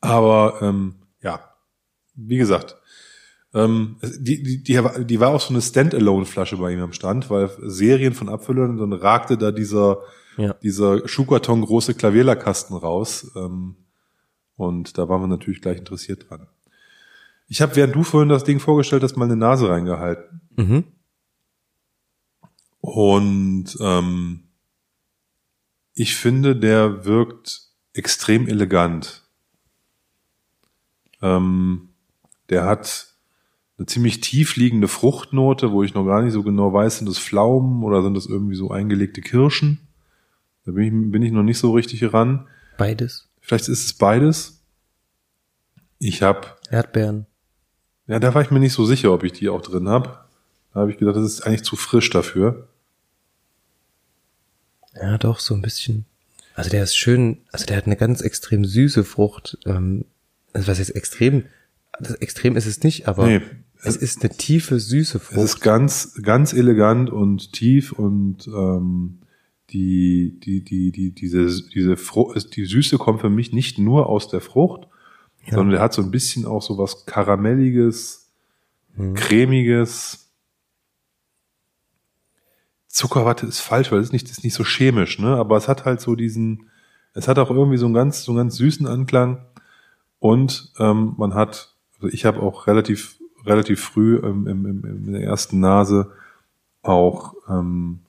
[0.00, 1.40] Aber ähm, ja,
[2.14, 2.76] wie gesagt,
[3.54, 7.30] ähm, die, die, die, war- die war auch so eine Standalone-Flasche bei ihm am Stand,
[7.30, 9.98] weil Serien von Abfüllern, und dann ragte da dieser,
[10.36, 10.54] Ja.
[10.62, 13.30] dieser Schuhkarton große Klavierlerkasten raus.
[13.36, 13.76] Ähm,
[14.56, 16.46] und da waren wir natürlich gleich interessiert dran.
[17.48, 20.40] Ich habe, während du vorhin das Ding vorgestellt hast, mal eine Nase reingehalten.
[20.56, 20.84] Mhm.
[22.80, 24.44] Und ähm,
[25.94, 29.24] ich finde, der wirkt extrem elegant.
[31.22, 31.88] Ähm,
[32.50, 33.14] der hat
[33.78, 37.18] eine ziemlich tief liegende Fruchtnote, wo ich noch gar nicht so genau weiß, sind das
[37.18, 39.86] Pflaumen oder sind das irgendwie so eingelegte Kirschen?
[40.64, 42.46] Da bin ich, bin ich noch nicht so richtig ran.
[42.78, 43.28] Beides.
[43.40, 44.62] Vielleicht ist es beides.
[45.98, 47.26] Ich habe Erdbeeren.
[48.06, 50.18] Ja, da war ich mir nicht so sicher, ob ich die auch drin habe.
[50.72, 52.68] Da habe ich gedacht, das ist eigentlich zu frisch dafür.
[54.94, 56.06] Ja, doch, so ein bisschen.
[56.54, 59.58] Also der ist schön, also der hat eine ganz extrem süße Frucht.
[59.66, 60.06] Ähm,
[60.52, 61.44] also was jetzt extrem,
[62.00, 63.40] das extrem ist es nicht, aber Nee.
[63.82, 65.38] es ist eine tiefe, süße Es Frucht.
[65.44, 69.18] ist ganz, ganz elegant und tief und ähm,
[69.70, 74.28] die, die, die, die, diese, diese Frucht, die Süße kommt für mich nicht nur aus
[74.28, 74.86] der Frucht,
[75.46, 75.54] Ja.
[75.54, 78.22] sondern der hat so ein bisschen auch so was Karamelliges,
[78.96, 79.14] Mhm.
[79.14, 80.22] cremiges.
[82.88, 85.36] Zuckerwatte ist falsch, weil es ist nicht, ist nicht so chemisch, ne?
[85.36, 86.70] Aber es hat halt so diesen,
[87.12, 89.44] es hat auch irgendwie so einen ganz, so einen ganz süßen Anklang.
[90.18, 95.12] Und ähm, man hat, also ich habe auch relativ, relativ früh ähm, im, im, in
[95.12, 96.10] der ersten Nase
[96.82, 98.00] auch ähm,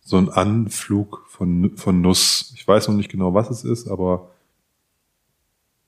[0.00, 2.52] so einen Anflug von, von Nuss.
[2.56, 4.30] Ich weiß noch nicht genau, was es ist, aber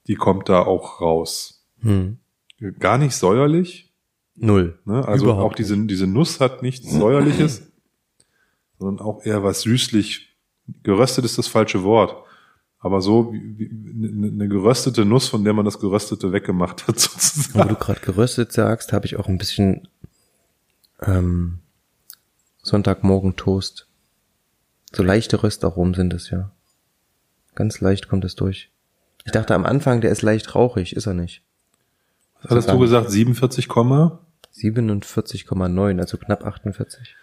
[0.09, 1.65] die kommt da auch raus.
[1.81, 2.19] Hm.
[2.81, 3.89] Gar nicht säuerlich,
[4.41, 4.79] Null.
[4.85, 5.07] Ne?
[5.07, 7.63] Also Überhaupt auch diese, diese Nuss hat nichts Säuerliches,
[8.79, 10.37] sondern auch eher was süßlich.
[10.83, 12.25] Geröstet ist das falsche Wort.
[12.81, 17.69] Aber so eine eine geröstete Nuss, von der man das Geröstete weggemacht hat, Wo sozusagen.
[17.69, 19.89] du gerade geröstet sagst, habe ich auch ein bisschen
[21.03, 21.59] ähm,
[22.63, 23.89] Sonntagmorgen Toast.
[24.93, 26.53] So leichte Röstaromen sind es ja.
[27.57, 28.71] Ganz leicht kommt es durch.
[29.25, 31.43] Ich dachte am Anfang, der ist leicht rauchig, ist er nicht.
[32.43, 33.11] Was hattest du gesagt?
[33.11, 34.21] 47, Komma?
[34.55, 37.15] 47,9, also knapp 48.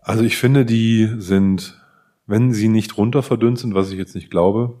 [0.00, 1.80] Also ich finde, die sind,
[2.26, 4.74] wenn sie nicht runter verdünnt sind, was ich jetzt nicht glaube,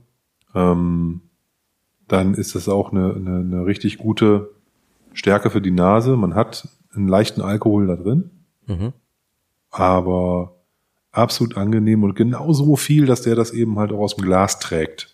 [0.54, 1.22] ähm,
[2.08, 4.50] dann ist das auch eine, eine, eine richtig gute
[5.12, 6.16] Stärke für die Nase.
[6.16, 8.30] Man hat einen leichten Alkohol da drin.
[8.66, 8.92] Mhm.
[9.70, 10.54] aber
[11.10, 15.11] absolut angenehm und genauso viel, dass der das eben halt auch aus dem Glas trägt.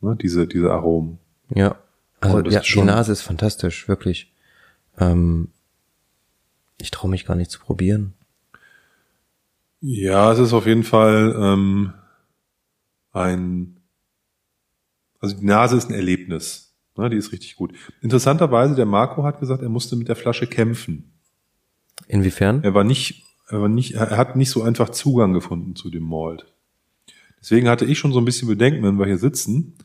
[0.00, 1.18] Ne, diese, diese Aromen.
[1.54, 1.76] Ja.
[2.20, 4.32] Also ja, die Nase ist fantastisch, wirklich.
[4.98, 5.48] Ähm,
[6.80, 8.14] ich traue mich gar nicht zu probieren.
[9.80, 11.92] Ja, es ist auf jeden Fall ähm,
[13.12, 13.76] ein,
[15.20, 16.74] also die Nase ist ein Erlebnis.
[16.96, 17.74] Ne, die ist richtig gut.
[18.00, 21.12] Interessanterweise, der Marco hat gesagt, er musste mit der Flasche kämpfen.
[22.08, 22.62] Inwiefern?
[22.64, 26.04] Er war nicht, er war nicht, er hat nicht so einfach Zugang gefunden zu dem
[26.04, 26.46] Malt.
[27.40, 29.76] Deswegen hatte ich schon so ein bisschen Bedenken, wenn wir hier sitzen.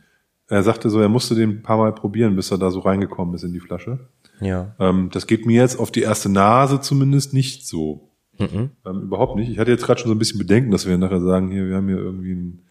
[0.51, 3.33] Er sagte so, er musste den ein paar Mal probieren, bis er da so reingekommen
[3.35, 3.99] ist in die Flasche.
[4.39, 4.75] Ja.
[4.79, 8.09] Ähm, das geht mir jetzt auf die erste Nase zumindest nicht so.
[8.37, 8.71] Mhm.
[8.85, 9.49] Ähm, überhaupt nicht.
[9.51, 11.75] Ich hatte jetzt gerade schon so ein bisschen Bedenken, dass wir nachher sagen, hier, wir
[11.75, 12.65] haben hier irgendwie einen,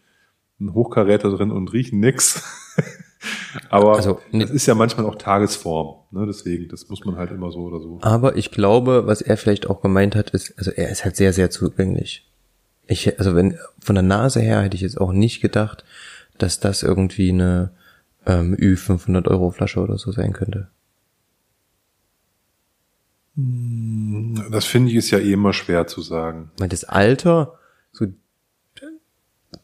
[0.59, 2.43] einen Hochkaräter drin und riechen nix.
[3.69, 5.95] Aber Also, ne- das ist ja manchmal auch Tagesform.
[6.11, 6.25] Ne?
[6.25, 7.99] Deswegen, das muss man halt immer so oder so.
[8.01, 11.33] Aber ich glaube, was er vielleicht auch gemeint hat, ist, also er ist halt sehr,
[11.33, 12.27] sehr zugänglich.
[12.87, 15.83] Ich, also wenn, von der Nase her hätte ich jetzt auch nicht gedacht,
[16.41, 17.71] dass das irgendwie eine
[18.25, 20.69] ähm, Ü500 Euro Flasche oder so sein könnte.
[23.35, 26.51] Das finde ich ist ja eh immer schwer zu sagen.
[26.57, 27.57] Weil das Alter,
[27.91, 28.07] so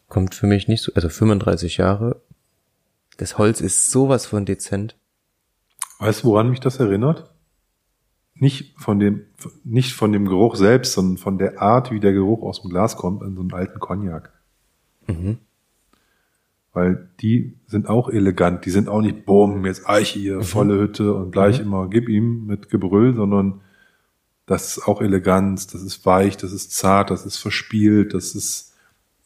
[0.08, 2.22] kommt für mich nicht so, also 35 Jahre.
[3.18, 4.95] Das Holz ist sowas von dezent.
[5.99, 7.32] Weißt du, woran mich das erinnert?
[8.36, 9.26] Nicht von dem,
[9.64, 12.95] nicht von dem Geruch selbst, sondern von der Art, wie der Geruch aus dem Glas
[12.95, 14.32] kommt in so einem alten Cognac.
[15.08, 15.40] Mhm.
[16.78, 20.44] Weil die sind auch elegant, die sind auch nicht, boom, jetzt Eiche hier, mhm.
[20.44, 21.66] volle Hütte und gleich mhm.
[21.66, 23.62] immer gib ihm mit Gebrüll, sondern
[24.45, 28.76] das ist auch Eleganz, das ist weich, das ist zart, das ist verspielt, das ist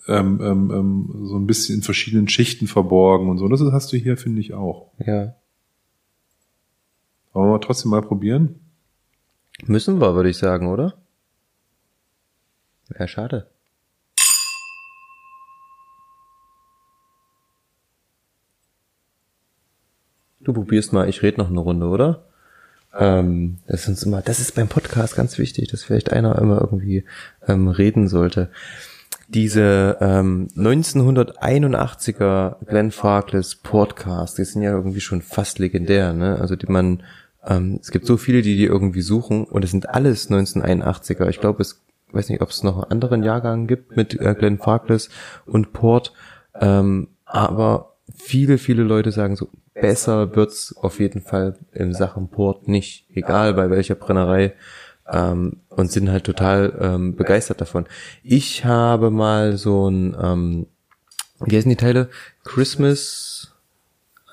[0.07, 3.49] ähm, ähm, ähm, so ein bisschen in verschiedenen Schichten verborgen und so.
[3.49, 4.93] Das hast du hier, finde ich, auch.
[5.05, 5.35] Ja.
[7.33, 8.61] Wollen wir trotzdem mal probieren?
[9.65, 10.93] Müssen wir, würde ich sagen, oder?
[12.87, 13.50] Wäre schade.
[20.43, 22.23] Du probierst mal, ich rede noch eine Runde, oder?
[22.97, 26.61] Ähm, das ist uns immer, das ist beim Podcast ganz wichtig, dass vielleicht einer immer
[26.61, 27.05] irgendwie
[27.47, 28.49] ähm, reden sollte.
[29.27, 36.37] Diese ähm, 1981er Glenn Farkless Podcast, die sind ja irgendwie schon fast legendär, ne?
[36.41, 37.03] Also die man
[37.45, 41.29] ähm, es gibt so viele, die die irgendwie suchen und es sind alles 1981er.
[41.29, 41.81] Ich glaube, es
[42.11, 45.09] weiß nicht, ob es noch einen anderen Jahrgang gibt mit äh, Glenn Farkless
[45.45, 46.13] und Port,
[46.59, 52.67] ähm, aber viele, viele Leute sagen so, besser wird's auf jeden Fall in Sachen Port
[52.67, 54.53] nicht, egal bei welcher Brennerei
[55.09, 57.85] ähm, und sind halt total ähm, begeistert davon.
[58.23, 60.67] Ich habe mal so ein, ähm,
[61.39, 62.09] wie heißen die Teile?
[62.43, 63.53] Christmas,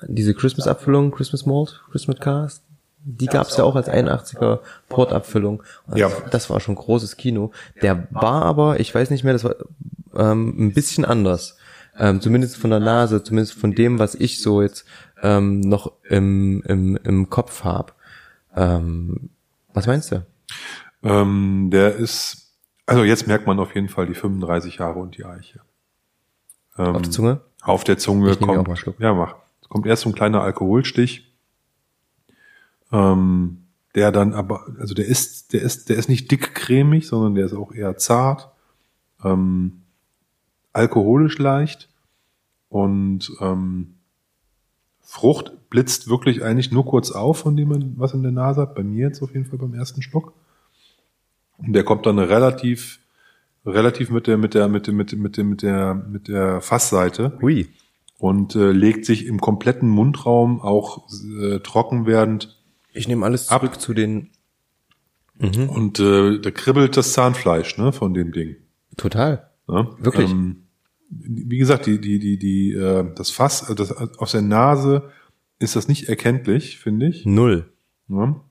[0.07, 2.63] diese Christmas-Abfüllung, Christmas Malt, Christmas Cast,
[3.03, 5.63] die gab es ja auch als 81er Portabfüllung.
[5.95, 6.11] Ja.
[6.31, 7.51] Das war schon großes Kino.
[7.81, 9.55] Der war aber, ich weiß nicht mehr, das war
[10.15, 11.57] ähm, ein bisschen anders.
[11.99, 14.85] Ähm, zumindest von der Nase, zumindest von dem, was ich so jetzt
[15.21, 17.93] ähm, noch im, im, im Kopf habe.
[18.55, 19.29] Ähm,
[19.73, 20.25] was meinst du?
[21.03, 22.55] Ähm, der ist,
[22.85, 25.61] also jetzt merkt man auf jeden Fall die 35 Jahre und die Eiche.
[26.77, 27.41] Ähm, auf der Zunge?
[27.61, 29.35] Auf der Zunge kommt, ja mach.
[29.61, 31.29] Es kommt erst so ein kleiner Alkoholstich
[32.91, 33.65] ähm,
[33.95, 37.53] der dann aber, also der ist, der ist, der ist nicht dickcremig, sondern der ist
[37.53, 38.51] auch eher zart,
[39.23, 39.83] ähm,
[40.79, 41.89] alkoholisch leicht
[42.69, 43.95] und ähm,
[45.01, 48.75] Frucht blitzt wirklich eigentlich nur kurz auf, von dem man was in der Nase hat.
[48.75, 50.33] Bei mir jetzt auf jeden Fall beim ersten Schluck.
[51.57, 52.99] Und der kommt dann relativ,
[53.65, 56.61] relativ mit der, mit der, mit der, mit der, mit der, mit der, mit der
[56.61, 57.37] Fassseite.
[57.41, 57.69] Hui.
[58.17, 61.07] Und äh, legt sich im kompletten Mundraum auch
[61.41, 62.59] äh, trocken werdend
[62.93, 63.81] ich nehme alles zurück ab.
[63.81, 64.29] zu den.
[65.37, 65.69] Mhm.
[65.69, 68.57] Und äh, da kribbelt das Zahnfleisch, ne, von dem Ding.
[68.97, 69.49] Total.
[69.67, 69.87] Ja?
[69.99, 70.31] Wirklich.
[70.31, 70.67] Ähm,
[71.09, 75.09] wie gesagt, die, die, die, die, äh, das Fass, äh, das, aus der Nase
[75.57, 77.25] ist das nicht erkenntlich, finde ich.
[77.25, 77.71] Null.
[78.07, 78.41] Ja?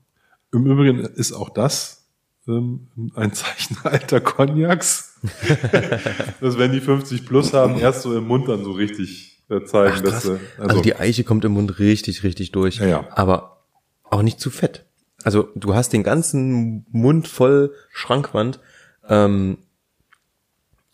[0.52, 2.08] Im Übrigen ist auch das
[2.48, 5.18] ähm, ein Zeichen alter Cognacs.
[6.40, 9.96] dass wenn die 50 plus haben, erst so im Mund dann so richtig äh, zeigen,
[9.96, 12.76] Ach, dass äh, also, also die Eiche kommt im Mund richtig, richtig durch.
[12.78, 13.08] Ja, ja.
[13.10, 13.64] Aber
[14.04, 14.86] auch nicht zu fett.
[15.24, 18.60] Also du hast den ganzen Mund voll Schrankwand,
[19.08, 19.58] ähm,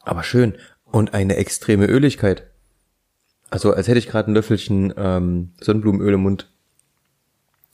[0.02, 0.54] aber schön
[0.94, 2.44] und eine extreme Öligkeit.
[3.50, 6.48] Also als hätte ich gerade ein Löffelchen ähm, Sonnenblumenöl im Mund.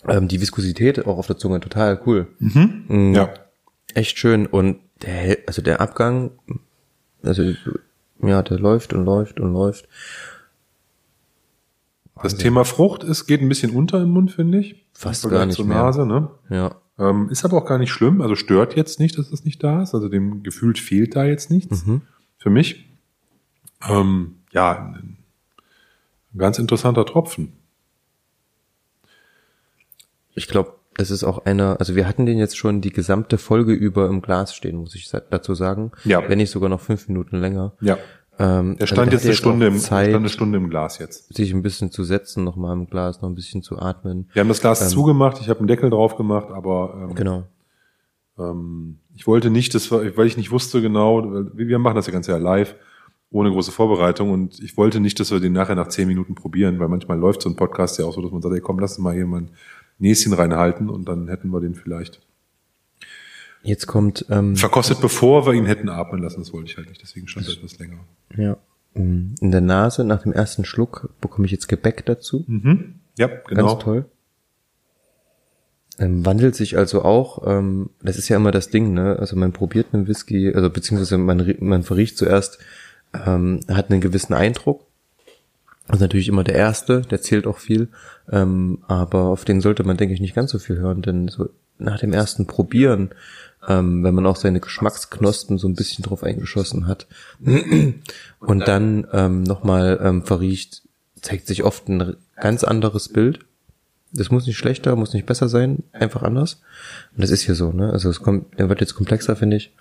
[0.09, 2.29] Ähm, die Viskosität auch auf der Zunge total cool.
[2.39, 2.85] Mhm.
[2.89, 3.15] Mhm.
[3.15, 3.35] Ja.
[3.93, 6.31] Echt schön und der, also der Abgang,
[7.23, 7.43] also
[8.23, 9.87] ja, der läuft und läuft und läuft.
[12.23, 14.87] Das Thema Frucht ist, geht ein bisschen unter im Mund, finde ich.
[14.93, 16.21] Fast gar nicht zur Nase, mehr.
[16.21, 16.31] ne?
[16.57, 16.77] Ja.
[16.99, 19.83] Ähm, ist aber auch gar nicht schlimm, also stört jetzt nicht, dass das nicht da
[19.83, 19.95] ist.
[19.95, 22.03] Also dem gefühlt fehlt da jetzt nichts mhm.
[22.39, 22.90] für mich.
[23.89, 27.53] Ähm, ja, ein ganz interessanter Tropfen.
[30.35, 33.73] Ich glaube, das ist auch einer, also wir hatten den jetzt schon die gesamte Folge
[33.73, 35.93] über im Glas stehen, muss ich dazu sagen.
[36.05, 36.29] Ja.
[36.29, 37.73] Wenn nicht sogar noch fünf Minuten länger.
[37.81, 37.97] Ja.
[38.39, 41.35] Ähm, der stand also jetzt eine Stunde im, Zeit, stand eine Stunde im Glas jetzt.
[41.35, 44.31] Sich ein bisschen zu setzen, noch mal im Glas, noch ein bisschen zu atmen.
[44.33, 47.45] Wir haben das Glas ähm, zugemacht, ich habe einen Deckel drauf gemacht, aber ähm, genau.
[48.39, 52.13] Ähm, ich wollte nicht, das war, weil ich nicht wusste genau, wir machen das ja
[52.13, 52.77] ganz ja live,
[53.31, 56.81] ohne große Vorbereitung und ich wollte nicht, dass wir den nachher nach zehn Minuten probieren,
[56.81, 58.93] weil manchmal läuft so ein Podcast ja auch so, dass man sagt, ey komm, lass
[58.93, 59.51] uns mal hier mal ein
[59.99, 62.21] Näschen reinhalten und dann hätten wir den vielleicht
[63.63, 64.25] Jetzt kommt.
[64.31, 67.47] Ähm, Verkostet, bevor wir ihn hätten atmen lassen, das wollte ich halt nicht, deswegen stand
[67.47, 67.99] er etwas länger.
[68.37, 68.57] Ja.
[68.95, 72.45] Mm, in der Nase, nach dem ersten Schluck, bekomme ich jetzt Gebäck dazu.
[72.47, 72.95] Mhm.
[73.19, 73.67] Ja, genau.
[73.69, 74.05] Ganz toll.
[75.99, 79.19] Ähm, wandelt sich also auch, ähm, das ist ja immer das Ding, ne?
[79.19, 82.59] Also man probiert einen Whisky, also beziehungsweise man, man verriecht zuerst,
[83.15, 84.87] ähm, hat einen gewissen Eindruck.
[85.87, 87.89] Das ist natürlich immer der erste, der zählt auch viel,
[88.31, 91.49] ähm, aber auf den sollte man, denke ich, nicht ganz so viel hören, denn so
[91.79, 93.11] nach dem ersten Probieren
[93.69, 97.07] ähm, wenn man auch seine Geschmacksknospen so ein bisschen drauf eingeschossen hat
[98.41, 100.83] und dann ähm, nochmal ähm, verriecht,
[101.21, 103.41] zeigt sich oft ein ganz anderes Bild.
[104.13, 106.63] Das muss nicht schlechter, muss nicht besser sein, einfach anders.
[107.15, 107.93] Und das ist hier so, ne?
[107.93, 109.73] Also es kommt, er wird jetzt komplexer, finde ich.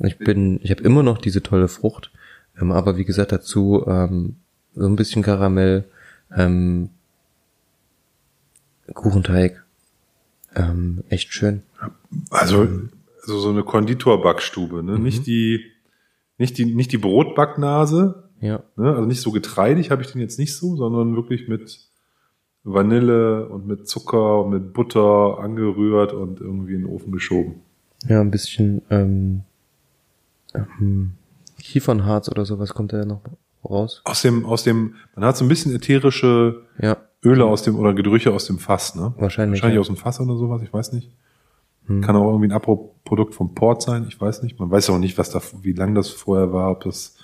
[0.00, 2.12] Ich bin, ich habe immer noch diese tolle Frucht,
[2.60, 4.36] ähm, aber wie gesagt dazu ähm,
[4.74, 5.84] so ein bisschen Karamell,
[6.34, 6.90] ähm,
[8.94, 9.64] Kuchenteig,
[10.54, 11.62] ähm, echt schön.
[12.30, 12.68] Also,
[13.20, 14.98] also so eine Konditorbackstube, ne?
[14.98, 15.02] Mhm.
[15.02, 15.64] Nicht die,
[16.38, 18.24] nicht die, nicht die Brotbacknase.
[18.40, 18.62] Ja.
[18.76, 18.90] Ne?
[18.90, 21.80] Also nicht so getreidig habe ich den jetzt nicht so, sondern wirklich mit
[22.64, 27.56] Vanille und mit Zucker und mit Butter angerührt und irgendwie in den Ofen geschoben.
[28.06, 29.42] Ja, ein bisschen ähm,
[30.54, 31.14] ähm,
[31.62, 33.20] Kiefernharz oder sowas kommt da ja noch
[33.64, 34.02] raus.
[34.04, 36.96] Aus dem, aus dem, man hat so ein bisschen ätherische ja.
[37.24, 39.12] Öle aus dem oder Gerüche aus dem Fass, ne?
[39.18, 39.58] Wahrscheinlich.
[39.58, 39.80] Wahrscheinlich ja.
[39.80, 41.10] aus dem Fass oder sowas, ich weiß nicht.
[41.86, 42.02] Hm.
[42.02, 44.58] Kann auch irgendwie ein Abprodukt vom Port sein, ich weiß nicht.
[44.58, 47.16] Man weiß auch nicht, was da, wie lang das vorher war, ob das.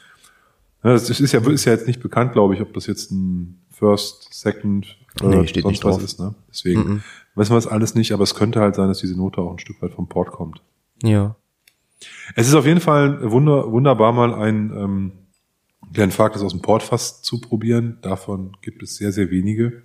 [0.82, 3.60] Ja, das ist ja, ist ja jetzt nicht bekannt, glaube ich, ob das jetzt ein
[3.70, 6.34] First, Second oder nee, steht sonst nicht was ist, ne?
[6.48, 7.00] Deswegen mm -mm.
[7.36, 9.58] wissen wir es alles nicht, aber es könnte halt sein, dass diese Note auch ein
[9.58, 10.60] Stück weit vom Port kommt.
[11.02, 11.36] Ja.
[12.34, 15.12] Es ist auf jeden Fall wunder, wunderbar, mal ein ähm,
[15.92, 17.98] Glenfarclas aus dem Portfass zu probieren.
[18.02, 19.82] Davon gibt es sehr, sehr wenige.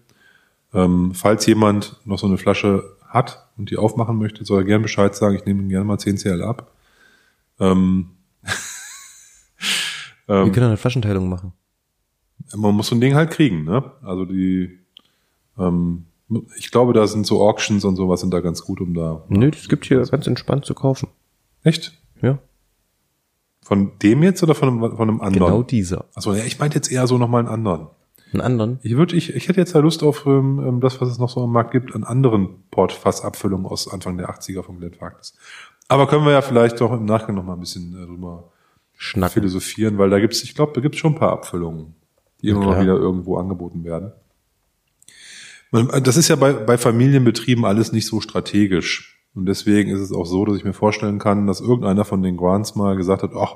[0.73, 4.83] Ähm, falls jemand noch so eine Flasche hat und die aufmachen möchte, soll er gerne
[4.83, 5.35] Bescheid sagen.
[5.35, 6.71] Ich nehme ihm gerne mal 10 CL ab.
[7.59, 8.11] Ähm,
[10.27, 11.53] ähm, Wir können eine Flaschenteilung machen.
[12.55, 13.91] Man muss so ein Ding halt kriegen, ne?
[14.01, 14.79] Also die,
[15.57, 16.05] ähm,
[16.57, 19.23] ich glaube, da sind so Auctions und sowas sind da ganz gut, um da.
[19.29, 21.09] Nö, das gibt hier ganz entspannt zu kaufen.
[21.63, 21.98] Echt?
[22.21, 22.39] Ja.
[23.61, 25.51] Von dem jetzt oder von einem, von einem anderen?
[25.51, 26.05] Genau dieser.
[26.15, 27.87] Also ja, ich meinte jetzt eher so nochmal einen anderen.
[28.31, 28.79] Einen anderen?
[28.83, 31.29] Ich würde, ich, ich hätte jetzt ja Lust auf ähm, ähm, das, was es noch
[31.29, 35.33] so am Markt gibt, an anderen Portfassabfüllungen aus Anfang der 80er von Glenn Farkas.
[35.87, 38.51] Aber können wir ja vielleicht doch im Nachgang noch mal ein bisschen äh, drüber
[38.95, 39.33] Schnacken.
[39.33, 41.95] philosophieren, weil da gibt's, ich glaube, da gibt's schon ein paar Abfüllungen,
[42.41, 44.11] die immer mal wieder irgendwo angeboten werden.
[45.71, 49.18] Das ist ja bei, bei Familienbetrieben alles nicht so strategisch.
[49.35, 52.37] Und deswegen ist es auch so, dass ich mir vorstellen kann, dass irgendeiner von den
[52.37, 53.55] Grants mal gesagt hat, ach,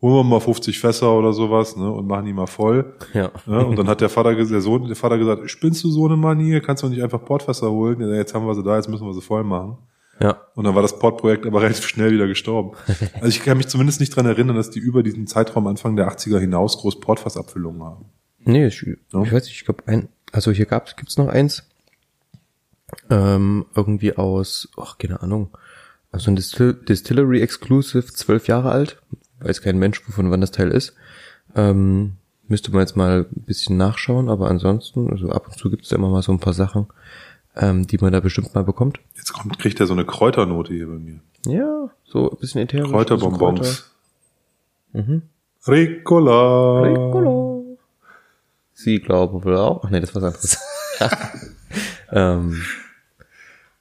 [0.00, 2.94] holen wir mal 50 Fässer oder sowas, ne, und machen die mal voll.
[3.14, 3.30] Ja.
[3.46, 6.16] ja und dann hat der Vater, der Sohn, der Vater gesagt, spinnst du so eine
[6.16, 6.60] Manie?
[6.60, 8.00] Kannst du nicht einfach Portfässer holen?
[8.00, 9.78] Ja, jetzt haben wir sie da, jetzt müssen wir sie voll machen.
[10.20, 10.38] Ja.
[10.54, 12.76] Und dann war das Portprojekt aber relativ schnell wieder gestorben.
[13.14, 16.10] Also ich kann mich zumindest nicht dran erinnern, dass die über diesen Zeitraum Anfang der
[16.10, 18.04] 80er hinaus groß Portfassabfüllungen haben.
[18.44, 19.22] Nee, ich, ja.
[19.22, 21.68] ich weiß nicht, ich glaube ein, also hier gab's, gibt's noch eins,
[23.10, 25.56] ähm, irgendwie aus, ach, keine Ahnung,
[26.10, 29.00] also ein Distill Distillery Exclusive, zwölf Jahre alt,
[29.40, 30.94] weiß kein Mensch, von wann das Teil ist.
[31.54, 32.14] Ähm,
[32.46, 35.96] müsste man jetzt mal ein bisschen nachschauen, aber ansonsten, also ab und zu gibt's da
[35.96, 36.86] immer mal so ein paar Sachen,
[37.56, 39.00] ähm, die man da bestimmt mal bekommt.
[39.16, 41.20] Jetzt kommt, kriegt er so eine Kräuternote hier bei mir.
[41.46, 42.90] Ja, so ein bisschen ätherisch.
[42.90, 43.92] Kräuterbonbons.
[44.92, 45.08] Kräuter.
[45.10, 45.22] Mhm.
[45.66, 46.82] Ricola.
[46.82, 47.76] Ricola.
[48.72, 49.84] Sie glauben wohl auch.
[49.84, 50.58] Ach nee, das war was
[51.00, 51.48] anderes.
[52.12, 52.62] ähm,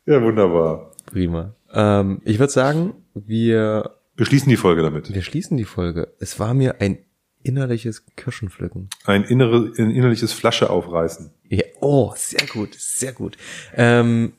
[0.05, 0.91] ja, wunderbar.
[1.05, 1.53] Prima.
[1.73, 5.13] Ähm, ich würde sagen, wir wir schließen die Folge damit.
[5.13, 6.11] Wir schließen die Folge.
[6.19, 6.97] Es war mir ein
[7.43, 8.89] innerliches Kirschenpflücken.
[9.05, 11.29] Ein, innere, ein innerliches Flasche aufreißen.
[11.47, 13.37] Ja, oh, sehr gut, sehr gut.
[13.75, 14.33] Ähm,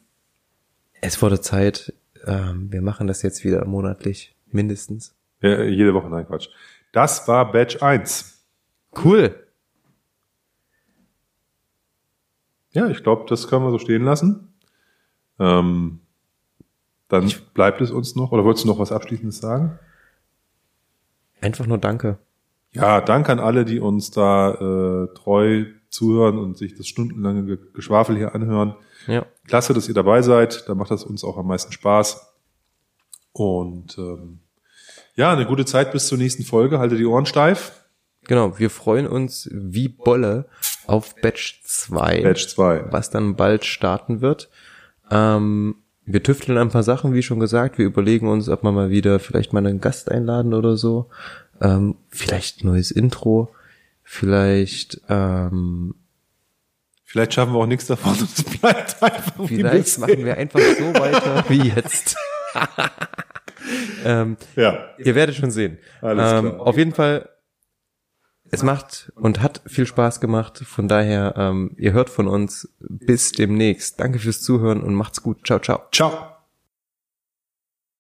[1.01, 1.95] es wurde Zeit.
[2.27, 5.15] Ähm, wir machen das jetzt wieder monatlich, mindestens.
[5.41, 6.49] Ja, jede Woche, nein, Quatsch.
[6.91, 8.45] Das war Batch 1.
[9.05, 9.47] Cool.
[12.79, 14.53] Ja, ich glaube, das können wir so stehen lassen.
[15.41, 15.99] Ähm,
[17.09, 19.81] dann ich bleibt es uns noch, oder wolltest du noch was Abschließendes sagen?
[21.41, 22.19] Einfach nur Danke.
[22.71, 28.17] Ja, danke an alle, die uns da äh, treu zuhören und sich das stundenlange Geschwafel
[28.17, 28.77] hier anhören.
[29.09, 29.27] Ja.
[29.49, 30.69] Klasse, dass ihr dabei seid.
[30.69, 32.33] Da macht das uns auch am meisten Spaß.
[33.33, 34.39] Und ähm,
[35.17, 36.79] ja, eine gute Zeit bis zur nächsten Folge.
[36.79, 37.73] Halte die Ohren steif.
[38.29, 40.47] Genau, wir freuen uns wie Bolle
[40.89, 42.23] auf Batch 2.
[42.23, 42.87] Batch 2.
[42.91, 44.49] Was dann bald starten wird.
[45.11, 47.79] Ähm, wir tüfteln ein paar Sachen, wie schon gesagt.
[47.79, 51.11] Wir überlegen uns, ob wir mal wieder vielleicht mal einen Gast einladen oder so.
[51.61, 53.51] Ähm, vielleicht neues Intro.
[54.03, 55.95] Vielleicht, ähm,
[57.05, 58.15] Vielleicht schaffen wir auch nichts davon.
[58.23, 62.17] Es bleibt einfach Vielleicht machen wir einfach so weiter wie jetzt.
[64.05, 64.91] ähm, ja.
[64.99, 65.79] Ihr werdet schon sehen.
[66.01, 66.61] Alles ähm, klar.
[66.61, 67.31] Auf jeden Fall
[68.51, 70.59] es macht und hat viel Spaß gemacht.
[70.59, 72.69] Von daher, ähm, ihr hört von uns.
[72.81, 74.01] Bis demnächst.
[74.01, 75.47] Danke fürs Zuhören und macht's gut.
[75.47, 75.83] Ciao, ciao.
[75.93, 76.38] Ciao.